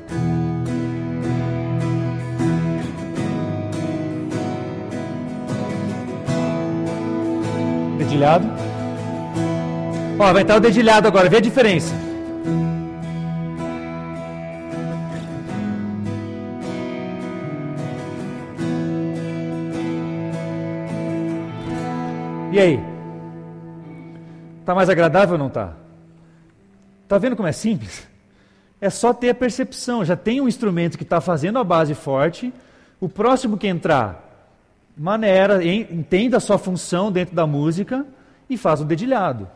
Dedilhado. 7.97 8.49
Ó, 10.19 10.33
vai 10.33 10.43
estar 10.43 10.57
o 10.57 10.61
dedilhado 10.61 11.07
agora, 11.07 11.29
vê 11.29 11.37
a 11.37 11.41
diferença. 11.41 11.95
E 22.55 22.61
aí? 22.61 22.79
Está 24.61 24.77
mais 24.77 24.89
agradável 24.89 25.33
ou 25.33 25.39
não 25.41 25.49
está? 25.49 25.75
Está 27.03 27.19
vendo 27.19 27.35
como 27.35 27.49
é 27.49 27.53
simples? 27.53 28.07
É 28.81 28.89
só 28.89 29.13
ter 29.13 29.31
a 29.31 29.35
percepção. 29.35 30.05
Já 30.05 30.15
tem 30.15 30.41
um 30.41 30.47
instrumento 30.47 30.97
que 30.97 31.03
está 31.03 31.21
fazendo 31.21 31.59
a 31.59 31.65
base 31.65 31.95
forte. 31.95 32.55
O 33.01 33.09
próximo 33.09 33.59
que 33.59 33.67
entrar, 33.67 34.55
maneira, 34.97 35.65
entenda 35.65 36.37
a 36.37 36.41
sua 36.41 36.57
função 36.57 37.11
dentro 37.11 37.35
da 37.35 37.45
música 37.45 38.07
e 38.49 38.57
faz 38.57 38.81
o 38.81 38.85
dedilhado. 38.85 39.51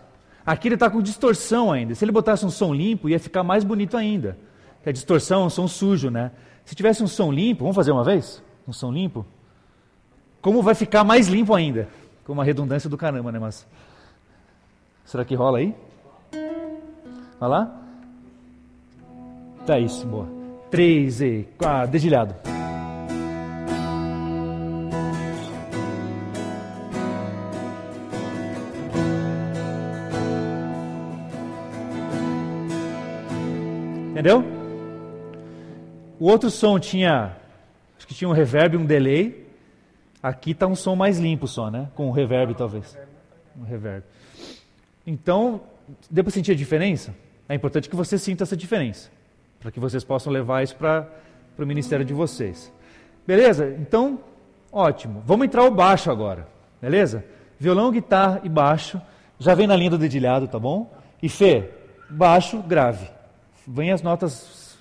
Aqui 0.45 0.67
ele 0.67 0.75
está 0.75 0.91
com 0.91 1.01
distorção 1.01 1.71
ainda. 1.71 1.95
Se 1.95 2.05
ele 2.05 2.11
botasse 2.11 2.45
um 2.45 2.51
som 2.51 2.75
limpo, 2.75 3.09
ia 3.09 3.21
ficar 3.21 3.45
mais 3.45 3.63
bonito 3.63 3.97
ainda. 3.97 4.37
Porque 4.75 4.89
a 4.89 4.93
distorção 4.93 5.43
é 5.43 5.47
um 5.47 5.51
som 5.51 5.69
sujo, 5.69 6.11
né? 6.11 6.33
Se 6.65 6.75
tivesse 6.75 7.01
um 7.01 7.07
som 7.07 7.31
limpo, 7.31 7.61
vamos 7.61 7.77
fazer 7.77 7.93
uma 7.93 8.03
vez? 8.03 8.43
Um 8.67 8.73
som 8.73 8.91
limpo? 8.91 9.25
Como 10.43 10.65
vai 10.65 10.75
ficar 10.75 11.05
mais 11.05 11.29
limpo 11.29 11.55
ainda? 11.55 11.87
Com 12.29 12.35
uma 12.35 12.45
redundância 12.45 12.89
do 12.89 12.97
caramba, 12.97 13.33
né? 13.33 13.41
Mas 13.41 13.67
Será 15.09 15.25
que 15.25 15.35
rola 15.35 15.57
aí? 15.57 15.75
Vai 17.41 17.49
lá? 17.49 17.81
Tá 19.67 19.79
isso, 19.79 20.07
boa. 20.07 20.29
Três 20.71 21.23
e 21.23 21.49
quatro, 21.57 21.93
dedilhado. 21.93 22.35
Entendeu? 34.11 34.45
O 36.21 36.27
outro 36.27 36.51
som 36.51 36.79
tinha, 36.79 37.35
acho 37.97 38.07
que 38.07 38.15
tinha 38.15 38.29
um 38.29 38.35
reverb 38.35 38.77
um 38.77 38.85
delay. 38.85 39.48
Aqui 40.23 40.51
está 40.51 40.67
um 40.67 40.75
som 40.75 40.97
mais 40.97 41.19
limpo 41.19 41.47
só, 41.47 41.71
né? 41.71 41.89
Com 41.95 42.09
um 42.09 42.11
reverb 42.11 42.55
talvez. 42.55 42.99
Um 43.57 43.65
reverb. 43.65 44.05
Então, 45.07 45.61
deu 46.11 46.25
para 46.25 46.33
sentir 46.33 46.53
a 46.53 46.55
diferença? 46.55 47.15
É 47.49 47.55
importante 47.55 47.89
que 47.89 47.97
você 47.97 48.19
sinta 48.19 48.45
essa 48.45 48.57
diferença, 48.57 49.11
para 49.59 49.71
que 49.71 49.81
vocês 49.81 50.05
possam 50.05 50.33
levar 50.33 50.63
isso 50.63 50.77
para 50.77 51.09
o 51.59 51.67
ministério 51.67 52.05
de 52.05 52.13
vocês. 52.13 52.73
Beleza? 53.27 53.75
Então, 53.81 54.21
ótimo. 54.73 55.23
Vamos 55.25 55.47
entrar 55.47 55.65
o 55.65 55.71
baixo 55.71 56.11
agora, 56.11 56.47
beleza? 56.81 57.25
Violão, 57.59 57.91
guitarra 57.91 58.41
e 58.45 58.49
baixo. 58.49 59.01
Já 59.39 59.55
vem 59.55 59.67
na 59.67 59.77
linha 59.77 59.91
do 59.91 59.99
dedilhado, 59.99 60.49
tá 60.49 60.59
bom? 60.59 60.93
E 61.23 61.29
Fê, 61.29 61.71
baixo, 62.11 62.61
grave. 62.63 63.09
Vem 63.67 63.93
as 63.93 64.03
notas 64.03 64.77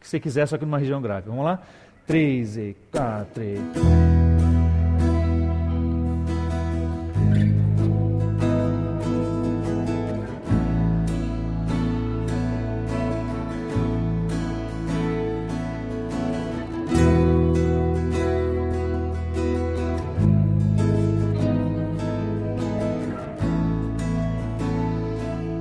que 0.00 0.08
você 0.08 0.18
quiser, 0.18 0.46
só 0.46 0.58
que 0.58 0.64
numa 0.64 0.78
região 0.78 1.00
grave. 1.00 1.28
Vamos 1.28 1.44
lá? 1.44 1.62
3 2.06 2.56
e 2.56 2.76
4 2.90 3.42
e... 3.42 4.09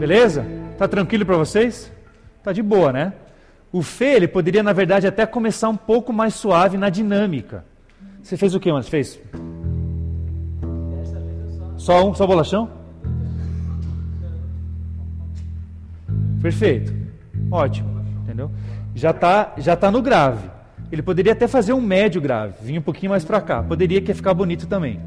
Beleza? 0.09 0.43
Tá 0.75 0.87
tranquilo 0.87 1.23
para 1.23 1.37
vocês? 1.37 1.91
Tá 2.43 2.51
de 2.51 2.63
boa, 2.63 2.91
né? 2.91 3.13
O 3.71 3.83
Fê, 3.83 4.15
ele 4.15 4.27
poderia, 4.27 4.63
na 4.63 4.73
verdade, 4.73 5.05
até 5.05 5.23
começar 5.23 5.69
um 5.69 5.75
pouco 5.75 6.11
mais 6.11 6.33
suave 6.33 6.79
na 6.79 6.89
dinâmica. 6.89 7.63
Você 8.23 8.35
fez 8.35 8.55
o 8.55 8.59
que, 8.59 8.71
mano? 8.71 8.81
Você 8.81 8.89
fez? 8.89 9.19
Só 11.77 12.09
um, 12.09 12.15
só 12.15 12.25
bolachão? 12.25 12.71
Perfeito. 16.41 16.91
Ótimo. 17.51 18.03
Entendeu? 18.23 18.49
Já 18.95 19.13
tá, 19.13 19.53
já 19.59 19.75
tá 19.75 19.91
no 19.91 20.01
grave. 20.01 20.49
Ele 20.91 21.03
poderia 21.03 21.33
até 21.33 21.47
fazer 21.47 21.73
um 21.73 21.81
médio 21.81 22.19
grave, 22.19 22.55
vir 22.63 22.79
um 22.79 22.81
pouquinho 22.81 23.11
mais 23.11 23.23
para 23.23 23.39
cá. 23.41 23.61
Poderia 23.61 24.01
que 24.01 24.11
ficar 24.15 24.33
bonito 24.33 24.65
também. 24.65 24.99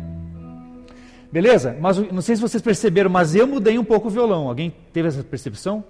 Beleza? 1.33 1.75
Mas 1.81 1.97
não 2.13 2.21
sei 2.21 2.37
se 2.37 2.43
vocês 2.43 2.63
perceberam, 2.63 3.09
mas 3.09 3.35
eu 3.35 3.47
mudei 3.47 3.79
um 3.79 3.85
pouco 3.85 4.09
o 4.09 4.11
violão. 4.11 4.49
Alguém 4.49 4.73
teve 4.93 5.09
essa 5.09 5.25
percepção? 5.25 5.83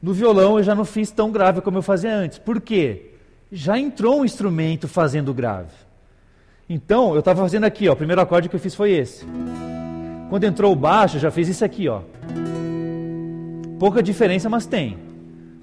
No 0.00 0.14
violão 0.14 0.56
eu 0.56 0.64
já 0.64 0.74
não 0.74 0.86
fiz 0.86 1.10
tão 1.10 1.30
grave 1.30 1.60
como 1.60 1.76
eu 1.76 1.82
fazia 1.82 2.14
antes. 2.16 2.38
Por 2.38 2.62
quê? 2.62 3.10
Já 3.52 3.78
entrou 3.78 4.20
um 4.20 4.24
instrumento 4.24 4.88
fazendo 4.88 5.34
grave. 5.34 5.74
Então, 6.68 7.12
eu 7.12 7.18
estava 7.18 7.42
fazendo 7.42 7.64
aqui, 7.64 7.90
ó, 7.90 7.92
o 7.92 7.96
primeiro 7.96 8.22
acorde 8.22 8.48
que 8.48 8.56
eu 8.56 8.60
fiz 8.60 8.74
foi 8.74 8.92
esse. 8.92 9.26
Quando 10.30 10.44
entrou 10.44 10.72
o 10.72 10.76
baixo, 10.76 11.18
eu 11.18 11.20
já 11.20 11.30
fiz 11.30 11.46
isso 11.46 11.62
aqui, 11.62 11.86
ó. 11.86 12.00
Pouca 13.78 14.02
diferença, 14.02 14.48
mas 14.48 14.64
tem. 14.64 14.96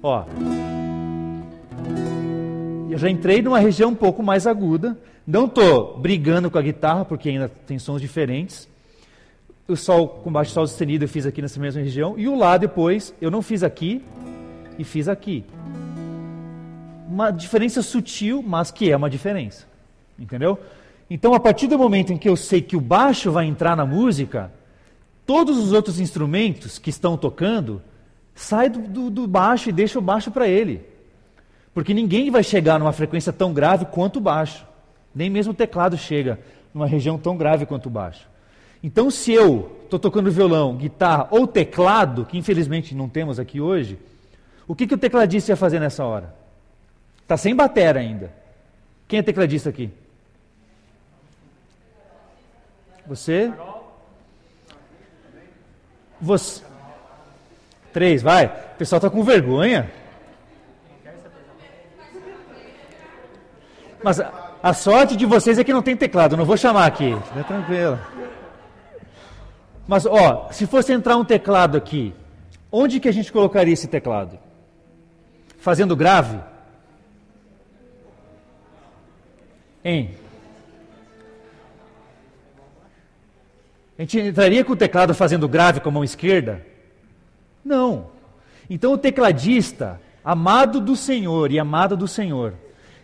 Ó. 0.00 0.24
Eu 2.88 2.98
já 2.98 3.10
entrei 3.10 3.42
numa 3.42 3.58
região 3.58 3.90
um 3.90 3.96
pouco 3.96 4.22
mais 4.22 4.46
aguda. 4.46 4.96
Não 5.26 5.46
estou 5.46 5.98
brigando 5.98 6.48
com 6.48 6.58
a 6.58 6.62
guitarra, 6.62 7.04
porque 7.04 7.30
ainda 7.30 7.48
tem 7.66 7.80
sons 7.80 8.00
diferentes 8.00 8.70
o 9.68 9.76
sol 9.76 10.08
com 10.08 10.32
baixo 10.32 10.52
sol 10.52 10.66
sustenido 10.66 11.04
eu 11.04 11.08
fiz 11.08 11.24
aqui 11.24 11.40
nessa 11.40 11.60
mesma 11.60 11.82
região, 11.82 12.14
e 12.18 12.28
o 12.28 12.36
lá 12.36 12.56
depois 12.56 13.14
eu 13.20 13.30
não 13.30 13.42
fiz 13.42 13.62
aqui 13.62 14.02
e 14.78 14.84
fiz 14.84 15.08
aqui. 15.08 15.44
Uma 17.08 17.30
diferença 17.30 17.82
sutil, 17.82 18.42
mas 18.42 18.70
que 18.70 18.90
é 18.90 18.96
uma 18.96 19.10
diferença. 19.10 19.66
Entendeu? 20.18 20.58
Então, 21.10 21.34
a 21.34 21.40
partir 21.40 21.66
do 21.66 21.78
momento 21.78 22.12
em 22.12 22.16
que 22.16 22.28
eu 22.28 22.36
sei 22.36 22.62
que 22.62 22.76
o 22.76 22.80
baixo 22.80 23.30
vai 23.30 23.44
entrar 23.44 23.76
na 23.76 23.84
música, 23.84 24.50
todos 25.26 25.58
os 25.58 25.72
outros 25.72 26.00
instrumentos 26.00 26.78
que 26.78 26.90
estão 26.90 27.16
tocando 27.16 27.82
sai 28.34 28.70
do, 28.70 28.80
do, 28.80 29.10
do 29.10 29.26
baixo 29.26 29.68
e 29.68 29.72
deixa 29.72 29.98
o 29.98 30.02
baixo 30.02 30.30
para 30.30 30.48
ele. 30.48 30.82
Porque 31.74 31.92
ninguém 31.92 32.30
vai 32.30 32.42
chegar 32.42 32.78
numa 32.78 32.92
frequência 32.92 33.32
tão 33.32 33.52
grave 33.52 33.84
quanto 33.86 34.16
o 34.16 34.20
baixo. 34.20 34.66
Nem 35.14 35.28
mesmo 35.28 35.52
o 35.52 35.56
teclado 35.56 35.96
chega 35.98 36.38
numa 36.72 36.86
região 36.86 37.18
tão 37.18 37.36
grave 37.36 37.66
quanto 37.66 37.86
o 37.86 37.90
baixo. 37.90 38.31
Então, 38.82 39.10
se 39.10 39.32
eu 39.32 39.80
estou 39.84 39.98
tocando 39.98 40.30
violão, 40.30 40.76
guitarra 40.76 41.28
ou 41.30 41.46
teclado, 41.46 42.24
que 42.24 42.36
infelizmente 42.36 42.94
não 42.94 43.08
temos 43.08 43.38
aqui 43.38 43.60
hoje, 43.60 43.98
o 44.66 44.74
que, 44.74 44.86
que 44.86 44.94
o 44.94 44.98
tecladista 44.98 45.52
ia 45.52 45.56
fazer 45.56 45.78
nessa 45.78 46.04
hora? 46.04 46.34
Está 47.22 47.36
sem 47.36 47.54
bater 47.54 47.96
ainda. 47.96 48.32
Quem 49.06 49.18
é 49.18 49.22
tecladista 49.22 49.68
aqui? 49.68 49.90
Você? 53.06 53.52
Você? 56.20 56.62
Três, 57.92 58.22
vai. 58.22 58.46
O 58.46 58.78
pessoal 58.78 58.98
está 58.98 59.10
com 59.10 59.22
vergonha. 59.22 59.90
Mas 64.02 64.18
a, 64.18 64.52
a 64.62 64.72
sorte 64.72 65.16
de 65.16 65.26
vocês 65.26 65.58
é 65.58 65.64
que 65.64 65.72
não 65.72 65.82
tem 65.82 65.96
teclado. 65.96 66.36
não 66.36 66.44
vou 66.44 66.56
chamar 66.56 66.86
aqui. 66.86 67.14
Fica 67.28 67.44
tranquilo. 67.44 67.98
Mas, 69.92 70.06
ó, 70.06 70.48
se 70.50 70.66
fosse 70.66 70.90
entrar 70.90 71.18
um 71.18 71.24
teclado 71.24 71.76
aqui, 71.76 72.14
onde 72.70 72.98
que 72.98 73.10
a 73.10 73.12
gente 73.12 73.30
colocaria 73.30 73.74
esse 73.74 73.86
teclado? 73.86 74.38
Fazendo 75.58 75.94
grave? 75.94 76.40
Hein? 79.84 80.14
A 83.98 84.00
gente 84.00 84.18
entraria 84.18 84.64
com 84.64 84.72
o 84.72 84.76
teclado 84.76 85.14
fazendo 85.14 85.46
grave 85.46 85.80
com 85.80 85.90
a 85.90 85.92
mão 85.92 86.02
esquerda? 86.02 86.64
Não. 87.62 88.06
Então 88.70 88.94
o 88.94 88.98
tecladista, 88.98 90.00
amado 90.24 90.80
do 90.80 90.96
Senhor 90.96 91.52
e 91.52 91.58
amada 91.58 91.94
do 91.94 92.08
Senhor, 92.08 92.54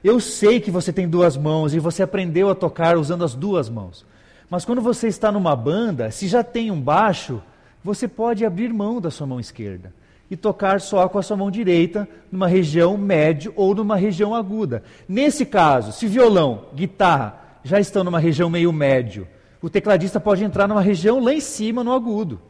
eu 0.03 0.19
sei 0.21 0.59
que 0.59 0.71
você 0.71 0.91
tem 0.91 1.07
duas 1.07 1.37
mãos 1.37 1.75
e 1.75 1.79
você 1.79 2.03
aprendeu 2.03 2.49
a 2.49 2.55
tocar 2.55 2.97
usando 2.97 3.25
as 3.25 3.35
duas 3.35 3.69
mãos. 3.69 4.07
Mas 4.51 4.65
quando 4.65 4.81
você 4.81 5.09
está 5.09 5.31
numa 5.31 5.55
banda, 5.55 6.11
se 6.11 6.27
já 6.27 6.43
tem 6.43 6.71
um 6.71 6.81
baixo, 6.81 7.43
você 7.85 8.09
pode 8.09 8.45
abrir 8.45 8.73
mão 8.73 9.01
da 9.01 9.11
sua 9.11 9.27
mão 9.27 9.39
esquerda 9.39 9.93
e 10.31 10.37
tocar 10.37 10.81
só 10.81 11.09
com 11.09 11.19
a 11.19 11.23
sua 11.23 11.37
mão 11.37 11.51
direita 11.51 12.09
numa 12.31 12.47
região 12.47 12.97
médio 12.97 13.53
ou 13.57 13.75
numa 13.75 13.97
região 13.97 14.35
aguda. 14.35 14.83
Nesse 15.09 15.47
caso, 15.47 15.93
se 15.93 16.07
violão, 16.07 16.67
guitarra 16.75 17.41
já 17.65 17.81
estão 17.81 18.05
numa 18.05 18.19
região 18.19 18.49
meio 18.49 18.73
médio, 18.73 19.27
o 19.61 19.69
tecladista 19.69 20.21
pode 20.21 20.45
entrar 20.45 20.69
numa 20.69 20.81
região 20.81 21.19
lá 21.19 21.33
em 21.33 21.41
cima 21.41 21.83
no 21.83 21.93
agudo, 21.93 22.41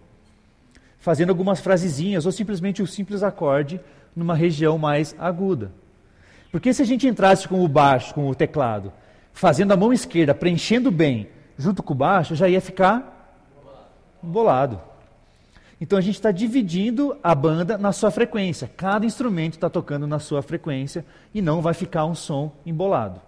fazendo 0.99 1.31
algumas 1.31 1.61
frasezinhas 1.61 2.27
ou 2.27 2.33
simplesmente 2.33 2.83
um 2.83 2.87
simples 2.87 3.23
acorde 3.23 3.81
numa 4.15 4.35
região 4.35 4.77
mais 4.77 5.15
aguda. 5.19 5.73
Porque 6.51 6.73
se 6.73 6.83
a 6.83 6.85
gente 6.85 7.07
entrasse 7.07 7.47
com 7.47 7.65
o 7.65 7.69
baixo, 7.69 8.15
com 8.15 8.29
o 8.29 8.35
teclado, 8.35 8.93
fazendo 9.33 9.73
a 9.73 9.77
mão 9.77 9.93
esquerda, 9.93 10.35
preenchendo 10.35 10.91
bem, 10.91 11.29
junto 11.59 11.83
com 11.83 11.93
o 11.93 11.97
baixo, 11.97 12.37
já 12.37 12.49
ia 12.49 12.61
ficar 12.61 13.37
bolado. 14.23 14.81
Então 15.81 15.99
a 15.99 16.03
gente 16.03 16.15
está 16.15 16.31
dividindo 16.31 17.17
a 17.23 17.35
banda 17.35 17.77
na 17.77 17.93
sua 17.93 18.11
frequência. 18.11 18.71
Cada 18.77 19.05
instrumento 19.05 19.55
está 19.55 19.69
tocando 19.69 20.07
na 20.07 20.19
sua 20.19 20.43
frequência 20.43 21.05
e 21.35 21.43
não 21.43 21.61
vai 21.61 21.75
ficar 21.75 22.05
um 22.05 22.15
som 22.15 22.53
embolado. 22.65 23.21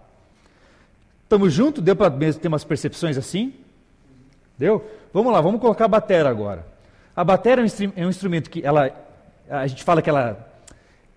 Estamos 1.23 1.53
juntos? 1.53 1.83
Deu 1.83 1.95
para 1.95 2.11
ter 2.11 2.47
umas 2.47 2.63
percepções 2.63 3.17
assim? 3.17 3.53
Deu? 4.57 4.85
Vamos 5.13 5.31
lá, 5.31 5.39
vamos 5.39 5.61
colocar 5.61 5.85
a 5.85 5.87
batera 5.87 6.29
agora. 6.29 6.65
A 7.15 7.23
batera 7.23 7.61
é 7.61 8.05
um, 8.05 8.09
instrumento 8.09 8.49
que 8.49 8.65
ela, 8.65 8.91
a 9.49 9.67
gente 9.67 9.83
fala 9.83 10.01
que 10.01 10.09
ela, 10.09 10.47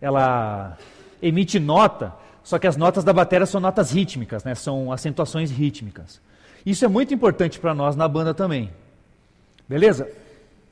ela 0.01 0.79
emite 1.21 1.59
nota, 1.59 2.13
só 2.43 2.59
que 2.59 2.67
as 2.67 2.77
notas 2.77 3.03
da 3.03 3.13
bateria 3.13 3.47
são 3.47 3.61
notas 3.61 3.91
rítmicas, 3.91 4.45
né? 4.45 4.55
são 4.55 4.93
acentuações 4.93 5.51
rítmicas. 5.51 6.21
Isso 6.65 6.85
é 6.85 6.89
muito 6.89 7.13
importante 7.13 7.59
para 7.59 7.75
nós 7.75 7.95
na 7.95 8.09
banda 8.09 8.33
também. 8.33 8.71
Beleza? 9.69 10.11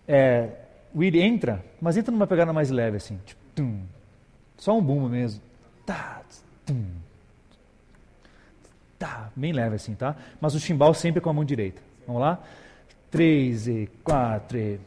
É, 0.08 0.48
o 0.94 0.98
Willie 0.98 1.22
entra, 1.22 1.64
mas 1.80 1.96
entra 1.96 2.10
numa 2.10 2.26
pegada 2.26 2.52
mais 2.52 2.70
leve, 2.70 2.96
assim. 2.96 3.18
Tipo, 3.24 3.40
tum, 3.54 3.80
só 4.56 4.76
um 4.76 4.82
bumbo 4.82 5.08
mesmo. 5.08 5.40
Tá, 5.84 6.22
tum, 6.64 6.84
tá, 8.98 9.30
bem 9.34 9.52
leve 9.52 9.74
assim, 9.74 9.94
tá? 9.94 10.14
Mas 10.40 10.54
o 10.54 10.60
chimbal 10.60 10.94
sempre 10.94 11.20
com 11.20 11.28
a 11.28 11.32
mão 11.32 11.44
direita. 11.44 11.82
Vamos 12.06 12.22
lá? 12.22 12.38
Três 13.10 13.66
e 13.66 13.88
quatro 14.04 14.56
e... 14.56 14.78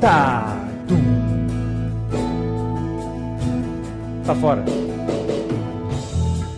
Tá. 0.00 0.56
Tum. 0.86 0.96
Tá 4.24 4.34
fora. 4.34 4.87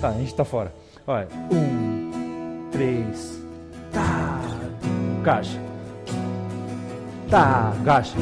Tá, 0.01 0.09
a 0.09 0.13
gente 0.13 0.35
tá 0.35 0.45
fora. 0.47 0.73
Olha. 1.07 1.29
Um, 1.53 2.69
três. 2.73 3.39
Tá. 3.93 4.41
Caixa. 5.23 5.61
Tá, 7.29 7.75
caixa. 7.85 8.17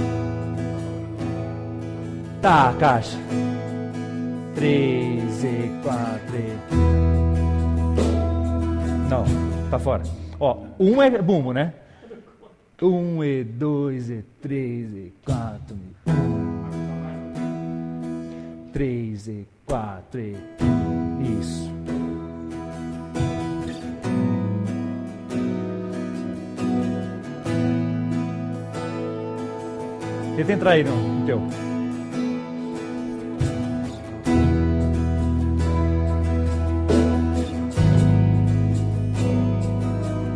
Tá, 2.42 2.74
caixa. 2.80 3.16
Três 4.56 5.44
e 5.44 5.70
quatro. 5.82 6.36
E... 6.36 6.58
Não, 9.08 9.24
tá 9.70 9.78
fora. 9.78 10.02
Ó, 10.40 10.58
um 10.80 11.00
é 11.00 11.10
bumbo, 11.22 11.52
né? 11.52 11.74
Um 12.82 13.22
e 13.22 13.44
dois 13.44 14.10
e 14.10 14.24
três 14.40 14.92
e 14.94 15.12
quatro 15.24 15.76
e 15.76 15.98
três 18.72 19.26
e 19.26 19.48
quatro 19.66 20.20
e 20.20 20.36
isso. 21.28 21.68
Tenta 30.36 30.52
entrar 30.52 30.70
aí 30.70 30.84
no, 30.84 31.26
teu. 31.26 31.42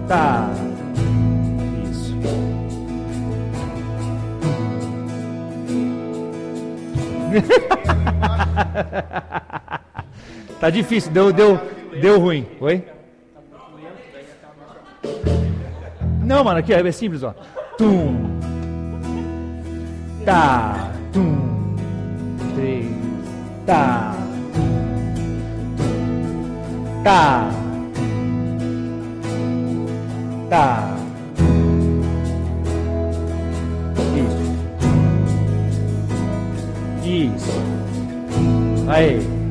Tá. 0.08 0.50
tá 10.62 10.70
difícil, 10.70 11.10
deu, 11.10 11.32
deu, 11.32 11.60
deu 12.00 12.20
ruim. 12.20 12.46
Oi? 12.60 12.84
Não, 16.24 16.44
mano, 16.44 16.60
aqui 16.60 16.72
é 16.72 16.92
simples, 16.92 17.24
ó. 17.24 17.34
Tum. 17.76 18.38
Tá. 20.24 20.92
Tum. 21.12 21.74
Três. 22.54 22.86
Tá. 23.66 24.14
Tá. 27.02 27.50
Tá. 30.48 30.96
Isso. 37.02 37.50
Aí. 38.88 39.41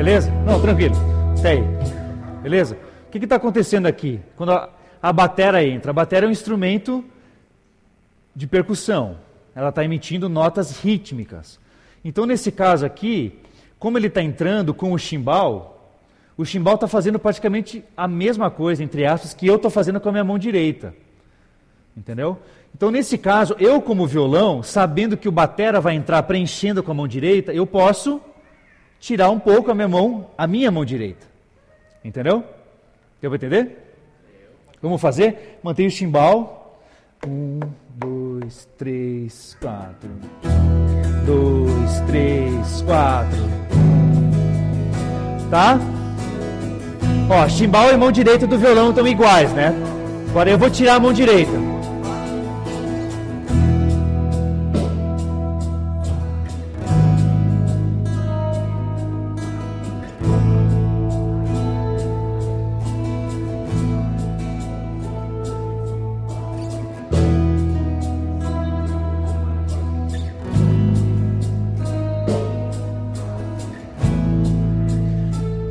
Beleza? 0.00 0.30
Não, 0.46 0.58
tranquilo. 0.58 0.94
Isso 1.36 1.46
aí. 1.46 1.62
Beleza? 2.42 2.78
O 3.06 3.10
que 3.10 3.18
está 3.18 3.36
acontecendo 3.36 3.84
aqui? 3.84 4.18
Quando 4.34 4.50
a, 4.50 4.70
a 5.02 5.12
batera 5.12 5.62
entra. 5.62 5.90
A 5.90 5.92
batera 5.92 6.24
é 6.24 6.28
um 6.30 6.32
instrumento 6.32 7.04
de 8.34 8.46
percussão. 8.46 9.18
Ela 9.54 9.68
está 9.68 9.84
emitindo 9.84 10.26
notas 10.26 10.80
rítmicas. 10.80 11.60
Então, 12.02 12.24
nesse 12.24 12.50
caso 12.50 12.86
aqui, 12.86 13.38
como 13.78 13.98
ele 13.98 14.06
está 14.06 14.22
entrando 14.22 14.72
com 14.72 14.94
o 14.94 14.98
chimbal, 14.98 15.94
o 16.34 16.46
chimbal 16.46 16.76
está 16.76 16.88
fazendo 16.88 17.18
praticamente 17.18 17.84
a 17.94 18.08
mesma 18.08 18.50
coisa, 18.50 18.82
entre 18.82 19.04
aspas, 19.04 19.34
que 19.34 19.46
eu 19.46 19.56
estou 19.56 19.70
fazendo 19.70 20.00
com 20.00 20.08
a 20.08 20.12
minha 20.12 20.24
mão 20.24 20.38
direita. 20.38 20.94
Entendeu? 21.94 22.38
Então, 22.74 22.90
nesse 22.90 23.18
caso, 23.18 23.54
eu 23.58 23.82
como 23.82 24.06
violão, 24.06 24.62
sabendo 24.62 25.14
que 25.14 25.28
o 25.28 25.32
batera 25.32 25.78
vai 25.78 25.94
entrar 25.94 26.22
preenchendo 26.22 26.82
com 26.82 26.90
a 26.90 26.94
mão 26.94 27.06
direita, 27.06 27.52
eu 27.52 27.66
posso 27.66 28.18
tirar 29.00 29.30
um 29.30 29.38
pouco 29.38 29.70
a 29.70 29.74
minha 29.74 29.88
mão, 29.88 30.30
a 30.36 30.46
minha 30.46 30.70
mão 30.70 30.84
direita. 30.84 31.26
Entendeu? 32.04 32.44
Deu 33.20 33.30
para 33.30 33.36
entender? 33.36 33.94
Vamos 34.80 35.00
fazer? 35.00 35.58
Mantenha 35.62 35.88
o 35.88 35.90
chimbal. 35.90 36.78
Um, 37.26 37.60
dois, 37.96 38.68
três, 38.78 39.56
quatro. 39.60 40.10
Dois, 41.26 42.00
três, 42.06 42.82
quatro. 42.82 43.38
Tá? 45.50 45.78
Ó, 47.28 47.48
chimbal 47.48 47.92
e 47.92 47.96
mão 47.96 48.12
direita 48.12 48.46
do 48.46 48.58
violão 48.58 48.90
estão 48.90 49.06
iguais, 49.06 49.52
né? 49.52 49.74
Agora 50.30 50.50
eu 50.50 50.58
vou 50.58 50.70
tirar 50.70 50.94
a 50.94 51.00
mão 51.00 51.12
direita. 51.12 51.69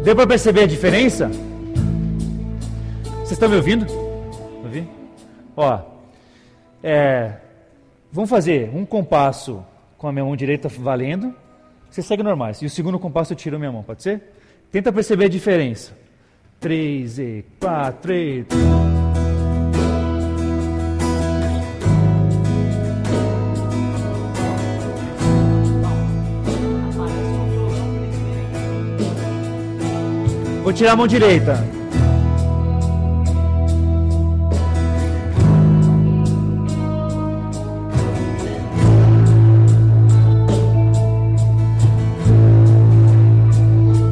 Deu 0.10 0.16
para 0.16 0.26
perceber 0.26 0.64
a 0.64 0.66
diferença? 0.66 1.30
Vocês 3.04 3.34
estão 3.34 3.48
me 3.48 3.58
ouvindo? 3.58 3.86
Ouvi? 4.64 4.90
Ó, 5.56 5.82
é, 6.82 7.34
vamos 8.12 8.28
fazer 8.28 8.72
um 8.74 8.88
compasso 8.88 9.64
com 10.00 10.08
a 10.08 10.12
minha 10.12 10.26
mão 10.26 10.36
direita 10.36 10.68
valendo, 10.68 11.32
você 11.92 12.02
segue 12.02 12.24
normais. 12.24 12.60
E 12.64 12.66
o 12.66 12.72
segundo 12.72 12.98
compasso 12.98 13.34
eu 13.34 13.38
tiro 13.38 13.58
a 13.58 13.60
minha 13.60 13.72
mão, 13.72 13.84
pode 13.84 14.02
ser? 14.02 14.34
Tenta 14.72 14.92
perceber 14.92 15.26
a 15.26 15.30
diferença. 15.30 15.96
3 16.60 17.20
e 17.20 17.46
4 17.60 18.12
e... 18.12 18.46
Vou 30.70 30.74
tirar 30.76 30.92
a 30.92 30.96
mão 30.96 31.08
direita. 31.08 31.68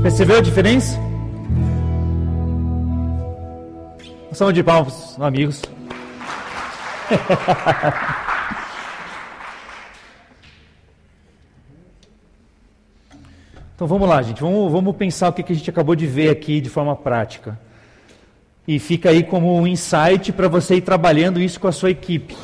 Percebeu 0.01 0.37
a 0.37 0.41
diferença? 0.41 0.99
Salva 4.33 4.51
de 4.51 4.63
palmas, 4.63 5.15
amigos. 5.19 5.61
Então 13.78 13.86
vamos 13.86 14.09
lá, 14.09 14.23
gente. 14.23 14.41
Vamos, 14.41 14.71
vamos 14.71 14.95
pensar 14.95 15.30
o 15.30 15.34
que 15.34 15.53
a 15.53 15.55
gente 15.55 15.69
acabou 15.69 15.95
de 15.95 16.07
ver 16.07 16.32
aqui 16.32 16.59
de 16.59 16.67
forma 16.67 16.95
prática. 16.95 17.59
E 18.67 18.80
fica 18.80 19.11
aí 19.11 19.21
como 19.21 19.55
um 19.55 19.67
insight 19.67 20.34
para 20.34 20.47
você 20.47 20.78
ir 20.78 20.82
trabalhando 20.82 21.39
isso 21.39 21.59
com 21.59 21.67
a 21.67 21.71
sua 21.71 21.91
equipe. 21.91 22.36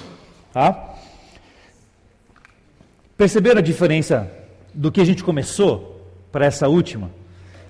Tá? 0.54 0.94
Perceberam 3.18 3.58
a 3.58 3.64
diferença 3.64 4.32
do 4.76 4.92
que 4.92 5.02
a 5.02 5.04
gente 5.04 5.24
começou 5.24 6.08
para 6.32 6.46
essa 6.46 6.68
última? 6.68 7.10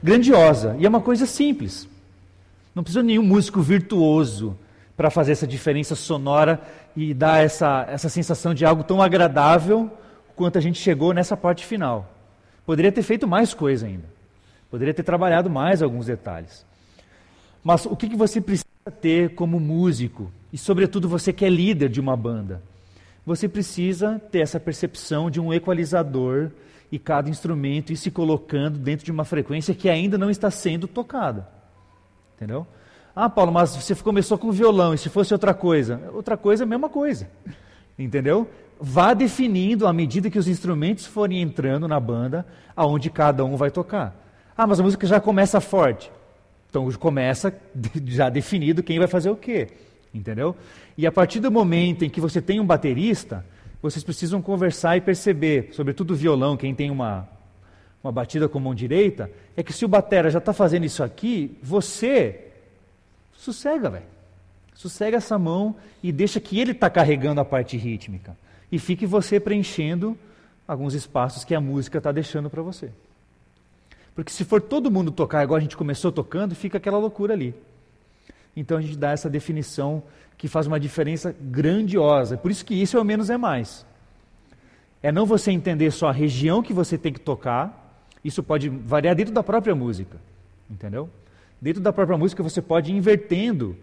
Grandiosa. 0.03 0.75
E 0.77 0.85
é 0.85 0.89
uma 0.89 0.99
coisa 0.99 1.25
simples. 1.25 1.87
Não 2.75 2.83
precisa 2.83 2.99
de 2.99 3.07
nenhum 3.07 3.23
músico 3.23 3.61
virtuoso 3.61 4.57
para 4.97 5.09
fazer 5.09 5.31
essa 5.31 5.47
diferença 5.47 5.95
sonora 5.95 6.61
e 6.97 7.13
dar 7.13 7.41
essa, 7.41 7.87
essa 7.89 8.09
sensação 8.09 8.53
de 8.53 8.65
algo 8.65 8.83
tão 8.83 9.01
agradável 9.01 9.89
quanto 10.35 10.57
a 10.57 10.61
gente 10.61 10.81
chegou 10.81 11.13
nessa 11.13 11.37
parte 11.37 11.65
final. 11.65 12.12
Poderia 12.65 12.91
ter 12.91 13.03
feito 13.03 13.27
mais 13.27 13.53
coisa 13.53 13.85
ainda. 13.85 14.05
Poderia 14.69 14.93
ter 14.93 15.03
trabalhado 15.03 15.49
mais 15.49 15.81
alguns 15.81 16.05
detalhes. 16.05 16.65
Mas 17.63 17.85
o 17.85 17.95
que, 17.95 18.09
que 18.09 18.15
você 18.15 18.41
precisa 18.41 18.65
ter 19.01 19.35
como 19.35 19.59
músico? 19.59 20.31
E, 20.51 20.57
sobretudo, 20.57 21.07
você 21.07 21.31
que 21.31 21.45
é 21.45 21.49
líder 21.49 21.89
de 21.89 21.99
uma 21.99 22.17
banda. 22.17 22.61
Você 23.25 23.47
precisa 23.47 24.19
ter 24.31 24.39
essa 24.39 24.59
percepção 24.59 25.29
de 25.29 25.39
um 25.39 25.53
equalizador 25.53 26.51
e 26.91 26.99
cada 26.99 27.29
instrumento 27.29 27.93
ir 27.93 27.97
se 27.97 28.11
colocando 28.11 28.77
dentro 28.77 29.05
de 29.05 29.11
uma 29.11 29.23
frequência 29.23 29.73
que 29.73 29.89
ainda 29.89 30.17
não 30.17 30.29
está 30.29 30.51
sendo 30.51 30.87
tocada. 30.87 31.47
Entendeu? 32.35 32.67
Ah, 33.15 33.29
Paulo, 33.29 33.51
mas 33.51 33.75
você 33.75 33.95
começou 33.95 34.37
com 34.37 34.51
violão, 34.51 34.93
e 34.93 34.97
se 34.97 35.07
fosse 35.07 35.33
outra 35.33 35.53
coisa? 35.53 36.01
Outra 36.13 36.35
coisa 36.35 36.63
é 36.63 36.65
a 36.65 36.67
mesma 36.67 36.89
coisa. 36.89 37.29
Entendeu? 37.97 38.49
Vá 38.85 39.13
definindo 39.13 39.87
à 39.87 39.93
medida 39.93 40.29
que 40.29 40.37
os 40.37 40.45
instrumentos 40.45 41.05
forem 41.05 41.41
entrando 41.41 41.87
na 41.87 41.97
banda, 42.01 42.45
aonde 42.75 43.09
cada 43.09 43.45
um 43.45 43.55
vai 43.55 43.71
tocar. 43.71 44.13
Ah, 44.57 44.67
mas 44.67 44.77
a 44.77 44.83
música 44.83 45.07
já 45.07 45.21
começa 45.21 45.61
forte. 45.61 46.11
Então 46.69 46.91
começa 46.91 47.55
já 48.05 48.27
definido 48.27 48.83
quem 48.83 48.99
vai 48.99 49.07
fazer 49.07 49.29
o 49.29 49.37
quê. 49.37 49.69
Entendeu? 50.13 50.53
E 50.97 51.07
a 51.07 51.11
partir 51.13 51.39
do 51.39 51.49
momento 51.49 52.03
em 52.03 52.09
que 52.09 52.19
você 52.19 52.41
tem 52.41 52.59
um 52.59 52.65
baterista, 52.65 53.45
vocês 53.81 54.03
precisam 54.03 54.41
conversar 54.41 54.97
e 54.97 55.01
perceber, 55.01 55.69
sobretudo 55.71 56.11
o 56.11 56.17
violão, 56.17 56.57
quem 56.57 56.75
tem 56.75 56.91
uma, 56.91 57.25
uma 58.03 58.11
batida 58.11 58.49
com 58.49 58.59
mão 58.59 58.75
direita, 58.75 59.31
é 59.55 59.63
que 59.63 59.71
se 59.71 59.85
o 59.85 59.87
batera 59.87 60.29
já 60.29 60.39
está 60.39 60.51
fazendo 60.51 60.85
isso 60.85 61.01
aqui, 61.01 61.57
você 61.63 62.47
sossega, 63.31 63.89
velho. 63.89 64.05
Sossega 64.75 65.15
essa 65.15 65.39
mão 65.39 65.73
e 66.03 66.11
deixa 66.11 66.41
que 66.41 66.59
ele 66.59 66.73
está 66.73 66.89
carregando 66.89 67.39
a 67.39 67.45
parte 67.45 67.77
rítmica 67.77 68.35
e 68.73 68.79
fique 68.79 69.05
você 69.05 69.39
preenchendo 69.39 70.17
alguns 70.67 70.95
espaços 70.95 71.43
que 71.43 71.53
a 71.53 71.61
música 71.61 71.99
está 71.99 72.11
deixando 72.11 72.49
para 72.49 72.63
você. 72.63 72.89
Porque 74.15 74.31
se 74.31 74.43
for 74.43 74.59
todo 74.59 74.89
mundo 74.89 75.11
tocar 75.11 75.43
igual 75.43 75.59
a 75.59 75.61
gente 75.61 75.77
começou 75.77 76.11
tocando, 76.11 76.55
fica 76.55 76.79
aquela 76.79 76.97
loucura 76.97 77.35
ali. 77.35 77.53
Então 78.57 78.79
a 78.79 78.81
gente 78.81 78.97
dá 78.97 79.11
essa 79.11 79.29
definição 79.29 80.01
que 80.39 80.47
faz 80.47 80.65
uma 80.65 80.79
diferença 80.79 81.35
grandiosa. 81.39 82.35
Por 82.35 82.49
isso 82.49 82.65
que 82.65 82.73
isso 82.73 82.97
é 82.97 82.99
o 82.99 83.05
menos 83.05 83.29
é 83.29 83.37
mais. 83.37 83.85
É 85.03 85.11
não 85.11 85.27
você 85.27 85.51
entender 85.51 85.91
só 85.91 86.07
a 86.07 86.11
região 86.11 86.63
que 86.63 86.73
você 86.73 86.97
tem 86.97 87.13
que 87.13 87.19
tocar, 87.19 88.01
isso 88.25 88.41
pode 88.41 88.69
variar 88.69 89.15
dentro 89.15 89.35
da 89.35 89.43
própria 89.43 89.75
música. 89.75 90.17
Entendeu? 90.67 91.07
Dentro 91.61 91.79
da 91.79 91.93
própria 91.93 92.17
música 92.17 92.41
você 92.41 92.59
pode 92.59 92.91
ir 92.91 92.95
invertendo 92.95 93.77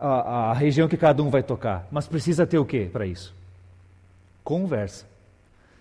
a, 0.00 0.50
a 0.50 0.52
região 0.52 0.88
que 0.88 0.96
cada 0.96 1.22
um 1.22 1.30
vai 1.30 1.44
tocar. 1.44 1.86
Mas 1.92 2.08
precisa 2.08 2.44
ter 2.44 2.58
o 2.58 2.64
que 2.64 2.86
para 2.86 3.06
isso? 3.06 3.36
Conversa. 4.46 5.04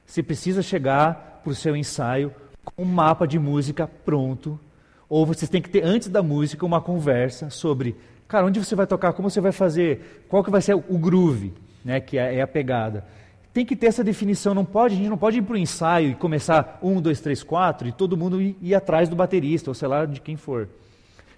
Você 0.08 0.24
precisa 0.24 0.64
chegar 0.64 1.42
para 1.44 1.52
o 1.52 1.56
seu 1.56 1.76
ensaio 1.76 2.34
com 2.64 2.82
um 2.82 2.86
mapa 2.86 3.28
de 3.28 3.38
música 3.38 3.88
pronto, 3.88 4.60
ou 5.08 5.24
você 5.24 5.46
tem 5.46 5.62
que 5.62 5.70
ter 5.70 5.84
antes 5.84 6.08
da 6.08 6.24
música 6.24 6.66
uma 6.66 6.82
conversa 6.82 7.52
sobre, 7.52 7.96
cara, 8.28 8.48
onde 8.48 8.60
você 8.60 8.74
vai 8.74 8.88
tocar, 8.88 9.14
como 9.14 9.30
você 9.30 9.40
vai 9.40 9.52
fazer, 9.52 10.26
qual 10.28 10.44
que 10.44 10.50
vai 10.50 10.64
ser 10.64 10.74
o 10.74 10.98
groove, 10.98 11.54
né, 11.84 12.00
que 12.00 12.18
é, 12.18 12.38
é 12.38 12.42
a 12.42 12.48
pegada. 12.48 13.06
Tem 13.54 13.64
que 13.64 13.76
ter 13.76 13.86
essa 13.86 14.04
definição, 14.04 14.56
não 14.56 14.66
pode, 14.66 14.96
a 14.96 14.98
gente 14.98 15.10
não 15.10 15.18
pode 15.18 15.38
ir 15.38 15.44
para 15.44 15.54
o 15.54 15.58
ensaio 15.58 16.10
e 16.10 16.16
começar 16.16 16.80
um, 16.82 17.00
dois, 17.00 17.22
três, 17.22 17.44
quatro 17.44 17.88
e 17.88 17.92
todo 17.92 18.18
mundo 18.18 18.42
ir, 18.42 18.58
ir 18.60 18.74
atrás 18.74 19.08
do 19.08 19.16
baterista, 19.16 19.70
ou 19.70 19.76
sei 19.76 19.88
lá 19.88 20.08
de 20.08 20.20
quem 20.20 20.36
for. 20.36 20.68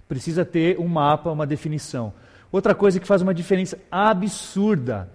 Precisa 0.08 0.46
ter 0.46 0.80
um 0.80 0.88
mapa, 0.88 1.30
uma 1.30 1.46
definição. 1.46 2.14
Outra 2.54 2.74
coisa 2.74 3.02
que 3.02 3.06
faz 3.06 3.22
uma 3.22 3.34
diferença 3.34 3.78
absurda 3.92 5.10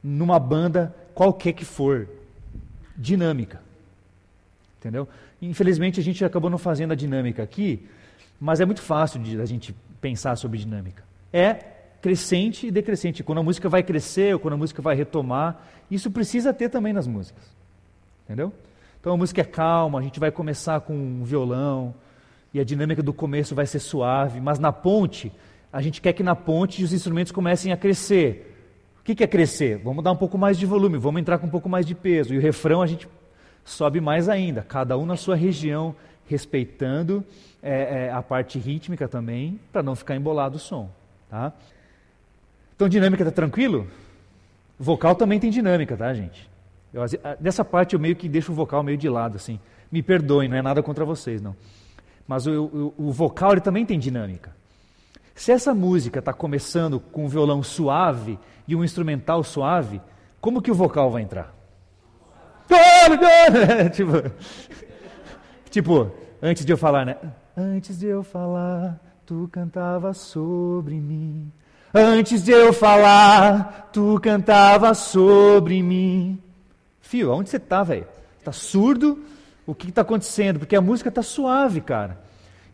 numa 0.00 0.38
banda 0.38 0.94
qualquer 1.18 1.52
que 1.52 1.64
for, 1.64 2.08
dinâmica. 2.96 3.60
Entendeu? 4.78 5.08
Infelizmente 5.42 5.98
a 5.98 6.02
gente 6.02 6.24
acabou 6.24 6.48
não 6.48 6.58
fazendo 6.58 6.92
a 6.92 6.94
dinâmica 6.94 7.42
aqui, 7.42 7.84
mas 8.40 8.60
é 8.60 8.64
muito 8.64 8.80
fácil 8.80 9.20
de 9.20 9.40
a 9.40 9.44
gente 9.44 9.74
pensar 10.00 10.36
sobre 10.36 10.58
dinâmica. 10.58 11.02
É 11.32 11.54
crescente 12.00 12.68
e 12.68 12.70
decrescente. 12.70 13.24
Quando 13.24 13.38
a 13.38 13.42
música 13.42 13.68
vai 13.68 13.82
crescer 13.82 14.32
ou 14.34 14.38
quando 14.38 14.54
a 14.54 14.56
música 14.56 14.80
vai 14.80 14.94
retomar, 14.94 15.60
isso 15.90 16.08
precisa 16.08 16.54
ter 16.54 16.68
também 16.68 16.92
nas 16.92 17.08
músicas. 17.08 17.42
Entendeu? 18.24 18.52
Então 19.00 19.12
a 19.12 19.16
música 19.16 19.40
é 19.40 19.44
calma, 19.44 19.98
a 19.98 20.02
gente 20.02 20.20
vai 20.20 20.30
começar 20.30 20.78
com 20.82 20.94
um 20.94 21.24
violão 21.24 21.96
e 22.54 22.60
a 22.60 22.64
dinâmica 22.64 23.02
do 23.02 23.12
começo 23.12 23.56
vai 23.56 23.66
ser 23.66 23.80
suave, 23.80 24.40
mas 24.40 24.60
na 24.60 24.70
ponte, 24.70 25.32
a 25.72 25.82
gente 25.82 26.00
quer 26.00 26.12
que 26.12 26.22
na 26.22 26.36
ponte 26.36 26.84
os 26.84 26.92
instrumentos 26.92 27.32
comecem 27.32 27.72
a 27.72 27.76
crescer 27.76 28.54
que, 29.08 29.14
que 29.14 29.24
é 29.24 29.26
crescer? 29.26 29.78
Vamos 29.78 30.04
dar 30.04 30.12
um 30.12 30.16
pouco 30.16 30.36
mais 30.36 30.58
de 30.58 30.66
volume, 30.66 30.98
vamos 30.98 31.18
entrar 31.18 31.38
com 31.38 31.46
um 31.46 31.50
pouco 31.50 31.66
mais 31.66 31.86
de 31.86 31.94
peso. 31.94 32.34
E 32.34 32.36
o 32.36 32.40
refrão 32.40 32.82
a 32.82 32.86
gente 32.86 33.08
sobe 33.64 34.02
mais 34.02 34.28
ainda, 34.28 34.60
cada 34.60 34.98
um 34.98 35.06
na 35.06 35.16
sua 35.16 35.34
região, 35.34 35.94
respeitando 36.26 37.24
é, 37.62 38.06
é, 38.06 38.12
a 38.12 38.20
parte 38.20 38.58
rítmica 38.58 39.08
também, 39.08 39.58
para 39.72 39.82
não 39.82 39.96
ficar 39.96 40.14
embolado 40.14 40.56
o 40.56 40.58
som. 40.58 40.90
Tá? 41.30 41.54
Então, 42.76 42.86
dinâmica 42.86 43.22
está 43.22 43.32
tranquilo? 43.32 43.86
Vocal 44.78 45.14
também 45.14 45.40
tem 45.40 45.50
dinâmica, 45.50 45.96
tá, 45.96 46.12
gente? 46.12 46.48
Eu, 46.92 47.02
dessa 47.40 47.64
parte 47.64 47.94
eu 47.94 48.00
meio 48.00 48.14
que 48.14 48.28
deixo 48.28 48.52
o 48.52 48.54
vocal 48.54 48.82
meio 48.82 48.98
de 48.98 49.08
lado, 49.08 49.36
assim. 49.36 49.58
Me 49.90 50.02
perdoem, 50.02 50.50
não 50.50 50.56
é 50.58 50.60
nada 50.60 50.82
contra 50.82 51.06
vocês, 51.06 51.40
não. 51.40 51.56
Mas 52.26 52.46
o, 52.46 52.94
o, 52.98 53.08
o 53.08 53.10
vocal 53.10 53.52
ele 53.52 53.62
também 53.62 53.86
tem 53.86 53.98
dinâmica. 53.98 54.54
Se 55.38 55.52
essa 55.52 55.72
música 55.72 56.18
está 56.18 56.32
começando 56.32 56.98
com 56.98 57.24
um 57.24 57.28
violão 57.28 57.62
suave 57.62 58.36
e 58.66 58.74
um 58.74 58.82
instrumental 58.82 59.44
suave, 59.44 60.02
como 60.40 60.60
que 60.60 60.68
o 60.68 60.74
vocal 60.74 61.12
vai 61.12 61.22
entrar? 61.22 61.54
tipo, 63.94 64.12
tipo, 65.70 66.10
antes 66.42 66.64
de 66.64 66.72
eu 66.72 66.76
falar, 66.76 67.06
né? 67.06 67.16
Antes 67.56 68.00
de 68.00 68.06
eu 68.06 68.24
falar, 68.24 68.98
tu 69.24 69.48
cantava 69.52 70.12
sobre 70.12 70.96
mim. 70.96 71.52
Antes 71.94 72.42
de 72.42 72.50
eu 72.50 72.72
falar, 72.72 73.90
tu 73.92 74.18
cantava 74.20 74.92
sobre 74.92 75.80
mim. 75.84 76.42
Fio, 77.00 77.30
aonde 77.30 77.48
você 77.48 77.58
está, 77.58 77.84
velho? 77.84 78.08
Está 78.40 78.50
surdo? 78.50 79.22
O 79.64 79.72
que 79.72 79.88
está 79.88 80.02
acontecendo? 80.02 80.58
Porque 80.58 80.74
a 80.74 80.80
música 80.80 81.10
está 81.10 81.22
suave, 81.22 81.80
cara. 81.80 82.26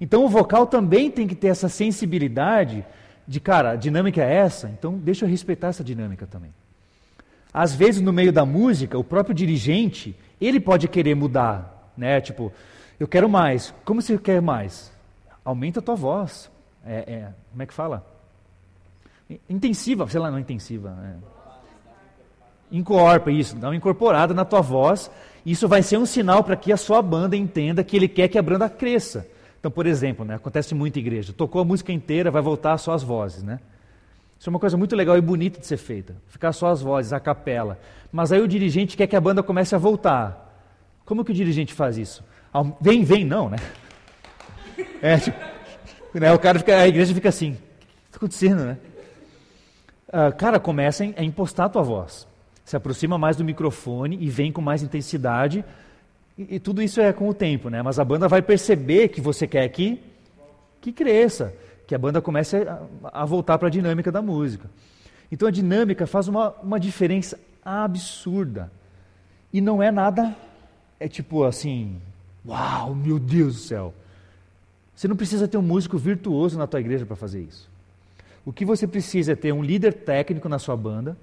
Então 0.05 0.23
o 0.23 0.29
vocal 0.29 0.67
também 0.67 1.11
tem 1.11 1.27
que 1.27 1.35
ter 1.35 1.47
essa 1.47 1.67
sensibilidade 1.67 2.85
de, 3.27 3.41
cara, 3.41 3.71
a 3.71 3.75
dinâmica 3.75 4.23
é 4.23 4.35
essa, 4.35 4.69
então 4.69 4.99
deixa 4.99 5.25
eu 5.25 5.29
respeitar 5.31 5.69
essa 5.69 5.83
dinâmica 5.83 6.27
também. 6.27 6.53
Às 7.51 7.75
vezes, 7.75 8.03
no 8.03 8.13
meio 8.13 8.31
da 8.31 8.45
música, 8.45 8.99
o 8.99 9.03
próprio 9.03 9.35
dirigente, 9.35 10.15
ele 10.39 10.61
pode 10.61 10.89
querer 10.89 11.15
mudar, 11.15 11.91
né? 11.97 12.21
Tipo, 12.21 12.53
eu 13.01 13.09
quero 13.09 13.31
mais. 13.31 13.73
Como 13.83 14.03
você 14.03 14.19
quer 14.19 14.43
mais? 14.43 14.93
Aumenta 15.43 15.81
a 15.81 15.83
tua 15.83 15.95
voz. 15.95 16.51
É, 16.85 16.97
é, 16.97 17.29
como 17.51 17.63
é 17.63 17.67
que 17.67 17.73
fala? 17.73 18.07
Intensiva, 19.49 20.07
sei 20.07 20.21
lá, 20.21 20.31
não 20.31 20.39
intensiva. 20.39 20.99
É. 21.03 22.77
Encorpa 22.77 23.31
isso, 23.31 23.57
dá 23.57 23.69
uma 23.69 23.77
incorporada 23.77 24.35
na 24.35 24.45
tua 24.45 24.61
voz. 24.61 25.11
Isso 25.47 25.67
vai 25.67 25.83
ser 25.83 25.97
um 25.97 26.05
sinal 26.05 26.45
para 26.45 26.57
que 26.57 26.71
a 26.75 26.77
sua 26.77 27.01
banda 27.01 27.35
entenda 27.35 27.83
que 27.83 27.97
ele 27.97 28.07
quer 28.07 28.29
que 28.29 28.37
a 28.37 28.43
banda 28.43 28.69
cresça. 28.69 29.33
Então, 29.65 29.73
por 29.73 29.87
exemplo, 29.87 30.27
né, 30.27 30.35
acontece 30.35 30.75
muito 30.75 30.99
em 30.99 31.01
igreja. 31.01 31.33
Tocou 31.33 31.62
a 31.62 31.65
música 31.65 31.91
inteira, 31.91 32.31
vai 32.31 32.43
voltar 32.43 32.77
só 32.77 32.93
as 32.93 33.03
vozes, 33.03 33.43
né? 33.43 33.61
Isso 34.39 34.47
é 34.47 34.51
uma 34.51 34.59
coisa 34.59 34.77
muito 34.77 34.95
legal 34.95 35.17
e 35.17 35.23
bonita 35.23 35.59
de 35.59 35.67
ser 35.67 35.79
feita. 35.79 36.15
Ficar 36.29 36.53
só 36.53 36.67
as 36.67 36.83
vozes, 36.83 37.15
a 37.15 37.19
capela. 37.19 37.79
Mas 38.12 38.31
aí 38.31 38.43
o 38.43 38.47
dirigente 38.47 38.95
quer 38.95 39.07
que 39.07 39.17
a 39.17 39.21
banda 39.23 39.43
comece 39.43 39.75
a 39.75 39.79
voltar. 39.79 40.55
Como 41.07 41.25
que 41.25 41.31
o 41.31 41.35
dirigente 41.35 41.73
faz 41.73 41.97
isso? 41.97 42.23
Vem, 42.79 43.05
vem, 43.05 43.25
não, 43.25 43.49
né? 43.49 43.57
É, 45.01 45.17
tipo, 45.17 45.39
né, 46.12 46.31
o 46.31 46.39
cara 46.39 46.59
fica, 46.59 46.77
a 46.77 46.87
igreja 46.87 47.15
fica 47.15 47.31
assim, 47.31 47.53
o 47.53 47.55
que 47.55 47.61
está 48.09 48.17
acontecendo, 48.19 48.65
né? 48.67 48.77
Ah, 50.12 50.31
cara, 50.31 50.61
começa 50.61 51.05
a 51.05 51.25
impostar 51.25 51.65
a 51.65 51.69
tua 51.71 51.83
voz. 51.83 52.29
Se 52.67 52.77
aproxima 52.77 53.17
mais 53.17 53.35
do 53.35 53.43
microfone 53.43 54.19
e 54.21 54.29
vem 54.29 54.53
com 54.53 54.61
mais 54.61 54.83
intensidade. 54.83 55.65
E, 56.39 56.57
e, 56.57 56.61
tudo 56.61 56.82
isso 56.82 57.01
é 57.01 57.12
com 57.12 57.28
o 57.28 57.35
tempo, 57.35 57.68
né? 57.68 57.82
Mas 57.82 57.99
a 57.99 58.05
banda 58.05 58.26
vai 58.26 58.43
perceber 58.43 59.09
que 59.09 59.20
você 59.20 59.47
quer 59.47 59.68
que, 59.68 60.01
que 60.80 60.93
cresça, 60.93 61.55
que 61.87 61.95
a 61.95 61.99
banda 61.99 62.20
comece 62.20 62.57
a, 62.57 62.82
a 63.05 63.24
voltar 63.24 63.59
para 63.59 63.68
a 63.68 63.70
dinâmica 63.70 64.11
da 64.11 64.20
música. 64.20 64.68
Então 65.30 65.49
a 65.49 65.51
dinâmica 65.51 66.07
faz 66.07 66.28
uma, 66.28 66.51
uma 66.62 66.80
diferença 66.80 67.39
absurda. 67.64 68.70
E 69.53 69.61
não 69.61 69.82
é 69.82 69.91
nada, 69.91 70.37
é 70.99 71.09
tipo 71.09 71.45
assim, 71.45 72.01
uau, 72.47 72.95
meu 72.95 73.18
Deus 73.18 73.55
do 73.55 73.61
céu. 73.61 73.95
Você 74.95 75.09
não 75.09 75.16
precisa 75.16 75.49
ter 75.49 75.57
um 75.57 75.62
músico 75.62 75.99
virtuoso 75.99 76.59
na 76.59 76.66
tua 76.66 76.80
igreja 76.80 77.07
para 77.07 77.16
fazer 77.16 77.43
isso. 77.43 77.68
O 78.45 78.53
que 78.53 78.64
você 78.64 78.87
precisa 78.87 79.32
é 79.32 79.37
ter 79.37 79.53
um 79.53 79.62
líder 79.62 79.93
técnico 79.95 80.49
na 80.49 80.59
sua 80.59 80.76
banda. 80.76 81.16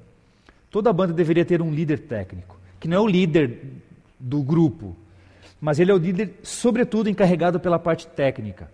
Toda 0.69 0.91
banda 0.91 1.13
deveria 1.13 1.45
ter 1.45 1.61
um 1.61 1.71
líder 1.71 1.99
técnico, 1.99 2.57
que 2.79 2.87
não 2.87 2.97
é 2.97 2.99
o 2.99 3.07
líder 3.07 3.59
do 4.21 4.41
grupo, 4.41 4.95
mas 5.59 5.79
ele 5.79 5.91
é 5.91 5.93
o 5.93 5.97
líder, 5.97 6.39
sobretudo, 6.43 7.09
encarregado 7.09 7.59
pela 7.59 7.79
parte 7.79 8.07
técnica. 8.07 8.71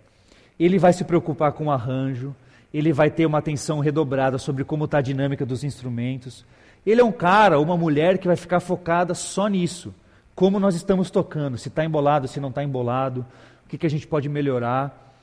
Ele 0.58 0.78
vai 0.78 0.92
se 0.92 1.04
preocupar 1.04 1.52
com 1.52 1.66
o 1.66 1.70
arranjo, 1.70 2.34
ele 2.72 2.92
vai 2.92 3.10
ter 3.10 3.26
uma 3.26 3.38
atenção 3.38 3.80
redobrada 3.80 4.38
sobre 4.38 4.64
como 4.64 4.84
está 4.84 4.98
a 4.98 5.02
dinâmica 5.02 5.46
dos 5.46 5.64
instrumentos. 5.64 6.44
Ele 6.84 7.00
é 7.00 7.04
um 7.04 7.12
cara 7.12 7.60
uma 7.60 7.76
mulher 7.76 8.18
que 8.18 8.26
vai 8.26 8.36
ficar 8.36 8.60
focada 8.60 9.14
só 9.14 9.48
nisso. 9.48 9.94
Como 10.34 10.60
nós 10.60 10.74
estamos 10.74 11.10
tocando, 11.10 11.58
se 11.58 11.68
está 11.68 11.84
embolado, 11.84 12.28
se 12.28 12.40
não 12.40 12.50
está 12.50 12.62
embolado, 12.62 13.26
o 13.64 13.68
que, 13.68 13.78
que 13.78 13.86
a 13.86 13.90
gente 13.90 14.06
pode 14.06 14.28
melhorar. 14.28 15.16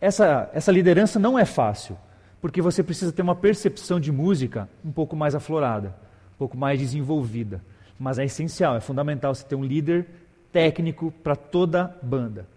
Essa, 0.00 0.50
essa 0.52 0.72
liderança 0.72 1.18
não 1.18 1.38
é 1.38 1.44
fácil, 1.44 1.96
porque 2.40 2.62
você 2.62 2.82
precisa 2.82 3.12
ter 3.12 3.22
uma 3.22 3.34
percepção 3.34 3.98
de 3.98 4.12
música 4.12 4.68
um 4.84 4.92
pouco 4.92 5.16
mais 5.16 5.34
aflorada, 5.34 5.88
um 6.34 6.38
pouco 6.38 6.56
mais 6.56 6.78
desenvolvida. 6.78 7.60
Mas 8.00 8.18
é 8.18 8.24
essencial, 8.24 8.76
é 8.76 8.80
fundamental 8.80 9.34
você 9.34 9.44
ter 9.44 9.54
um 9.54 9.62
líder 9.62 10.06
técnico 10.50 11.12
para 11.22 11.36
toda 11.36 11.94
banda. 12.02 12.48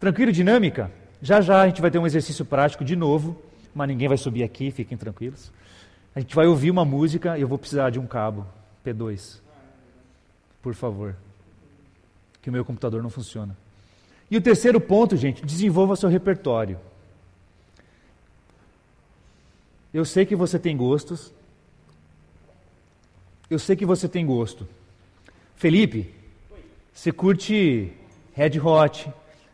Tranquilo, 0.00 0.32
dinâmica? 0.32 0.90
Já 1.22 1.40
já 1.40 1.62
a 1.62 1.66
gente 1.68 1.80
vai 1.80 1.92
ter 1.92 1.98
um 2.00 2.04
exercício 2.04 2.44
prático 2.44 2.84
de 2.84 2.96
novo, 2.96 3.40
mas 3.72 3.86
ninguém 3.86 4.08
vai 4.08 4.18
subir 4.18 4.42
aqui, 4.42 4.72
fiquem 4.72 4.98
tranquilos. 4.98 5.52
A 6.12 6.18
gente 6.18 6.34
vai 6.34 6.46
ouvir 6.46 6.72
uma 6.72 6.84
música 6.84 7.38
e 7.38 7.42
eu 7.42 7.48
vou 7.48 7.56
precisar 7.56 7.90
de 7.90 8.00
um 8.00 8.06
cabo 8.06 8.44
P2. 8.84 9.38
Por 10.60 10.74
favor. 10.74 11.14
Que 12.42 12.50
o 12.50 12.52
meu 12.52 12.64
computador 12.64 13.00
não 13.00 13.10
funciona. 13.10 13.56
E 14.28 14.36
o 14.36 14.40
terceiro 14.40 14.80
ponto, 14.80 15.16
gente, 15.16 15.46
desenvolva 15.46 15.94
seu 15.94 16.08
repertório. 16.08 16.80
Eu 19.92 20.04
sei 20.04 20.26
que 20.26 20.34
você 20.34 20.58
tem 20.58 20.76
gostos. 20.76 21.32
Eu 23.54 23.58
sei 23.60 23.76
que 23.76 23.86
você 23.86 24.08
tem 24.08 24.26
gosto. 24.26 24.66
Felipe, 25.54 26.12
você 26.92 27.12
curte 27.12 27.92
Red 28.32 28.58
Hot, 28.58 29.08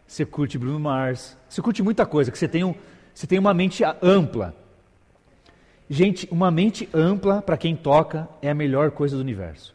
você 0.07 0.24
curte 0.24 0.57
Bruno 0.57 0.80
Mars, 0.80 1.36
você 1.46 1.61
curte 1.61 1.82
muita 1.82 2.07
coisa, 2.07 2.32
que 2.32 2.38
você 2.38 2.48
tem, 2.48 2.64
um, 2.64 2.74
você 3.14 3.26
tem 3.26 3.38
uma 3.38 3.53
mente 3.53 3.84
ampla. 4.01 4.57
Gente, 5.90 6.26
uma 6.30 6.51
mente 6.51 6.88
ampla 6.94 7.42
para 7.42 7.59
quem 7.59 7.76
toca 7.76 8.26
é 8.40 8.48
a 8.48 8.55
melhor 8.55 8.90
coisa 8.90 9.16
do 9.16 9.20
universo. 9.20 9.74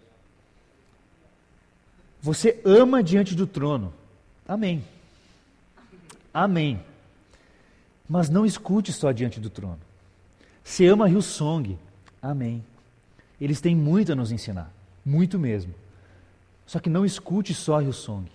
Você 2.20 2.60
ama 2.66 3.04
diante 3.04 3.36
do 3.36 3.46
trono. 3.46 3.94
Amém. 4.48 4.84
Amém. 6.34 6.84
Mas 8.10 8.28
não 8.28 8.44
escute 8.44 8.92
só 8.92 9.12
diante 9.12 9.40
do 9.40 9.52
trono. 9.52 9.80
Se 10.64 10.84
ama 10.88 11.08
Song, 11.22 11.78
Amém. 12.20 12.64
Eles 13.40 13.62
têm 13.62 13.76
muito 13.76 14.12
a 14.12 14.16
nos 14.16 14.32
ensinar. 14.32 14.72
Muito 15.06 15.38
mesmo. 15.38 15.74
Só 16.66 16.80
que 16.80 16.90
não 16.90 17.06
escute 17.06 17.54
só 17.54 17.80
Song. 17.92 18.30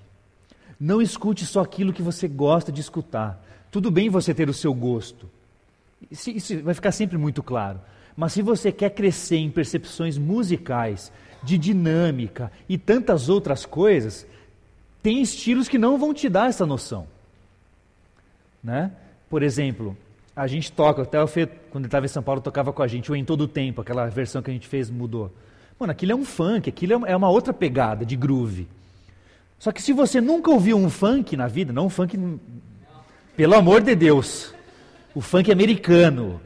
Não 0.78 1.02
escute 1.02 1.44
só 1.44 1.60
aquilo 1.60 1.92
que 1.92 2.02
você 2.02 2.28
gosta 2.28 2.70
de 2.70 2.80
escutar. 2.80 3.44
Tudo 3.70 3.90
bem 3.90 4.08
você 4.08 4.32
ter 4.32 4.48
o 4.48 4.54
seu 4.54 4.72
gosto. 4.72 5.28
Isso, 6.10 6.30
isso 6.30 6.62
vai 6.62 6.74
ficar 6.74 6.92
sempre 6.92 7.18
muito 7.18 7.42
claro. 7.42 7.80
Mas 8.16 8.32
se 8.32 8.42
você 8.42 8.72
quer 8.72 8.90
crescer 8.90 9.36
em 9.36 9.50
percepções 9.50 10.16
musicais, 10.16 11.12
de 11.42 11.56
dinâmica 11.56 12.52
e 12.68 12.76
tantas 12.76 13.28
outras 13.28 13.64
coisas, 13.64 14.26
tem 15.02 15.22
estilos 15.22 15.68
que 15.68 15.78
não 15.78 15.98
vão 15.98 16.12
te 16.12 16.28
dar 16.28 16.48
essa 16.48 16.66
noção. 16.66 17.06
Né? 18.62 18.92
Por 19.28 19.42
exemplo, 19.42 19.96
a 20.40 20.46
gente 20.46 20.72
toca, 20.72 21.02
até 21.02 21.22
o 21.22 21.26
Fê, 21.26 21.46
quando 21.46 21.84
ele 21.84 21.88
estava 21.88 22.06
em 22.06 22.08
São 22.08 22.22
Paulo, 22.22 22.40
tocava 22.40 22.72
com 22.72 22.82
a 22.82 22.88
gente, 22.88 23.12
o 23.12 23.16
Em 23.16 23.22
Todo 23.22 23.46
Tempo, 23.46 23.82
aquela 23.82 24.06
versão 24.06 24.40
que 24.40 24.50
a 24.50 24.54
gente 24.54 24.66
fez 24.66 24.88
mudou. 24.88 25.30
Mano, 25.78 25.92
aquilo 25.92 26.12
é 26.12 26.14
um 26.14 26.24
funk, 26.24 26.66
aquilo 26.66 27.04
é 27.06 27.14
uma 27.14 27.28
outra 27.28 27.52
pegada 27.52 28.06
de 28.06 28.16
groove. 28.16 28.66
Só 29.58 29.70
que 29.70 29.82
se 29.82 29.92
você 29.92 30.18
nunca 30.18 30.50
ouviu 30.50 30.78
um 30.78 30.88
funk 30.88 31.36
na 31.36 31.46
vida, 31.46 31.74
não 31.74 31.86
um 31.86 31.90
funk, 31.90 32.18
pelo 33.36 33.54
amor 33.54 33.82
de 33.82 33.94
Deus, 33.94 34.54
o 35.14 35.20
funk 35.20 35.52
americano, 35.52 36.40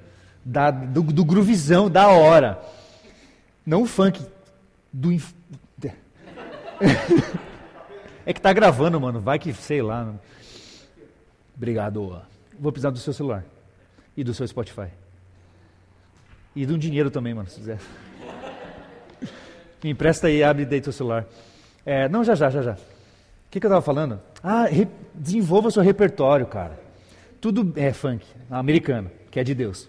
da, 0.45 0.73
do, 0.73 1.01
do 1.01 1.25
groovizão, 1.25 1.89
da 1.89 2.09
hora, 2.09 2.61
não 3.65 3.83
o 3.83 3.87
funk 3.87 4.21
do... 4.93 5.13
Inf... 5.13 5.33
é 8.27 8.33
que 8.33 8.41
tá 8.41 8.53
gravando, 8.53 9.01
mano, 9.01 9.21
vai 9.21 9.39
que, 9.39 9.55
sei 9.55 9.81
lá... 9.81 10.13
Obrigado. 11.57 12.21
Vou 12.59 12.73
precisar 12.73 12.91
do 12.91 12.99
seu 12.99 13.13
celular. 13.13 13.45
E 14.17 14.23
do 14.23 14.33
seu 14.33 14.47
Spotify. 14.47 14.89
E 16.55 16.65
um 16.67 16.79
dinheiro 16.79 17.11
também, 17.11 17.35
mano, 17.35 17.49
se 17.49 17.57
quiser. 17.57 17.79
Me 19.83 19.91
empresta 19.91 20.29
aí, 20.29 20.43
abre 20.43 20.65
daí 20.65 20.81
teu 20.81 20.93
celular. 20.93 21.27
É, 21.85 22.09
não, 22.09 22.25
já, 22.25 22.35
já, 22.35 22.49
já, 22.49 22.63
já. 22.63 22.73
O 22.73 22.77
que, 23.51 23.61
que 23.61 23.67
eu 23.67 23.69
estava 23.69 23.83
falando? 23.83 24.21
Ah, 24.43 24.65
re, 24.65 24.89
desenvolva 25.13 25.71
seu 25.71 25.83
repertório, 25.83 26.47
cara. 26.47 26.79
Tudo 27.41 27.73
é 27.77 27.93
funk, 27.93 28.25
americano, 28.51 29.11
que 29.31 29.39
é 29.39 29.45
de 29.45 29.55
Deus. 29.55 29.89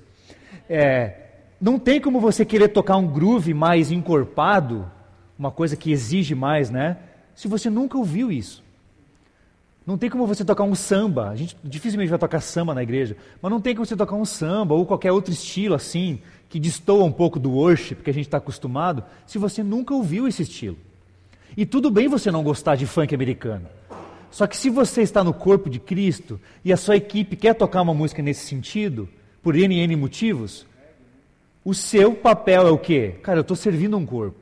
É, 0.69 1.25
não 1.61 1.79
tem 1.79 2.01
como 2.01 2.19
você 2.19 2.43
querer 2.43 2.69
tocar 2.69 2.97
um 2.97 3.07
groove 3.07 3.53
mais 3.53 3.91
encorpado, 3.91 4.91
uma 5.39 5.51
coisa 5.51 5.77
que 5.77 5.91
exige 5.91 6.35
mais, 6.35 6.69
né? 6.69 6.97
Se 7.33 7.47
você 7.47 7.69
nunca 7.69 7.97
ouviu 7.97 8.31
isso. 8.31 8.64
Não 9.85 9.97
tem 9.97 10.09
como 10.09 10.25
você 10.25 10.43
tocar 10.43 10.63
um 10.63 10.73
samba. 10.73 11.29
A 11.29 11.35
gente 11.35 11.55
dificilmente 11.63 12.09
vai 12.09 12.17
tocar 12.17 12.41
samba 12.41 12.73
na 12.73 12.81
igreja, 12.81 13.15
mas 13.41 13.51
não 13.51 13.61
tem 13.61 13.75
como 13.75 13.85
você 13.85 13.95
tocar 13.95 14.15
um 14.15 14.25
samba 14.25 14.73
ou 14.73 14.85
qualquer 14.85 15.11
outro 15.11 15.31
estilo 15.31 15.75
assim, 15.75 16.19
que 16.49 16.59
destoa 16.59 17.03
um 17.03 17.11
pouco 17.11 17.39
do 17.39 17.51
worship 17.51 17.95
que 17.95 18.09
a 18.09 18.13
gente 18.13 18.25
está 18.25 18.37
acostumado, 18.37 19.03
se 19.27 19.37
você 19.37 19.61
nunca 19.61 19.93
ouviu 19.93 20.27
esse 20.27 20.41
estilo. 20.41 20.77
E 21.55 21.65
tudo 21.65 21.91
bem 21.91 22.07
você 22.07 22.31
não 22.31 22.43
gostar 22.43 22.75
de 22.75 22.85
funk 22.85 23.13
americano. 23.13 23.67
Só 24.31 24.47
que 24.47 24.57
se 24.57 24.69
você 24.69 25.01
está 25.01 25.23
no 25.23 25.33
corpo 25.33 25.69
de 25.69 25.79
Cristo 25.79 26.41
e 26.63 26.73
a 26.73 26.77
sua 26.77 26.97
equipe 26.97 27.35
quer 27.35 27.53
tocar 27.53 27.81
uma 27.81 27.93
música 27.93 28.21
nesse 28.21 28.45
sentido, 28.45 29.07
por 29.41 29.55
N 29.55 29.79
N 29.79 29.95
motivos, 29.95 30.65
o 31.63 31.73
seu 31.73 32.13
papel 32.13 32.67
é 32.67 32.71
o 32.71 32.77
quê? 32.77 33.15
Cara, 33.21 33.37
eu 33.39 33.41
estou 33.41 33.55
servindo 33.55 33.95
um 33.95 34.05
corpo. 34.05 34.39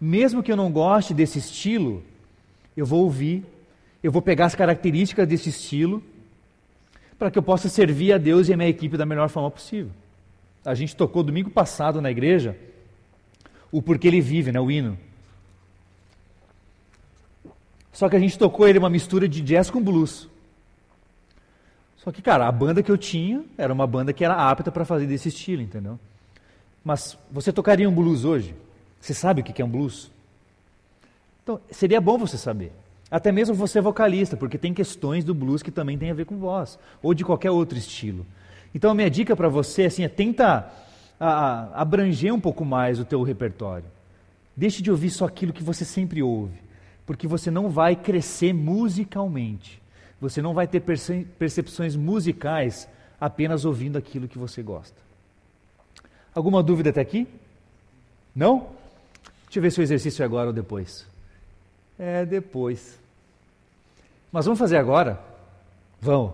Mesmo 0.00 0.42
que 0.42 0.50
eu 0.50 0.56
não 0.56 0.72
goste 0.72 1.14
desse 1.14 1.38
estilo, 1.38 2.02
eu 2.76 2.86
vou 2.86 3.04
ouvir 3.04 3.44
eu 4.02 4.12
vou 4.12 4.22
pegar 4.22 4.46
as 4.46 4.54
características 4.54 5.26
desse 5.26 5.48
estilo 5.48 6.02
para 7.18 7.30
que 7.30 7.38
eu 7.38 7.42
possa 7.42 7.68
servir 7.68 8.12
a 8.12 8.18
Deus 8.18 8.48
e 8.48 8.54
a 8.54 8.56
minha 8.56 8.68
equipe 8.68 8.96
da 8.96 9.04
melhor 9.04 9.28
forma 9.28 9.50
possível. 9.50 9.90
A 10.64 10.74
gente 10.74 10.94
tocou 10.94 11.22
domingo 11.22 11.50
passado 11.50 12.00
na 12.00 12.10
igreja 12.10 12.56
o 13.72 13.82
Porquê 13.82 14.08
Ele 14.08 14.20
Vive, 14.20 14.52
né, 14.52 14.60
o 14.60 14.70
hino. 14.70 14.98
Só 17.92 18.08
que 18.08 18.14
a 18.14 18.20
gente 18.20 18.38
tocou 18.38 18.68
ele 18.68 18.78
uma 18.78 18.88
mistura 18.88 19.28
de 19.28 19.40
jazz 19.40 19.70
com 19.70 19.82
blues. 19.82 20.28
Só 21.96 22.12
que, 22.12 22.22
cara, 22.22 22.46
a 22.46 22.52
banda 22.52 22.80
que 22.80 22.90
eu 22.90 22.96
tinha 22.96 23.44
era 23.58 23.72
uma 23.72 23.86
banda 23.86 24.12
que 24.12 24.24
era 24.24 24.34
apta 24.34 24.70
para 24.70 24.84
fazer 24.84 25.06
desse 25.06 25.28
estilo, 25.30 25.62
entendeu? 25.62 25.98
Mas 26.84 27.18
você 27.30 27.52
tocaria 27.52 27.88
um 27.88 27.94
blues 27.94 28.24
hoje? 28.24 28.54
Você 29.00 29.12
sabe 29.12 29.40
o 29.40 29.44
que 29.44 29.60
é 29.60 29.64
um 29.64 29.68
blues? 29.68 30.10
Então, 31.42 31.60
seria 31.70 32.00
bom 32.00 32.16
você 32.16 32.38
saber. 32.38 32.72
Até 33.10 33.32
mesmo 33.32 33.54
você 33.54 33.80
vocalista, 33.80 34.36
porque 34.36 34.58
tem 34.58 34.74
questões 34.74 35.24
do 35.24 35.34
blues 35.34 35.62
que 35.62 35.70
também 35.70 35.96
tem 35.96 36.10
a 36.10 36.14
ver 36.14 36.26
com 36.26 36.36
voz, 36.36 36.78
ou 37.02 37.14
de 37.14 37.24
qualquer 37.24 37.50
outro 37.50 37.78
estilo. 37.78 38.26
Então 38.74 38.90
a 38.90 38.94
minha 38.94 39.10
dica 39.10 39.34
para 39.34 39.48
você 39.48 39.86
assim, 39.86 40.04
é 40.04 40.08
tenta 40.08 40.70
a, 41.18 41.80
abranger 41.80 42.32
um 42.34 42.40
pouco 42.40 42.64
mais 42.64 43.00
o 43.00 43.04
teu 43.04 43.22
repertório. 43.22 43.86
Deixe 44.54 44.82
de 44.82 44.90
ouvir 44.90 45.10
só 45.10 45.24
aquilo 45.24 45.52
que 45.52 45.62
você 45.62 45.84
sempre 45.84 46.22
ouve, 46.22 46.58
porque 47.06 47.26
você 47.26 47.50
não 47.50 47.70
vai 47.70 47.96
crescer 47.96 48.52
musicalmente. 48.52 49.80
Você 50.20 50.42
não 50.42 50.52
vai 50.52 50.66
ter 50.66 50.80
perce 50.80 51.26
percepções 51.38 51.94
musicais 51.94 52.88
apenas 53.20 53.64
ouvindo 53.64 53.96
aquilo 53.96 54.28
que 54.28 54.38
você 54.38 54.62
gosta. 54.62 55.00
Alguma 56.34 56.62
dúvida 56.62 56.90
até 56.90 57.00
aqui? 57.00 57.26
Não? 58.34 58.68
Deixa 59.44 59.58
eu 59.58 59.62
ver 59.62 59.72
se 59.72 59.80
o 59.80 59.82
exercício 59.82 60.22
é 60.22 60.24
agora 60.24 60.48
ou 60.48 60.52
depois. 60.52 61.06
É 61.98 62.24
depois. 62.24 62.98
Mas 64.30 64.44
vamos 64.44 64.58
fazer 64.58 64.76
agora? 64.76 65.18
Vamos. 66.00 66.32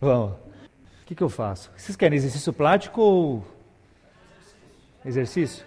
Vamos. 0.00 0.32
O 0.32 1.06
que, 1.06 1.14
que 1.14 1.22
eu 1.22 1.28
faço? 1.28 1.70
Vocês 1.76 1.96
querem 1.96 2.16
exercício 2.16 2.52
prático 2.52 3.00
ou 3.00 3.46
exercício? 5.04 5.64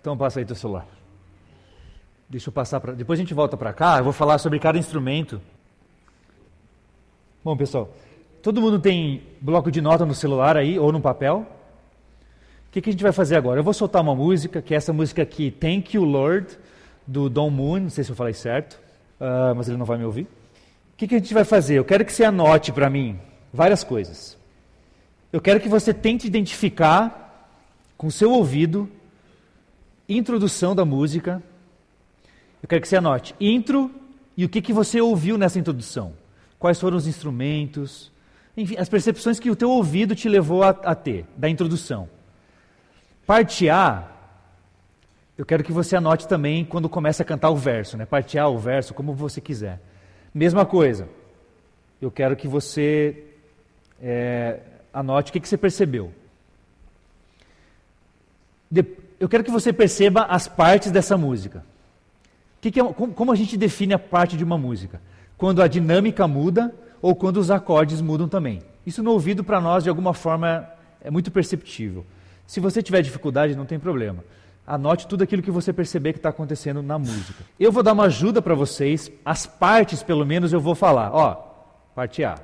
Então 0.00 0.16
passa 0.16 0.40
aí 0.40 0.44
teu 0.44 0.56
celular. 0.56 0.86
Deixa 2.28 2.48
eu 2.48 2.52
passar 2.52 2.80
para. 2.80 2.92
Depois 2.92 3.18
a 3.18 3.22
gente 3.22 3.34
volta 3.34 3.56
para 3.56 3.72
cá. 3.72 3.98
Eu 3.98 4.04
vou 4.04 4.12
falar 4.12 4.38
sobre 4.38 4.58
cada 4.58 4.78
instrumento. 4.78 5.40
Bom, 7.44 7.56
pessoal, 7.56 7.92
todo 8.42 8.60
mundo 8.60 8.80
tem 8.80 9.22
bloco 9.40 9.70
de 9.70 9.80
nota 9.80 10.04
no 10.04 10.14
celular 10.14 10.56
aí 10.56 10.78
ou 10.78 10.90
no 10.90 11.00
papel? 11.00 11.46
O 12.68 12.72
que, 12.72 12.80
que 12.80 12.90
a 12.90 12.92
gente 12.92 13.02
vai 13.02 13.12
fazer 13.12 13.36
agora? 13.36 13.60
Eu 13.60 13.64
vou 13.64 13.72
soltar 13.72 14.02
uma 14.02 14.14
música, 14.14 14.60
que 14.60 14.74
é 14.74 14.76
essa 14.76 14.92
música 14.92 15.22
aqui, 15.22 15.50
Thank 15.50 15.96
You 15.96 16.04
Lord, 16.04 16.58
do 17.06 17.28
Don 17.28 17.50
Moon. 17.50 17.80
Não 17.80 17.90
sei 17.90 18.04
se 18.04 18.10
eu 18.10 18.16
falei 18.16 18.34
certo, 18.34 18.80
uh, 19.20 19.54
mas 19.54 19.68
ele 19.68 19.76
não 19.76 19.86
vai 19.86 19.98
me 19.98 20.04
ouvir. 20.04 20.22
O 20.22 20.96
que, 20.96 21.06
que 21.06 21.14
a 21.14 21.18
gente 21.18 21.34
vai 21.34 21.44
fazer? 21.44 21.78
Eu 21.78 21.84
quero 21.84 22.04
que 22.04 22.12
você 22.12 22.24
anote 22.24 22.72
para 22.72 22.88
mim 22.88 23.18
várias 23.52 23.84
coisas. 23.84 24.36
Eu 25.32 25.40
quero 25.40 25.60
que 25.60 25.68
você 25.68 25.92
tente 25.92 26.26
identificar 26.26 27.50
com 27.96 28.10
seu 28.10 28.32
ouvido 28.32 28.90
introdução 30.08 30.74
da 30.74 30.84
música. 30.84 31.42
Eu 32.62 32.68
quero 32.68 32.80
que 32.80 32.88
você 32.88 32.96
anote 32.96 33.34
intro 33.40 33.90
e 34.36 34.44
o 34.44 34.48
que, 34.48 34.62
que 34.62 34.72
você 34.72 35.00
ouviu 35.00 35.36
nessa 35.36 35.58
introdução. 35.58 36.12
Quais 36.58 36.80
foram 36.80 36.96
os 36.96 37.06
instrumentos, 37.06 38.10
enfim, 38.56 38.76
as 38.78 38.88
percepções 38.88 39.38
que 39.38 39.50
o 39.50 39.56
teu 39.56 39.70
ouvido 39.70 40.14
te 40.14 40.28
levou 40.28 40.62
a, 40.62 40.70
a 40.70 40.94
ter, 40.94 41.26
da 41.36 41.48
introdução. 41.48 42.08
Parte 43.26 43.68
A, 43.68 44.08
eu 45.36 45.44
quero 45.44 45.62
que 45.62 45.72
você 45.72 45.96
anote 45.96 46.26
também 46.26 46.64
quando 46.64 46.88
começa 46.88 47.22
a 47.22 47.26
cantar 47.26 47.50
o 47.50 47.56
verso, 47.56 47.96
né? 47.96 48.06
Parte 48.06 48.38
A, 48.38 48.48
o 48.48 48.58
verso, 48.58 48.94
como 48.94 49.12
você 49.12 49.40
quiser. 49.40 49.80
Mesma 50.34 50.64
coisa, 50.64 51.08
eu 52.00 52.10
quero 52.10 52.34
que 52.36 52.48
você 52.48 53.24
é, 54.00 54.60
anote 54.92 55.30
o 55.30 55.32
que, 55.32 55.40
que 55.40 55.48
você 55.48 55.58
percebeu. 55.58 56.10
De, 58.70 58.84
eu 59.20 59.28
quero 59.28 59.44
que 59.44 59.50
você 59.50 59.72
perceba 59.72 60.22
as 60.22 60.48
partes 60.48 60.90
dessa 60.90 61.16
música. 61.18 61.64
Que 62.60 62.70
que 62.70 62.80
é, 62.80 62.84
como, 62.84 63.12
como 63.12 63.32
a 63.32 63.36
gente 63.36 63.56
define 63.56 63.92
a 63.92 63.98
parte 63.98 64.36
de 64.36 64.44
uma 64.44 64.56
música? 64.56 65.00
Quando 65.36 65.62
a 65.62 65.68
dinâmica 65.68 66.26
muda 66.26 66.74
ou 67.02 67.14
quando 67.14 67.36
os 67.36 67.50
acordes 67.50 68.00
mudam 68.00 68.26
também. 68.26 68.62
Isso 68.86 69.02
no 69.02 69.10
ouvido 69.10 69.44
para 69.44 69.60
nós, 69.60 69.84
de 69.84 69.90
alguma 69.90 70.14
forma, 70.14 70.66
é 71.00 71.10
muito 71.10 71.30
perceptível. 71.30 72.06
Se 72.46 72.58
você 72.58 72.82
tiver 72.82 73.02
dificuldade, 73.02 73.54
não 73.54 73.66
tem 73.66 73.78
problema. 73.78 74.24
Anote 74.66 75.06
tudo 75.06 75.22
aquilo 75.22 75.42
que 75.42 75.50
você 75.50 75.72
perceber 75.72 76.12
que 76.12 76.18
está 76.18 76.30
acontecendo 76.30 76.82
na 76.82 76.98
música. 76.98 77.44
Eu 77.58 77.70
vou 77.70 77.82
dar 77.82 77.92
uma 77.92 78.04
ajuda 78.04 78.42
para 78.42 78.54
vocês, 78.54 79.10
as 79.24 79.46
partes, 79.46 80.02
pelo 80.02 80.26
menos, 80.26 80.52
eu 80.52 80.60
vou 80.60 80.74
falar. 80.74 81.14
Ó, 81.14 81.34
parte 81.94 82.24
A. 82.24 82.36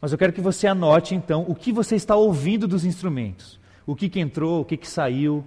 Mas 0.00 0.10
eu 0.10 0.18
quero 0.18 0.32
que 0.32 0.40
você 0.40 0.66
anote, 0.66 1.14
então, 1.14 1.44
o 1.46 1.54
que 1.54 1.72
você 1.72 1.94
está 1.94 2.16
ouvindo 2.16 2.66
dos 2.66 2.84
instrumentos. 2.84 3.60
O 3.86 3.94
que, 3.94 4.08
que 4.08 4.18
entrou, 4.18 4.62
o 4.62 4.64
que, 4.64 4.76
que 4.76 4.88
saiu, 4.88 5.44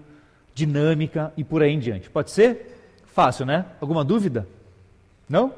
dinâmica 0.53 1.33
e 1.35 1.43
por 1.43 1.61
aí 1.61 1.73
em 1.73 1.79
diante. 1.79 2.09
Pode 2.09 2.31
ser? 2.31 3.01
Fácil, 3.07 3.45
né? 3.45 3.65
Alguma 3.81 4.05
dúvida? 4.05 4.47
Não? 5.27 5.53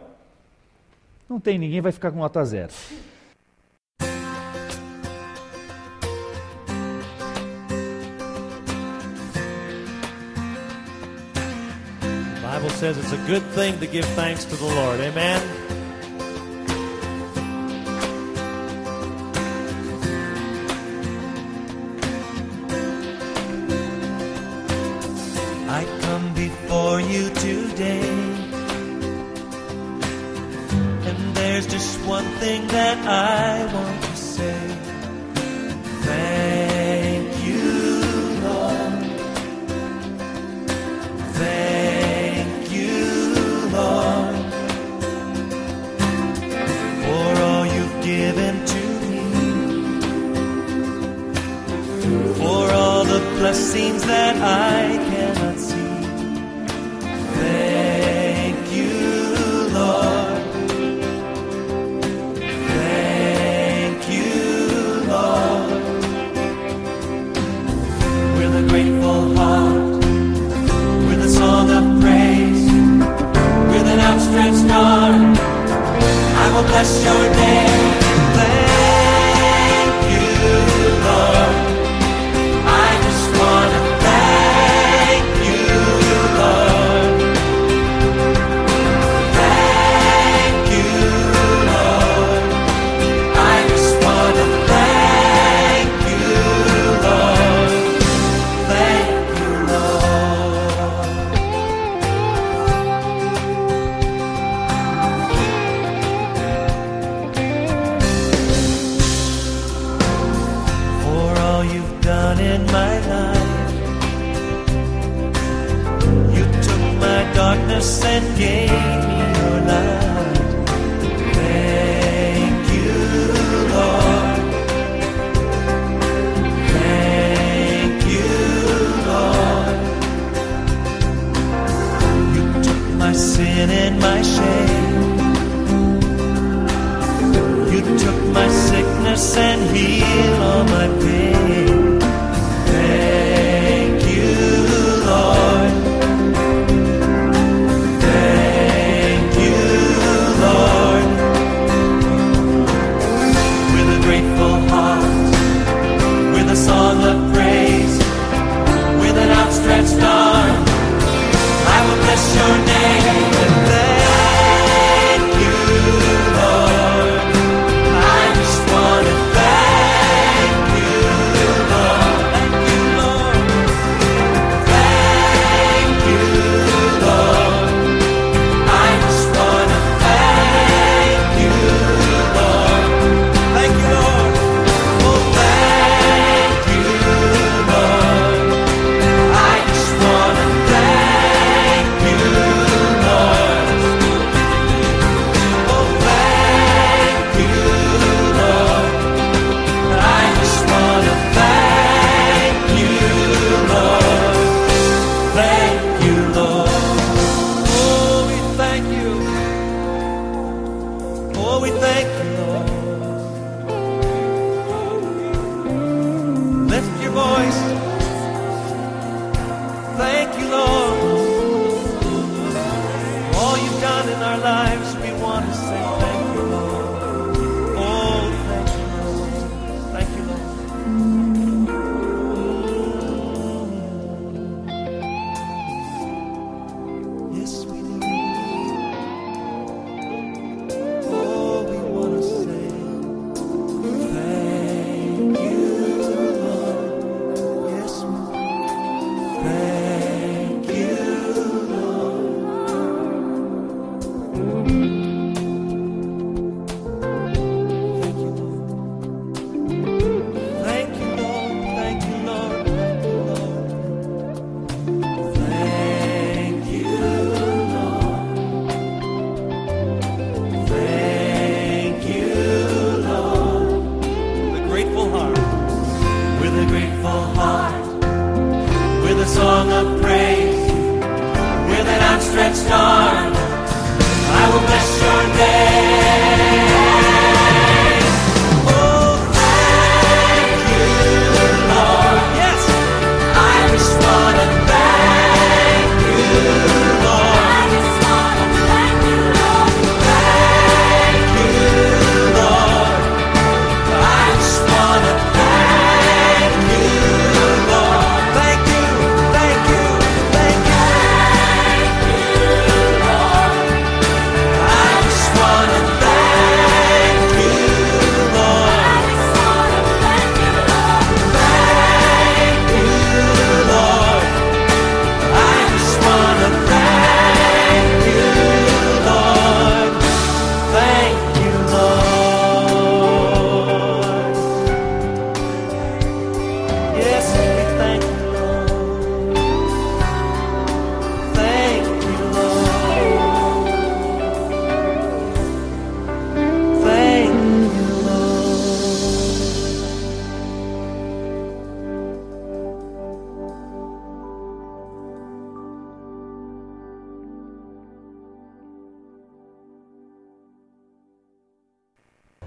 Não 1.29 1.39
tem, 1.39 1.59
ninguém 1.59 1.79
vai 1.79 1.91
ficar 1.91 2.09
com 2.09 2.17
nota 2.17 2.43
zero. 2.43 2.73
Bible 12.67 12.79
says 12.79 12.97
it's 12.97 13.13
a 13.13 13.27
good 13.27 13.43
thing 13.53 13.79
to 13.79 13.87
give 13.87 14.03
thanks 14.07 14.43
to 14.43 14.55
the 14.57 14.65
Lord. 14.65 14.99
Amen. 14.99 15.41
I 25.69 25.85
come 26.01 26.33
before 26.33 26.99
you 26.99 27.29
today. 27.29 28.09
And 31.07 31.35
there's 31.37 31.67
just 31.67 32.05
one 32.05 32.25
thing 32.41 32.67
that 32.67 32.97
I 33.07 33.73
want 33.73 33.96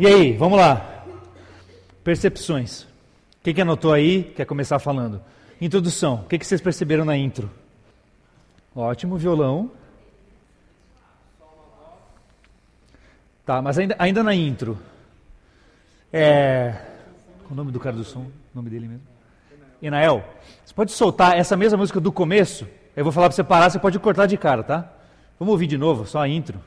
E 0.01 0.07
aí, 0.07 0.33
vamos 0.33 0.59
lá. 0.59 1.05
Percepções. 2.03 2.87
Quem 3.43 3.55
que 3.55 3.61
anotou 3.61 3.93
aí? 3.93 4.33
Quer 4.35 4.47
começar 4.47 4.79
falando? 4.79 5.21
Introdução. 5.61 6.23
O 6.23 6.25
que, 6.25 6.39
que 6.39 6.47
vocês 6.47 6.63
perceberam 6.63 7.05
na 7.05 7.19
intro? 7.19 7.51
Ótimo, 8.75 9.19
violão. 9.19 9.71
Tá, 13.45 13.61
mas 13.61 13.79
ainda, 13.79 13.95
ainda 13.99 14.23
na 14.23 14.35
intro. 14.35 14.79
É. 16.11 16.77
Qual 17.41 17.51
o 17.51 17.55
nome 17.55 17.71
do 17.71 17.79
cara 17.79 17.95
do 17.95 18.03
som? 18.03 18.21
O 18.21 18.33
nome 18.55 18.71
dele 18.71 18.89
mesmo? 18.89 19.05
Enael. 19.83 20.25
Você 20.65 20.73
pode 20.73 20.93
soltar 20.93 21.37
essa 21.37 21.59
mesma 21.59 21.77
música 21.77 22.01
do 22.01 22.11
começo? 22.11 22.67
Eu 22.97 23.05
vou 23.05 23.13
falar 23.13 23.29
para 23.29 23.37
você 23.37 23.45
parar, 23.45 23.69
você 23.69 23.79
pode 23.79 23.99
cortar 23.99 24.25
de 24.25 24.39
cara, 24.39 24.63
tá? 24.63 24.91
Vamos 25.39 25.53
ouvir 25.53 25.67
de 25.67 25.77
novo, 25.77 26.07
só 26.07 26.21
a 26.21 26.27
intro. 26.27 26.59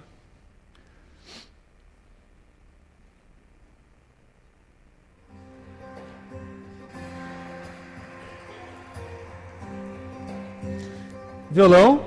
Violão 11.54 12.04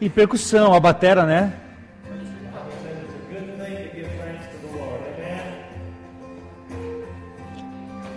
e 0.00 0.08
percussão, 0.08 0.72
a 0.72 0.78
batera, 0.78 1.26
né? 1.26 1.52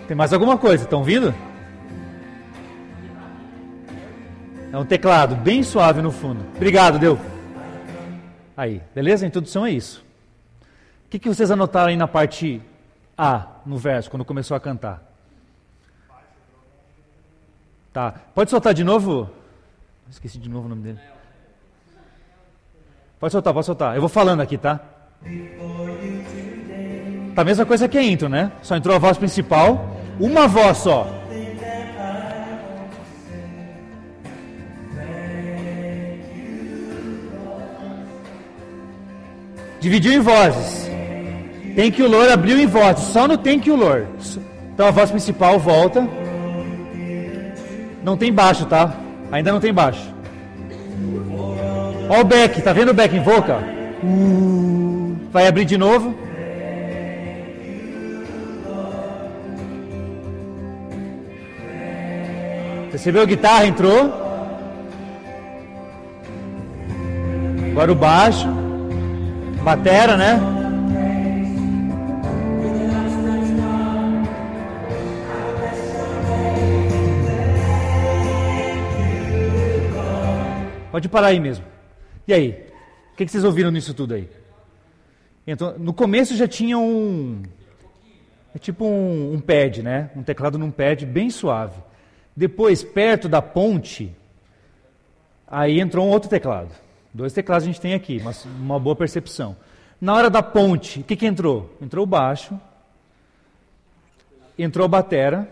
Tem 0.06 0.16
mais 0.16 0.32
alguma 0.32 0.56
coisa? 0.56 0.84
Estão 0.84 1.00
ouvindo? 1.00 1.34
É 4.72 4.78
um 4.78 4.84
teclado 4.84 5.34
bem 5.34 5.64
suave 5.64 6.00
no 6.00 6.12
fundo. 6.12 6.44
Obrigado, 6.54 6.96
deu. 6.96 7.18
Aí, 8.56 8.80
beleza? 8.94 9.26
A 9.26 9.28
introdução 9.28 9.66
é 9.66 9.72
isso. 9.72 10.04
O 11.06 11.10
que, 11.10 11.18
que 11.18 11.28
vocês 11.28 11.50
anotaram 11.50 11.88
aí 11.88 11.96
na 11.96 12.06
parte 12.06 12.62
A, 13.18 13.48
no 13.66 13.78
verso, 13.78 14.08
quando 14.08 14.24
começou 14.24 14.56
a 14.56 14.60
cantar? 14.60 15.02
Tá. 17.92 18.14
Pode 18.32 18.48
soltar 18.48 18.72
de 18.72 18.84
novo? 18.84 19.28
Esqueci 20.10 20.38
de 20.38 20.48
novo 20.48 20.66
o 20.66 20.68
nome 20.68 20.82
dele. 20.82 20.98
Pode 23.18 23.32
soltar, 23.32 23.52
pode 23.52 23.66
soltar. 23.66 23.94
Eu 23.94 24.00
vou 24.00 24.08
falando 24.08 24.40
aqui, 24.40 24.56
tá? 24.58 24.80
Tá 27.34 27.42
a 27.42 27.44
mesma 27.44 27.66
coisa 27.66 27.88
que 27.88 27.98
a 27.98 28.02
intro, 28.02 28.28
né? 28.28 28.52
Só 28.62 28.76
entrou 28.76 28.94
a 28.94 28.98
voz 28.98 29.18
principal, 29.18 29.96
uma 30.20 30.46
voz 30.46 30.78
só. 30.78 31.06
Dividiu 39.80 40.12
em 40.12 40.20
vozes. 40.20 40.90
Tem 41.74 41.92
que 41.92 42.02
o 42.02 42.08
Lord 42.08 42.32
abriu 42.32 42.58
em 42.58 42.66
vozes, 42.66 43.04
só 43.04 43.28
no 43.28 43.36
tem 43.36 43.60
que 43.60 43.70
o 43.70 43.76
Lord. 43.76 44.08
Então 44.72 44.86
a 44.86 44.90
voz 44.90 45.10
principal 45.10 45.58
volta. 45.58 46.06
Não 48.02 48.16
tem 48.16 48.32
baixo, 48.32 48.66
tá? 48.66 49.05
Ainda 49.30 49.52
não 49.52 49.60
tem 49.60 49.72
baixo. 49.72 50.14
Ó 52.08 52.20
o 52.20 52.24
back, 52.24 52.62
tá 52.62 52.72
vendo 52.72 52.90
o 52.90 52.94
back 52.94 53.18
em? 53.18 53.60
Uh, 54.02 55.16
vai 55.32 55.46
abrir 55.46 55.64
de 55.64 55.76
novo. 55.76 56.14
Percebeu 62.90 63.22
a 63.22 63.26
guitarra 63.26 63.66
entrou? 63.66 64.26
Agora 67.72 67.92
o 67.92 67.94
baixo. 67.94 68.48
Batera, 69.62 70.16
né? 70.16 70.40
Pode 80.96 81.10
parar 81.10 81.26
aí 81.26 81.38
mesmo. 81.38 81.62
E 82.26 82.32
aí? 82.32 82.52
O 83.12 83.16
que, 83.16 83.26
que 83.26 83.30
vocês 83.30 83.44
ouviram 83.44 83.70
nisso 83.70 83.92
tudo 83.92 84.14
aí? 84.14 84.30
Então, 85.46 85.78
no 85.78 85.92
começo 85.92 86.34
já 86.34 86.48
tinha 86.48 86.78
um. 86.78 87.42
É 88.54 88.58
tipo 88.58 88.86
um, 88.86 89.34
um 89.34 89.38
pad, 89.38 89.82
né? 89.82 90.08
Um 90.16 90.22
teclado 90.22 90.58
num 90.58 90.70
pad 90.70 91.04
bem 91.04 91.28
suave. 91.28 91.78
Depois, 92.34 92.82
perto 92.82 93.28
da 93.28 93.42
ponte, 93.42 94.10
aí 95.46 95.80
entrou 95.80 96.06
um 96.06 96.08
outro 96.08 96.30
teclado. 96.30 96.70
Dois 97.12 97.34
teclados 97.34 97.64
a 97.64 97.66
gente 97.66 97.78
tem 97.78 97.92
aqui, 97.92 98.18
mas 98.24 98.46
uma 98.46 98.80
boa 98.80 98.96
percepção. 98.96 99.54
Na 100.00 100.14
hora 100.14 100.30
da 100.30 100.42
ponte, 100.42 101.00
o 101.00 101.04
que, 101.04 101.14
que 101.14 101.26
entrou? 101.26 101.76
Entrou 101.78 102.04
o 102.04 102.06
baixo, 102.06 102.58
entrou 104.58 104.86
a 104.86 104.88
batera, 104.88 105.46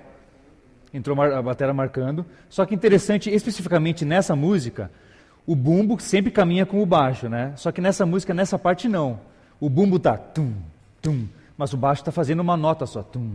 entrou 0.95 1.21
a 1.21 1.43
batera 1.43 1.75
marcando. 1.75 2.25
Só 2.49 2.65
que 2.65 2.75
interessante, 2.75 3.29
especificamente 3.29 4.07
nessa 4.07 4.35
música, 4.35 4.91
o 5.47 5.55
bumbo 5.55 6.01
sempre 6.01 6.31
caminha 6.31 6.65
com 6.65 6.83
o 6.83 6.87
baixo, 6.87 7.29
né? 7.29 7.53
Só 7.57 7.71
que 7.71 7.81
nessa 7.81 8.07
música, 8.07 8.33
nessa 8.33 8.59
parte 8.59 8.89
não. 8.89 9.21
O 9.61 9.69
bumbo 9.69 9.99
tá 9.99 10.17
tum, 10.17 10.55
tum, 11.03 11.27
mas 11.57 11.73
o 11.73 11.77
baixo 11.77 12.03
está 12.03 12.11
fazendo 12.11 12.41
uma 12.41 12.57
nota 12.57 12.87
só, 12.87 13.03
tum, 13.03 13.31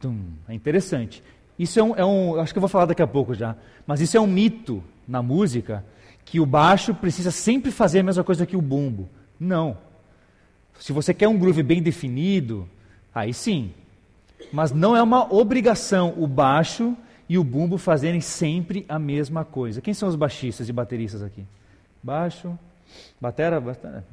tum. 0.00 0.18
É 0.48 0.54
interessante. 0.54 1.22
Isso 1.58 1.78
é 1.78 1.82
um, 1.82 1.96
é 1.96 2.04
um, 2.04 2.40
acho 2.40 2.52
que 2.52 2.58
eu 2.58 2.62
vou 2.62 2.68
falar 2.68 2.86
daqui 2.86 3.02
a 3.02 3.06
pouco 3.06 3.34
já, 3.34 3.54
mas 3.86 4.00
isso 4.00 4.16
é 4.16 4.20
um 4.20 4.26
mito 4.26 4.82
na 5.06 5.22
música 5.22 5.84
que 6.24 6.40
o 6.40 6.46
baixo 6.46 6.94
precisa 6.94 7.30
sempre 7.30 7.70
fazer 7.70 8.00
a 8.00 8.02
mesma 8.02 8.24
coisa 8.24 8.46
que 8.46 8.56
o 8.56 8.62
bumbo. 8.62 9.08
Não. 9.38 9.76
Se 10.78 10.92
você 10.92 11.12
quer 11.12 11.28
um 11.28 11.38
groove 11.38 11.62
bem 11.62 11.82
definido, 11.82 12.68
aí 13.14 13.34
sim. 13.34 13.72
Mas 14.52 14.72
não 14.72 14.96
é 14.96 15.02
uma 15.02 15.32
obrigação 15.32 16.14
o 16.16 16.26
baixo 16.26 16.96
e 17.30 17.38
o 17.38 17.44
bumbo 17.44 17.78
fazerem 17.78 18.20
sempre 18.20 18.84
a 18.88 18.98
mesma 18.98 19.44
coisa. 19.44 19.80
Quem 19.80 19.94
são 19.94 20.08
os 20.08 20.16
baixistas 20.16 20.68
e 20.68 20.72
bateristas 20.72 21.22
aqui? 21.22 21.46
Baixo, 22.02 22.58
batera, 23.20 23.60
batera. 23.60 24.04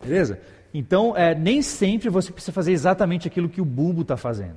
Beleza? 0.00 0.40
Então, 0.72 1.16
é, 1.16 1.34
nem 1.34 1.60
sempre 1.62 2.08
você 2.08 2.30
precisa 2.30 2.52
fazer 2.52 2.70
exatamente 2.70 3.26
aquilo 3.26 3.48
que 3.48 3.60
o 3.60 3.64
bumbo 3.64 4.02
está 4.02 4.16
fazendo. 4.16 4.54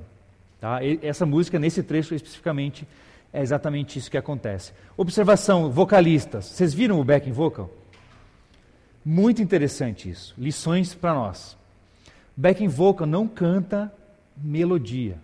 Tá? 0.60 0.80
E 0.80 1.00
essa 1.02 1.26
música, 1.26 1.58
nesse 1.58 1.82
trecho 1.82 2.14
especificamente, 2.14 2.86
é 3.32 3.42
exatamente 3.42 3.98
isso 3.98 4.12
que 4.12 4.16
acontece. 4.16 4.72
Observação, 4.96 5.72
vocalistas. 5.72 6.44
Vocês 6.44 6.72
viram 6.72 7.00
o 7.00 7.04
backing 7.04 7.32
vocal? 7.32 7.68
Muito 9.04 9.42
interessante 9.42 10.08
isso. 10.08 10.36
Lições 10.38 10.94
para 10.94 11.12
nós. 11.14 11.58
Backing 12.36 12.68
vocal 12.68 13.08
não 13.08 13.26
canta 13.26 13.92
melodia. 14.36 15.18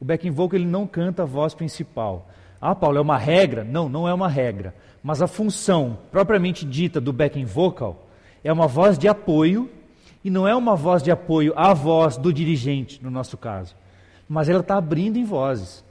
O 0.00 0.04
backing 0.04 0.30
vocal 0.30 0.58
ele 0.58 0.68
não 0.68 0.86
canta 0.86 1.22
a 1.22 1.26
voz 1.26 1.54
principal. 1.54 2.28
Ah, 2.60 2.74
Paulo, 2.74 2.98
é 2.98 3.00
uma 3.00 3.18
regra? 3.18 3.64
Não, 3.64 3.88
não 3.88 4.08
é 4.08 4.14
uma 4.14 4.28
regra. 4.28 4.74
Mas 5.02 5.22
a 5.22 5.26
função 5.26 5.98
propriamente 6.10 6.64
dita 6.64 7.00
do 7.00 7.12
backing 7.12 7.44
vocal 7.44 8.06
é 8.42 8.52
uma 8.52 8.66
voz 8.66 8.98
de 8.98 9.08
apoio 9.08 9.70
e 10.24 10.30
não 10.30 10.46
é 10.46 10.54
uma 10.54 10.74
voz 10.74 11.02
de 11.02 11.10
apoio 11.10 11.52
à 11.56 11.72
voz 11.72 12.16
do 12.16 12.32
dirigente, 12.32 13.02
no 13.02 13.10
nosso 13.10 13.36
caso. 13.36 13.76
Mas 14.28 14.48
ela 14.48 14.60
está 14.60 14.76
abrindo 14.76 15.16
em 15.16 15.24
vozes. 15.24 15.84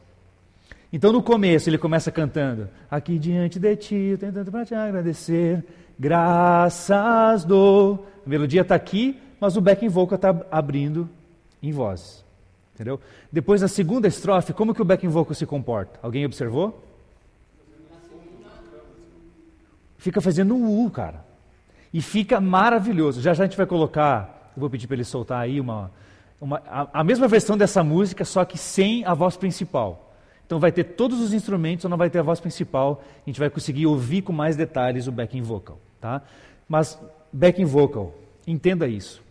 Então 0.91 1.11
no 1.11 1.23
começo 1.23 1.69
ele 1.69 1.77
começa 1.77 2.11
cantando: 2.11 2.69
Aqui 2.89 3.17
diante 3.17 3.59
de 3.59 3.75
ti, 3.75 4.17
tentando 4.19 4.51
para 4.51 4.65
te 4.65 4.75
agradecer, 4.75 5.65
graças 5.97 7.43
do. 7.43 7.99
A 8.25 8.29
melodia 8.29 8.61
está 8.61 8.75
aqui, 8.75 9.19
mas 9.39 9.55
o 9.57 9.61
backing 9.61 9.89
vocal 9.89 10.15
está 10.15 10.35
abrindo 10.51 11.09
em 11.61 11.71
vozes. 11.71 12.26
Entendeu? 12.77 12.99
Depois 13.31 13.59
na 13.59 13.67
segunda 13.67 14.07
estrofe, 14.07 14.53
como 14.53 14.71
que 14.71 14.81
o 14.83 14.85
backing 14.85 15.07
vocal 15.07 15.33
se 15.33 15.47
comporta? 15.47 15.99
Alguém 16.03 16.27
observou? 16.27 16.79
Fica 19.97 20.21
fazendo 20.21 20.53
um 20.53 20.85
U, 20.85 20.91
cara. 20.91 21.25
E 21.91 22.03
fica 22.03 22.39
maravilhoso. 22.39 23.19
Já 23.19 23.33
já 23.33 23.45
a 23.45 23.47
gente 23.47 23.57
vai 23.57 23.65
colocar, 23.65 24.51
eu 24.55 24.59
vou 24.59 24.69
pedir 24.69 24.85
para 24.85 24.95
ele 24.95 25.03
soltar 25.03 25.41
aí 25.41 25.59
uma, 25.59 25.89
uma 26.39 26.61
a, 26.67 26.99
a 26.99 27.03
mesma 27.03 27.27
versão 27.27 27.57
dessa 27.57 27.83
música, 27.83 28.23
só 28.23 28.45
que 28.45 28.59
sem 28.59 29.03
a 29.05 29.15
voz 29.15 29.35
principal. 29.35 30.13
Então 30.45 30.59
vai 30.59 30.71
ter 30.71 30.83
todos 30.83 31.19
os 31.19 31.33
instrumentos, 31.33 31.83
ou 31.83 31.89
não 31.89 31.97
vai 31.97 32.11
ter 32.11 32.19
a 32.19 32.23
voz 32.23 32.39
principal. 32.39 33.03
A 33.25 33.27
gente 33.27 33.39
vai 33.39 33.49
conseguir 33.49 33.87
ouvir 33.87 34.21
com 34.21 34.31
mais 34.31 34.55
detalhes 34.55 35.07
o 35.07 35.11
backing 35.11 35.41
vocal, 35.41 35.79
tá? 35.99 36.21
Mas 36.69 36.95
backing 37.33 37.65
vocal, 37.65 38.13
entenda 38.45 38.87
isso 38.87 39.23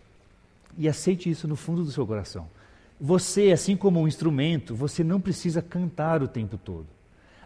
e 0.77 0.89
aceite 0.89 1.31
isso 1.31 1.47
no 1.47 1.55
fundo 1.55 1.85
do 1.85 1.93
seu 1.93 2.05
coração. 2.05 2.56
Você, 3.01 3.53
assim 3.53 3.77
como 3.77 4.01
um 4.01 4.09
instrumento, 4.09 4.75
você 4.75 5.05
não 5.05 5.21
precisa 5.21 5.61
cantar 5.61 6.23
o 6.23 6.29
tempo 6.29 6.57
todo. 6.57 6.87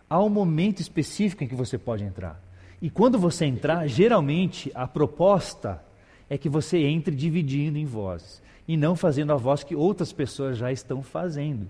Há 0.09 0.23
um 0.23 0.29
momento 0.29 0.81
específico 0.81 1.43
em 1.43 1.49
que 1.49 1.55
você 1.55 1.77
pode 1.77 2.05
entrar. 2.05 2.41
E 2.81 2.89
quando 2.89 3.19
você 3.19 3.45
entrar, 3.45 3.87
geralmente 3.87 4.71
a 4.75 4.87
proposta 4.87 5.83
é 6.29 6.39
que 6.39 6.49
você 6.49 6.79
entre 6.79 7.15
dividindo 7.15 7.77
em 7.77 7.85
vozes 7.85 8.41
e 8.67 8.77
não 8.77 8.95
fazendo 8.95 9.33
a 9.33 9.37
voz 9.37 9.65
que 9.65 9.75
outras 9.75 10.13
pessoas 10.13 10.57
já 10.57 10.71
estão 10.71 11.03
fazendo. 11.03 11.69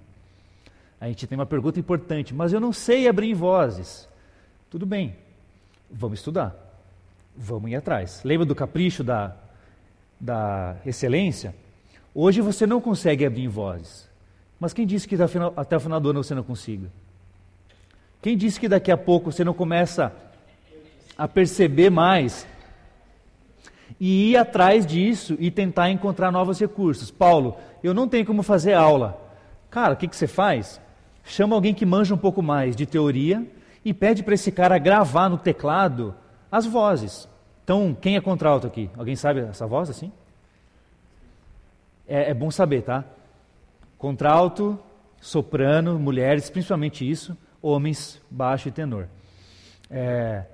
A 1.00 1.08
gente 1.08 1.26
tem 1.26 1.36
uma 1.36 1.46
pergunta 1.46 1.80
importante, 1.80 2.34
mas 2.34 2.52
eu 2.52 2.60
não 2.60 2.72
sei 2.72 3.08
abrir 3.08 3.32
vozes. 3.32 4.06
Tudo 4.68 4.84
bem, 4.84 5.16
vamos 5.90 6.18
estudar, 6.18 6.54
vamos 7.34 7.70
ir 7.70 7.74
atrás. 7.74 8.20
Lembra 8.22 8.44
do 8.44 8.54
capricho 8.54 9.02
da, 9.02 9.34
da 10.20 10.76
excelência? 10.84 11.54
Hoje 12.14 12.40
você 12.40 12.66
não 12.66 12.80
consegue 12.80 13.24
abrir 13.24 13.44
em 13.44 13.48
vozes, 13.48 14.08
mas 14.58 14.72
quem 14.72 14.86
disse 14.86 15.06
que 15.06 15.16
até 15.56 15.76
o 15.76 15.80
final 15.80 16.00
do 16.00 16.10
ano 16.10 16.22
você 16.22 16.34
não 16.34 16.42
consiga? 16.42 16.88
Quem 18.20 18.36
disse 18.36 18.60
que 18.60 18.68
daqui 18.68 18.90
a 18.90 18.96
pouco 18.96 19.32
você 19.32 19.44
não 19.44 19.54
começa 19.54 20.12
a 21.16 21.26
perceber 21.26 21.90
mais 21.90 22.46
e 23.98 24.30
ir 24.30 24.36
atrás 24.36 24.84
disso 24.86 25.36
e 25.38 25.50
tentar 25.50 25.90
encontrar 25.90 26.30
novos 26.30 26.58
recursos? 26.58 27.10
Paulo, 27.10 27.56
eu 27.82 27.94
não 27.94 28.08
tenho 28.08 28.26
como 28.26 28.42
fazer 28.42 28.74
aula. 28.74 29.18
Cara, 29.70 29.94
o 29.94 29.96
que, 29.96 30.08
que 30.08 30.16
você 30.16 30.26
faz? 30.26 30.80
chama 31.24 31.54
alguém 31.54 31.72
que 31.72 31.86
manja 31.86 32.14
um 32.14 32.18
pouco 32.18 32.42
mais 32.42 32.74
de 32.74 32.86
teoria 32.86 33.46
e 33.84 33.94
pede 33.94 34.22
para 34.22 34.34
esse 34.34 34.50
cara 34.50 34.78
gravar 34.78 35.28
no 35.28 35.38
teclado 35.38 36.14
as 36.50 36.66
vozes. 36.66 37.28
Então, 37.64 37.96
quem 37.98 38.16
é 38.16 38.20
contralto 38.20 38.66
aqui? 38.66 38.90
Alguém 38.96 39.16
sabe 39.16 39.40
essa 39.40 39.66
voz 39.66 39.88
assim? 39.88 40.12
É, 42.10 42.30
é 42.30 42.34
bom 42.34 42.50
saber, 42.50 42.82
tá? 42.82 43.04
Contralto, 43.96 44.76
soprano, 45.20 45.96
mulheres, 45.96 46.50
principalmente 46.50 47.08
isso, 47.08 47.38
homens, 47.62 48.20
baixo 48.28 48.66
e 48.66 48.72
tenor. 48.72 49.06
É, 49.88 50.44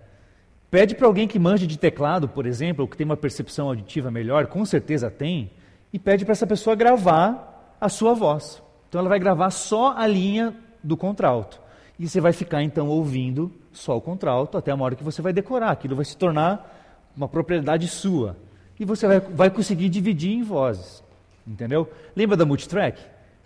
pede 0.70 0.94
para 0.94 1.06
alguém 1.06 1.26
que 1.26 1.38
manja 1.38 1.66
de 1.66 1.78
teclado, 1.78 2.28
por 2.28 2.44
exemplo, 2.44 2.82
ou 2.82 2.88
que 2.88 2.94
tem 2.94 3.06
uma 3.06 3.16
percepção 3.16 3.68
auditiva 3.68 4.10
melhor, 4.10 4.48
com 4.48 4.66
certeza 4.66 5.10
tem, 5.10 5.50
e 5.90 5.98
pede 5.98 6.26
para 6.26 6.32
essa 6.32 6.46
pessoa 6.46 6.76
gravar 6.76 7.74
a 7.80 7.88
sua 7.88 8.12
voz. 8.12 8.62
Então 8.86 8.98
ela 8.98 9.08
vai 9.08 9.18
gravar 9.18 9.48
só 9.48 9.96
a 9.96 10.06
linha 10.06 10.54
do 10.84 10.94
contralto. 10.94 11.58
E 11.98 12.06
você 12.06 12.20
vai 12.20 12.34
ficar 12.34 12.62
então 12.62 12.88
ouvindo 12.88 13.50
só 13.72 13.96
o 13.96 14.00
contralto 14.00 14.58
até 14.58 14.72
a 14.72 14.76
hora 14.76 14.94
que 14.94 15.02
você 15.02 15.22
vai 15.22 15.32
decorar. 15.32 15.70
Aquilo 15.70 15.96
vai 15.96 16.04
se 16.04 16.18
tornar 16.18 17.10
uma 17.16 17.28
propriedade 17.28 17.88
sua. 17.88 18.36
E 18.78 18.84
você 18.84 19.06
vai, 19.06 19.20
vai 19.20 19.48
conseguir 19.48 19.88
dividir 19.88 20.32
em 20.32 20.42
vozes. 20.42 21.05
Entendeu? 21.46 21.90
Lembra 22.14 22.36
da 22.36 22.44
multitrack? 22.44 23.00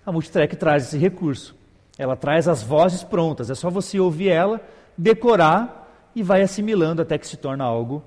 A 0.04 0.10
multitrack 0.10 0.56
traz 0.56 0.84
esse 0.84 0.98
recurso. 0.98 1.54
Ela 1.98 2.16
traz 2.16 2.48
as 2.48 2.62
vozes 2.62 3.02
prontas. 3.02 3.50
É 3.50 3.54
só 3.54 3.68
você 3.68 4.00
ouvir 4.00 4.28
ela, 4.28 4.60
decorar 4.96 6.10
e 6.14 6.22
vai 6.22 6.42
assimilando 6.42 7.02
até 7.02 7.18
que 7.18 7.26
se 7.26 7.36
torna 7.36 7.64
algo 7.64 8.02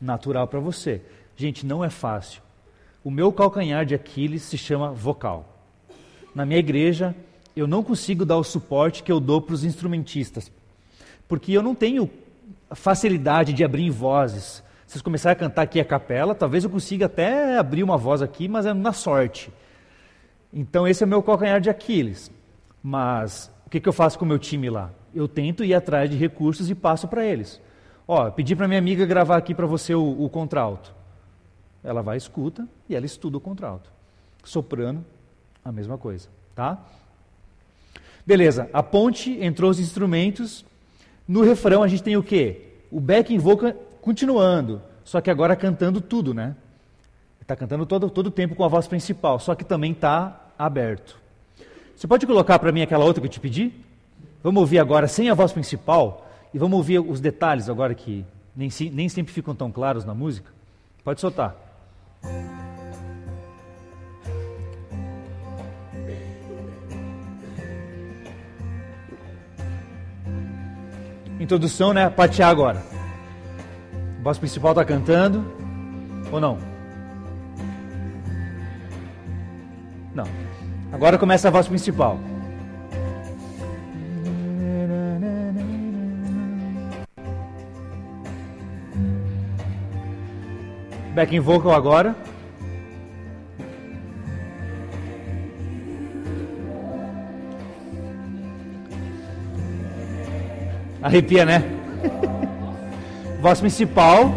natural 0.00 0.46
para 0.48 0.60
você. 0.60 1.00
Gente, 1.36 1.64
não 1.64 1.84
é 1.84 1.90
fácil. 1.90 2.42
O 3.04 3.10
meu 3.10 3.32
calcanhar 3.32 3.84
de 3.84 3.94
Aquiles 3.94 4.42
se 4.42 4.58
chama 4.58 4.90
vocal. 4.90 5.56
Na 6.34 6.44
minha 6.44 6.58
igreja, 6.58 7.14
eu 7.54 7.66
não 7.66 7.82
consigo 7.82 8.24
dar 8.24 8.36
o 8.36 8.44
suporte 8.44 9.02
que 9.02 9.12
eu 9.12 9.20
dou 9.20 9.40
para 9.40 9.54
os 9.54 9.64
instrumentistas, 9.64 10.50
porque 11.28 11.52
eu 11.52 11.62
não 11.62 11.74
tenho 11.74 12.10
facilidade 12.72 13.52
de 13.52 13.64
abrir 13.64 13.90
vozes. 13.90 14.62
Vocês 14.86 15.02
começarem 15.02 15.36
a 15.36 15.38
cantar 15.38 15.62
aqui 15.62 15.80
a 15.80 15.84
capela, 15.84 16.34
talvez 16.34 16.62
eu 16.62 16.70
consiga 16.70 17.06
até 17.06 17.58
abrir 17.58 17.82
uma 17.82 17.96
voz 17.96 18.22
aqui, 18.22 18.46
mas 18.46 18.66
é 18.66 18.72
na 18.72 18.92
sorte. 18.92 19.52
Então 20.52 20.86
esse 20.86 21.02
é 21.02 21.06
o 21.06 21.08
meu 21.08 21.22
calcanhar 21.22 21.60
de 21.60 21.68
Aquiles. 21.68 22.30
Mas 22.82 23.50
o 23.66 23.70
que, 23.70 23.80
que 23.80 23.88
eu 23.88 23.92
faço 23.92 24.16
com 24.16 24.24
o 24.24 24.28
meu 24.28 24.38
time 24.38 24.70
lá? 24.70 24.90
Eu 25.12 25.26
tento 25.26 25.64
ir 25.64 25.74
atrás 25.74 26.08
de 26.08 26.16
recursos 26.16 26.70
e 26.70 26.74
passo 26.74 27.08
para 27.08 27.24
eles. 27.24 27.60
Ó, 28.06 28.30
pedi 28.30 28.54
para 28.54 28.68
minha 28.68 28.78
amiga 28.78 29.04
gravar 29.04 29.36
aqui 29.36 29.54
para 29.54 29.66
você 29.66 29.92
o, 29.92 30.24
o 30.24 30.30
contralto. 30.30 30.94
Ela 31.82 32.00
vai, 32.00 32.16
escuta 32.16 32.66
e 32.88 32.94
ela 32.94 33.04
estuda 33.04 33.38
o 33.38 33.40
contralto. 33.40 33.90
Soprano, 34.44 35.04
a 35.64 35.72
mesma 35.72 35.98
coisa, 35.98 36.28
tá? 36.54 36.80
Beleza, 38.24 38.70
a 38.72 38.84
ponte 38.84 39.36
entrou 39.42 39.68
os 39.68 39.80
instrumentos. 39.80 40.64
No 41.26 41.42
refrão 41.42 41.82
a 41.82 41.88
gente 41.88 42.04
tem 42.04 42.16
o 42.16 42.22
quê? 42.22 42.74
O 42.88 43.00
backing 43.00 43.38
vocal 43.38 43.72
continuando, 44.06 44.80
só 45.02 45.20
que 45.20 45.28
agora 45.28 45.56
cantando 45.56 46.00
tudo, 46.00 46.32
né? 46.32 46.54
Está 47.40 47.56
cantando 47.56 47.84
todo, 47.84 48.08
todo 48.08 48.28
o 48.28 48.30
tempo 48.30 48.54
com 48.54 48.62
a 48.62 48.68
voz 48.68 48.86
principal, 48.86 49.40
só 49.40 49.52
que 49.52 49.64
também 49.64 49.90
está 49.90 50.52
aberto. 50.56 51.18
Você 51.96 52.06
pode 52.06 52.24
colocar 52.24 52.56
para 52.60 52.70
mim 52.70 52.82
aquela 52.82 53.04
outra 53.04 53.20
que 53.20 53.26
eu 53.26 53.30
te 53.30 53.40
pedi? 53.40 53.72
Vamos 54.44 54.60
ouvir 54.60 54.78
agora 54.78 55.08
sem 55.08 55.28
a 55.28 55.34
voz 55.34 55.50
principal 55.50 56.30
e 56.54 56.58
vamos 56.58 56.76
ouvir 56.76 57.00
os 57.00 57.20
detalhes 57.20 57.68
agora 57.68 57.96
que 57.96 58.24
nem, 58.54 58.70
nem 58.92 59.08
sempre 59.08 59.32
ficam 59.32 59.56
tão 59.56 59.72
claros 59.72 60.04
na 60.04 60.14
música. 60.14 60.52
Pode 61.02 61.20
soltar. 61.20 61.56
Introdução, 71.40 71.92
né? 71.92 72.08
Parte 72.08 72.40
A 72.40 72.48
agora. 72.48 72.95
Voz 74.26 74.38
principal 74.38 74.72
está 74.72 74.84
cantando 74.84 75.46
ou 76.32 76.40
não? 76.40 76.58
Não. 80.12 80.24
Agora 80.90 81.16
começa 81.16 81.46
a 81.46 81.50
voz 81.52 81.68
principal. 81.68 82.18
Backing 91.14 91.38
vocal 91.38 91.70
agora. 91.70 92.16
Arrepia, 101.00 101.44
né? 101.44 101.75
Voz 103.46 103.60
principal. 103.60 104.34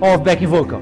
Ó, 0.00 0.14
oh, 0.14 0.18
back 0.18 0.46
vocal. 0.46 0.80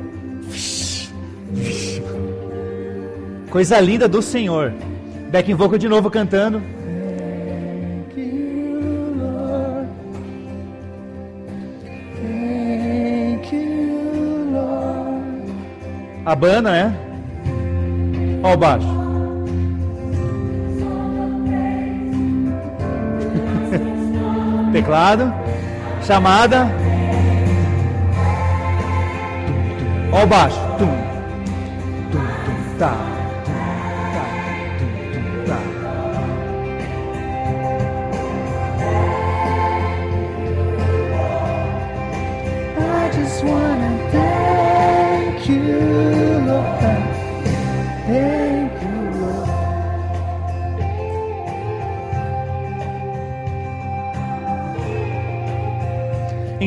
Coisa 3.49 3.81
linda 3.81 4.07
do 4.07 4.21
Senhor. 4.21 4.75
Back 5.33 5.55
vocal 5.55 5.79
de 5.79 5.89
novo 5.89 6.11
cantando. 6.11 6.61
A 16.27 16.35
banda, 16.35 16.71
né? 16.71 16.97
Ó 18.43 18.53
o 18.53 18.57
baixo. 18.59 18.98
Teclado. 24.79 25.33
Chamada. 26.07 26.71
Ó 30.13 30.23
o 30.23 30.27
baixo. 30.27 30.68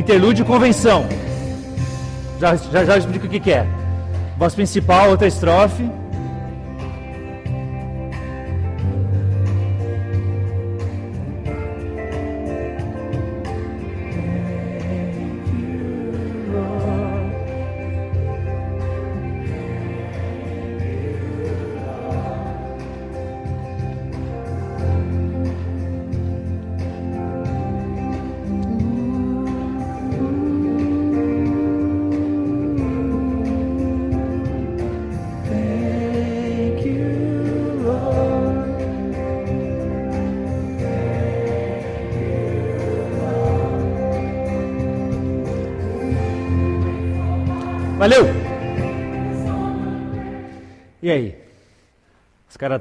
Interlúdio 0.02 0.44
convenção. 0.44 1.06
Já, 2.40 2.56
já, 2.56 2.84
já 2.84 2.98
explico 2.98 3.28
o 3.28 3.30
que, 3.30 3.40
que 3.40 3.52
é. 3.52 3.68
Voz 4.36 4.56
principal, 4.56 5.11
outra 5.11 5.28
estrofe. 5.28 5.88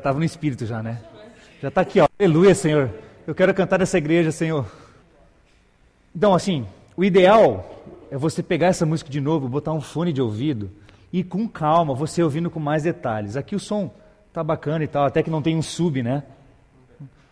Estavam 0.01 0.19
no 0.19 0.25
espírito 0.25 0.65
já, 0.65 0.83
né? 0.83 0.99
Já 1.61 1.69
está 1.69 1.83
aqui, 1.83 2.01
ó. 2.01 2.09
Aleluia, 2.19 2.55
Senhor. 2.55 2.91
Eu 3.27 3.35
quero 3.35 3.53
cantar 3.53 3.79
nessa 3.79 3.99
igreja, 3.99 4.33
Senhor. 4.33 4.65
Então, 6.17 6.33
assim, 6.33 6.67
o 6.97 7.05
ideal 7.05 7.85
é 8.11 8.17
você 8.17 8.43
pegar 8.43 8.69
essa 8.69 8.87
música 8.87 9.11
de 9.11 9.21
novo, 9.21 9.47
botar 9.47 9.75
um 9.75 9.81
fone 9.81 10.11
de 10.11 10.23
ouvido 10.23 10.71
e 11.13 11.23
com 11.23 11.47
calma, 11.47 11.95
você 11.95 12.23
ouvindo 12.23 12.49
com 12.49 12.59
mais 12.59 12.85
detalhes. 12.85 13.37
Aqui 13.37 13.55
o 13.55 13.61
som 13.61 13.93
tá 14.33 14.43
bacana 14.43 14.83
e 14.83 14.89
tal, 14.89 15.05
até 15.05 15.23
que 15.23 15.29
não 15.29 15.43
tem 15.43 15.55
um 15.55 15.61
sub, 15.61 16.03
né? 16.03 16.23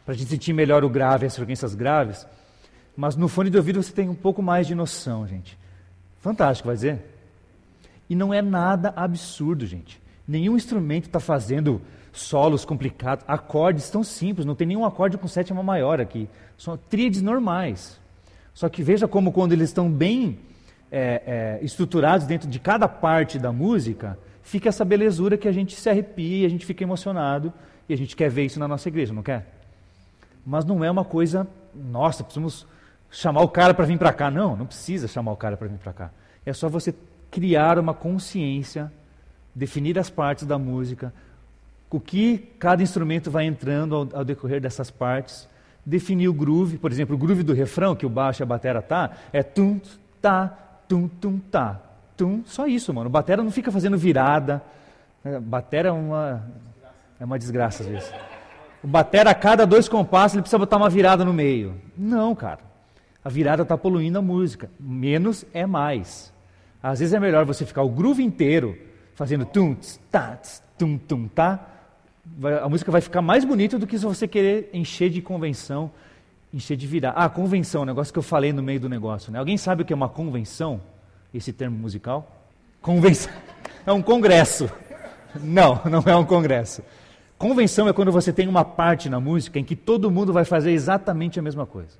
Pra 0.04 0.14
gente 0.14 0.28
sentir 0.28 0.52
melhor 0.52 0.84
o 0.84 0.90
grave, 0.90 1.24
as 1.24 1.34
frequências 1.34 1.74
graves. 1.74 2.26
Mas 2.94 3.16
no 3.16 3.28
fone 3.28 3.48
de 3.48 3.56
ouvido 3.56 3.82
você 3.82 3.94
tem 3.94 4.10
um 4.10 4.14
pouco 4.14 4.42
mais 4.42 4.66
de 4.66 4.74
noção, 4.74 5.26
gente. 5.26 5.58
Fantástico, 6.20 6.66
vai 6.66 6.76
dizer? 6.76 7.02
E 8.10 8.14
não 8.14 8.34
é 8.34 8.42
nada 8.42 8.92
absurdo, 8.94 9.64
gente. 9.64 9.98
Nenhum 10.26 10.54
instrumento 10.54 11.06
está 11.06 11.18
fazendo 11.18 11.80
solos 12.12 12.64
complicados, 12.64 13.24
acordes 13.28 13.90
tão 13.90 14.02
simples, 14.02 14.46
não 14.46 14.54
tem 14.54 14.66
nenhum 14.66 14.84
acorde 14.84 15.18
com 15.18 15.28
sétima 15.28 15.62
maior 15.62 16.00
aqui. 16.00 16.28
São 16.56 16.76
tríades 16.76 17.22
normais. 17.22 18.00
Só 18.54 18.68
que 18.68 18.82
veja 18.82 19.06
como 19.06 19.32
quando 19.32 19.52
eles 19.52 19.68
estão 19.68 19.90
bem 19.90 20.38
é, 20.90 21.58
é, 21.60 21.64
estruturados 21.64 22.26
dentro 22.26 22.48
de 22.48 22.58
cada 22.58 22.88
parte 22.88 23.38
da 23.38 23.52
música, 23.52 24.18
fica 24.42 24.68
essa 24.68 24.84
belezura 24.84 25.36
que 25.36 25.46
a 25.46 25.52
gente 25.52 25.76
se 25.76 25.88
arrepia, 25.88 26.46
a 26.46 26.50
gente 26.50 26.66
fica 26.66 26.82
emocionado 26.82 27.52
e 27.88 27.94
a 27.94 27.96
gente 27.96 28.16
quer 28.16 28.30
ver 28.30 28.46
isso 28.46 28.58
na 28.58 28.66
nossa 28.66 28.88
igreja, 28.88 29.12
não 29.12 29.22
quer? 29.22 29.46
Mas 30.44 30.64
não 30.64 30.82
é 30.82 30.90
uma 30.90 31.04
coisa, 31.04 31.46
nossa, 31.74 32.24
precisamos 32.24 32.66
chamar 33.10 33.42
o 33.42 33.48
cara 33.48 33.74
para 33.74 33.84
vir 33.84 33.98
para 33.98 34.12
cá. 34.12 34.30
Não, 34.30 34.56
não 34.56 34.66
precisa 34.66 35.06
chamar 35.06 35.32
o 35.32 35.36
cara 35.36 35.56
para 35.56 35.68
vir 35.68 35.78
para 35.78 35.92
cá. 35.92 36.10
É 36.44 36.52
só 36.52 36.68
você 36.68 36.94
criar 37.30 37.78
uma 37.78 37.94
consciência, 37.94 38.90
definir 39.54 39.98
as 39.98 40.08
partes 40.08 40.46
da 40.46 40.58
música, 40.58 41.12
o 41.90 42.00
que 42.00 42.38
cada 42.58 42.82
instrumento 42.82 43.30
vai 43.30 43.46
entrando 43.46 43.94
ao, 43.94 44.08
ao 44.12 44.24
decorrer 44.24 44.60
dessas 44.60 44.90
partes, 44.90 45.48
definir 45.84 46.28
o 46.28 46.34
groove, 46.34 46.76
por 46.76 46.92
exemplo, 46.92 47.14
o 47.14 47.18
groove 47.18 47.42
do 47.42 47.54
refrão, 47.54 47.96
que 47.96 48.04
o 48.04 48.10
baixo 48.10 48.42
e 48.42 48.44
a 48.44 48.46
batera 48.46 48.82
tá, 48.82 49.10
é 49.32 49.42
tum, 49.42 49.80
tá, 50.20 50.48
tum, 50.86 51.08
tum, 51.08 51.38
tá, 51.38 51.80
tum, 52.16 52.42
só 52.44 52.66
isso, 52.66 52.92
mano. 52.92 53.08
O 53.08 53.10
batera 53.10 53.42
não 53.42 53.50
fica 53.50 53.72
fazendo 53.72 53.96
virada, 53.96 54.62
a 55.24 55.40
batera 55.40 55.88
é 55.88 55.92
uma, 55.92 56.44
é 57.18 57.24
uma 57.24 57.38
desgraça 57.38 57.82
às 57.82 57.88
vezes. 57.88 58.12
O 58.82 58.86
batera 58.86 59.30
a 59.30 59.34
cada 59.34 59.66
dois 59.66 59.88
compassos 59.88 60.34
ele 60.34 60.42
precisa 60.42 60.58
botar 60.58 60.76
uma 60.76 60.90
virada 60.90 61.24
no 61.24 61.32
meio. 61.32 61.74
Não, 61.96 62.34
cara. 62.34 62.60
A 63.24 63.28
virada 63.28 63.62
está 63.62 63.76
poluindo 63.76 64.18
a 64.18 64.22
música. 64.22 64.70
Menos 64.78 65.44
é 65.52 65.66
mais. 65.66 66.32
Às 66.82 67.00
vezes 67.00 67.12
é 67.12 67.18
melhor 67.18 67.44
você 67.44 67.66
ficar 67.66 67.82
o 67.82 67.88
groove 67.88 68.22
inteiro 68.22 68.78
fazendo 69.14 69.44
tum, 69.44 69.74
tss, 69.74 70.00
tá, 70.10 70.36
tss, 70.36 70.62
tum, 70.78 70.96
tum, 70.96 71.26
tá. 71.26 71.77
Vai- 72.36 72.58
a 72.58 72.68
música 72.68 72.90
vai 72.90 73.00
ficar 73.00 73.22
mais 73.22 73.44
bonita 73.44 73.78
do 73.78 73.86
que 73.86 73.98
se 73.98 74.04
você 74.04 74.28
querer 74.28 74.70
encher 74.72 75.10
de 75.10 75.20
convenção, 75.22 75.90
encher 76.52 76.76
de 76.76 76.86
virada. 76.86 77.18
Ah, 77.18 77.28
convenção, 77.28 77.84
negócio 77.84 78.12
que 78.12 78.18
eu 78.18 78.22
falei 78.22 78.52
no 78.52 78.62
meio 78.62 78.80
do 78.80 78.88
negócio. 78.88 79.32
Né? 79.32 79.38
Alguém 79.38 79.56
sabe 79.56 79.82
o 79.82 79.84
que 79.84 79.92
é 79.92 79.96
uma 79.96 80.08
convenção? 80.08 80.80
Esse 81.32 81.52
termo 81.52 81.78
musical? 81.78 82.46
Convenção. 82.80 83.32
É 83.86 83.92
um 83.92 84.02
congresso. 84.02 84.68
Não, 85.42 85.80
não 85.90 86.02
é 86.04 86.14
um 86.14 86.24
congresso. 86.24 86.82
Convenção 87.38 87.88
é 87.88 87.92
quando 87.92 88.12
você 88.12 88.34
tem 88.34 88.46
uma 88.46 88.62
parte 88.62 89.08
na 89.08 89.18
música 89.18 89.58
em 89.58 89.64
que 89.64 89.74
todo 89.74 90.10
mundo 90.10 90.30
vai 90.30 90.44
fazer 90.44 90.72
exatamente 90.72 91.38
a 91.38 91.42
mesma 91.42 91.64
coisa. 91.64 91.96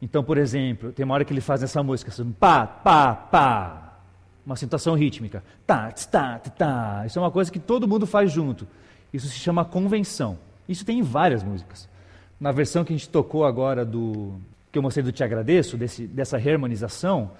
Então, 0.00 0.24
por 0.24 0.38
exemplo, 0.38 0.90
tem 0.92 1.04
uma 1.04 1.12
hora 1.14 1.24
que 1.24 1.34
ele 1.34 1.42
faz 1.42 1.62
essa 1.62 1.82
música, 1.82 2.10
assim, 2.10 2.32
pá, 2.32 2.66
pá, 2.66 3.14
pá, 3.14 3.92
uma 4.46 4.54
acentuação 4.54 4.94
rítmica, 4.94 5.44
tá, 5.66 5.90
tá, 6.10 6.38
tá, 6.38 6.50
tá. 6.50 7.02
Isso 7.04 7.18
é 7.18 7.22
uma 7.22 7.30
coisa 7.30 7.52
que 7.52 7.58
todo 7.58 7.86
mundo 7.86 8.06
faz 8.06 8.32
junto. 8.32 8.66
Isso 9.12 9.28
se 9.28 9.38
chama 9.38 9.64
convenção. 9.64 10.38
Isso 10.68 10.84
tem 10.84 10.98
em 11.00 11.02
várias 11.02 11.42
músicas. 11.42 11.88
Na 12.38 12.52
versão 12.52 12.84
que 12.84 12.92
a 12.92 12.96
gente 12.96 13.08
tocou 13.08 13.44
agora 13.44 13.84
do 13.84 14.40
que 14.70 14.78
eu 14.78 14.82
mostrei 14.82 15.02
do 15.02 15.12
Te 15.12 15.24
Agradeço, 15.24 15.76
desse, 15.76 16.06
dessa 16.06 16.36
harmonização, 16.36 17.32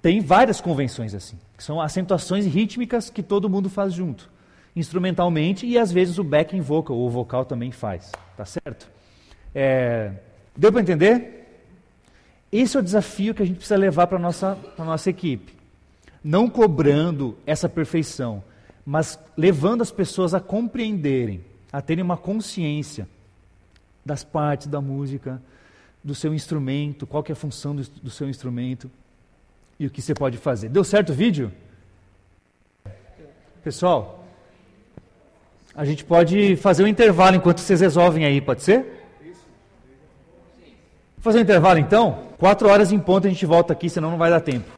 tem 0.00 0.20
várias 0.20 0.60
convenções 0.60 1.14
assim, 1.14 1.36
que 1.56 1.64
são 1.64 1.80
acentuações 1.80 2.46
rítmicas 2.46 3.10
que 3.10 3.22
todo 3.22 3.50
mundo 3.50 3.68
faz 3.68 3.92
junto, 3.92 4.30
instrumentalmente 4.76 5.66
e 5.66 5.76
às 5.76 5.90
vezes 5.90 6.18
o 6.18 6.24
backing 6.24 6.60
vocal, 6.60 6.96
ou 6.96 7.06
o 7.06 7.10
vocal 7.10 7.44
também 7.44 7.72
faz, 7.72 8.12
tá 8.36 8.44
certo? 8.44 8.88
É, 9.52 10.12
deu 10.56 10.70
para 10.70 10.80
entender? 10.80 11.34
Esse 12.50 12.76
é 12.76 12.80
o 12.80 12.82
desafio 12.82 13.34
que 13.34 13.42
a 13.42 13.46
gente 13.46 13.56
precisa 13.56 13.76
levar 13.76 14.06
para 14.06 14.18
nossa, 14.18 14.56
pra 14.76 14.84
nossa 14.84 15.10
equipe. 15.10 15.52
Não 16.22 16.48
cobrando 16.48 17.36
essa 17.44 17.68
perfeição, 17.68 18.42
mas 18.90 19.18
levando 19.36 19.82
as 19.82 19.90
pessoas 19.90 20.32
a 20.32 20.40
compreenderem, 20.40 21.44
a 21.70 21.82
terem 21.82 22.02
uma 22.02 22.16
consciência 22.16 23.06
das 24.02 24.24
partes 24.24 24.66
da 24.66 24.80
música, 24.80 25.42
do 26.02 26.14
seu 26.14 26.32
instrumento, 26.32 27.06
qual 27.06 27.22
que 27.22 27.30
é 27.30 27.34
a 27.34 27.36
função 27.36 27.76
do, 27.76 27.82
do 27.82 28.10
seu 28.10 28.30
instrumento 28.30 28.90
e 29.78 29.86
o 29.86 29.90
que 29.90 30.00
você 30.00 30.14
pode 30.14 30.38
fazer. 30.38 30.70
Deu 30.70 30.82
certo 30.84 31.10
o 31.10 31.14
vídeo? 31.14 31.52
Pessoal, 33.62 34.24
a 35.74 35.84
gente 35.84 36.02
pode 36.02 36.56
fazer 36.56 36.82
um 36.82 36.86
intervalo 36.86 37.36
enquanto 37.36 37.58
vocês 37.58 37.82
resolvem 37.82 38.24
aí, 38.24 38.40
pode 38.40 38.62
ser? 38.62 38.86
Vou 41.18 41.24
fazer 41.24 41.40
um 41.40 41.42
intervalo 41.42 41.78
então? 41.78 42.26
Quatro 42.38 42.70
horas 42.70 42.90
em 42.90 42.98
ponto 42.98 43.26
a 43.26 43.30
gente 43.30 43.44
volta 43.44 43.74
aqui, 43.74 43.90
senão 43.90 44.10
não 44.10 44.16
vai 44.16 44.30
dar 44.30 44.40
tempo. 44.40 44.77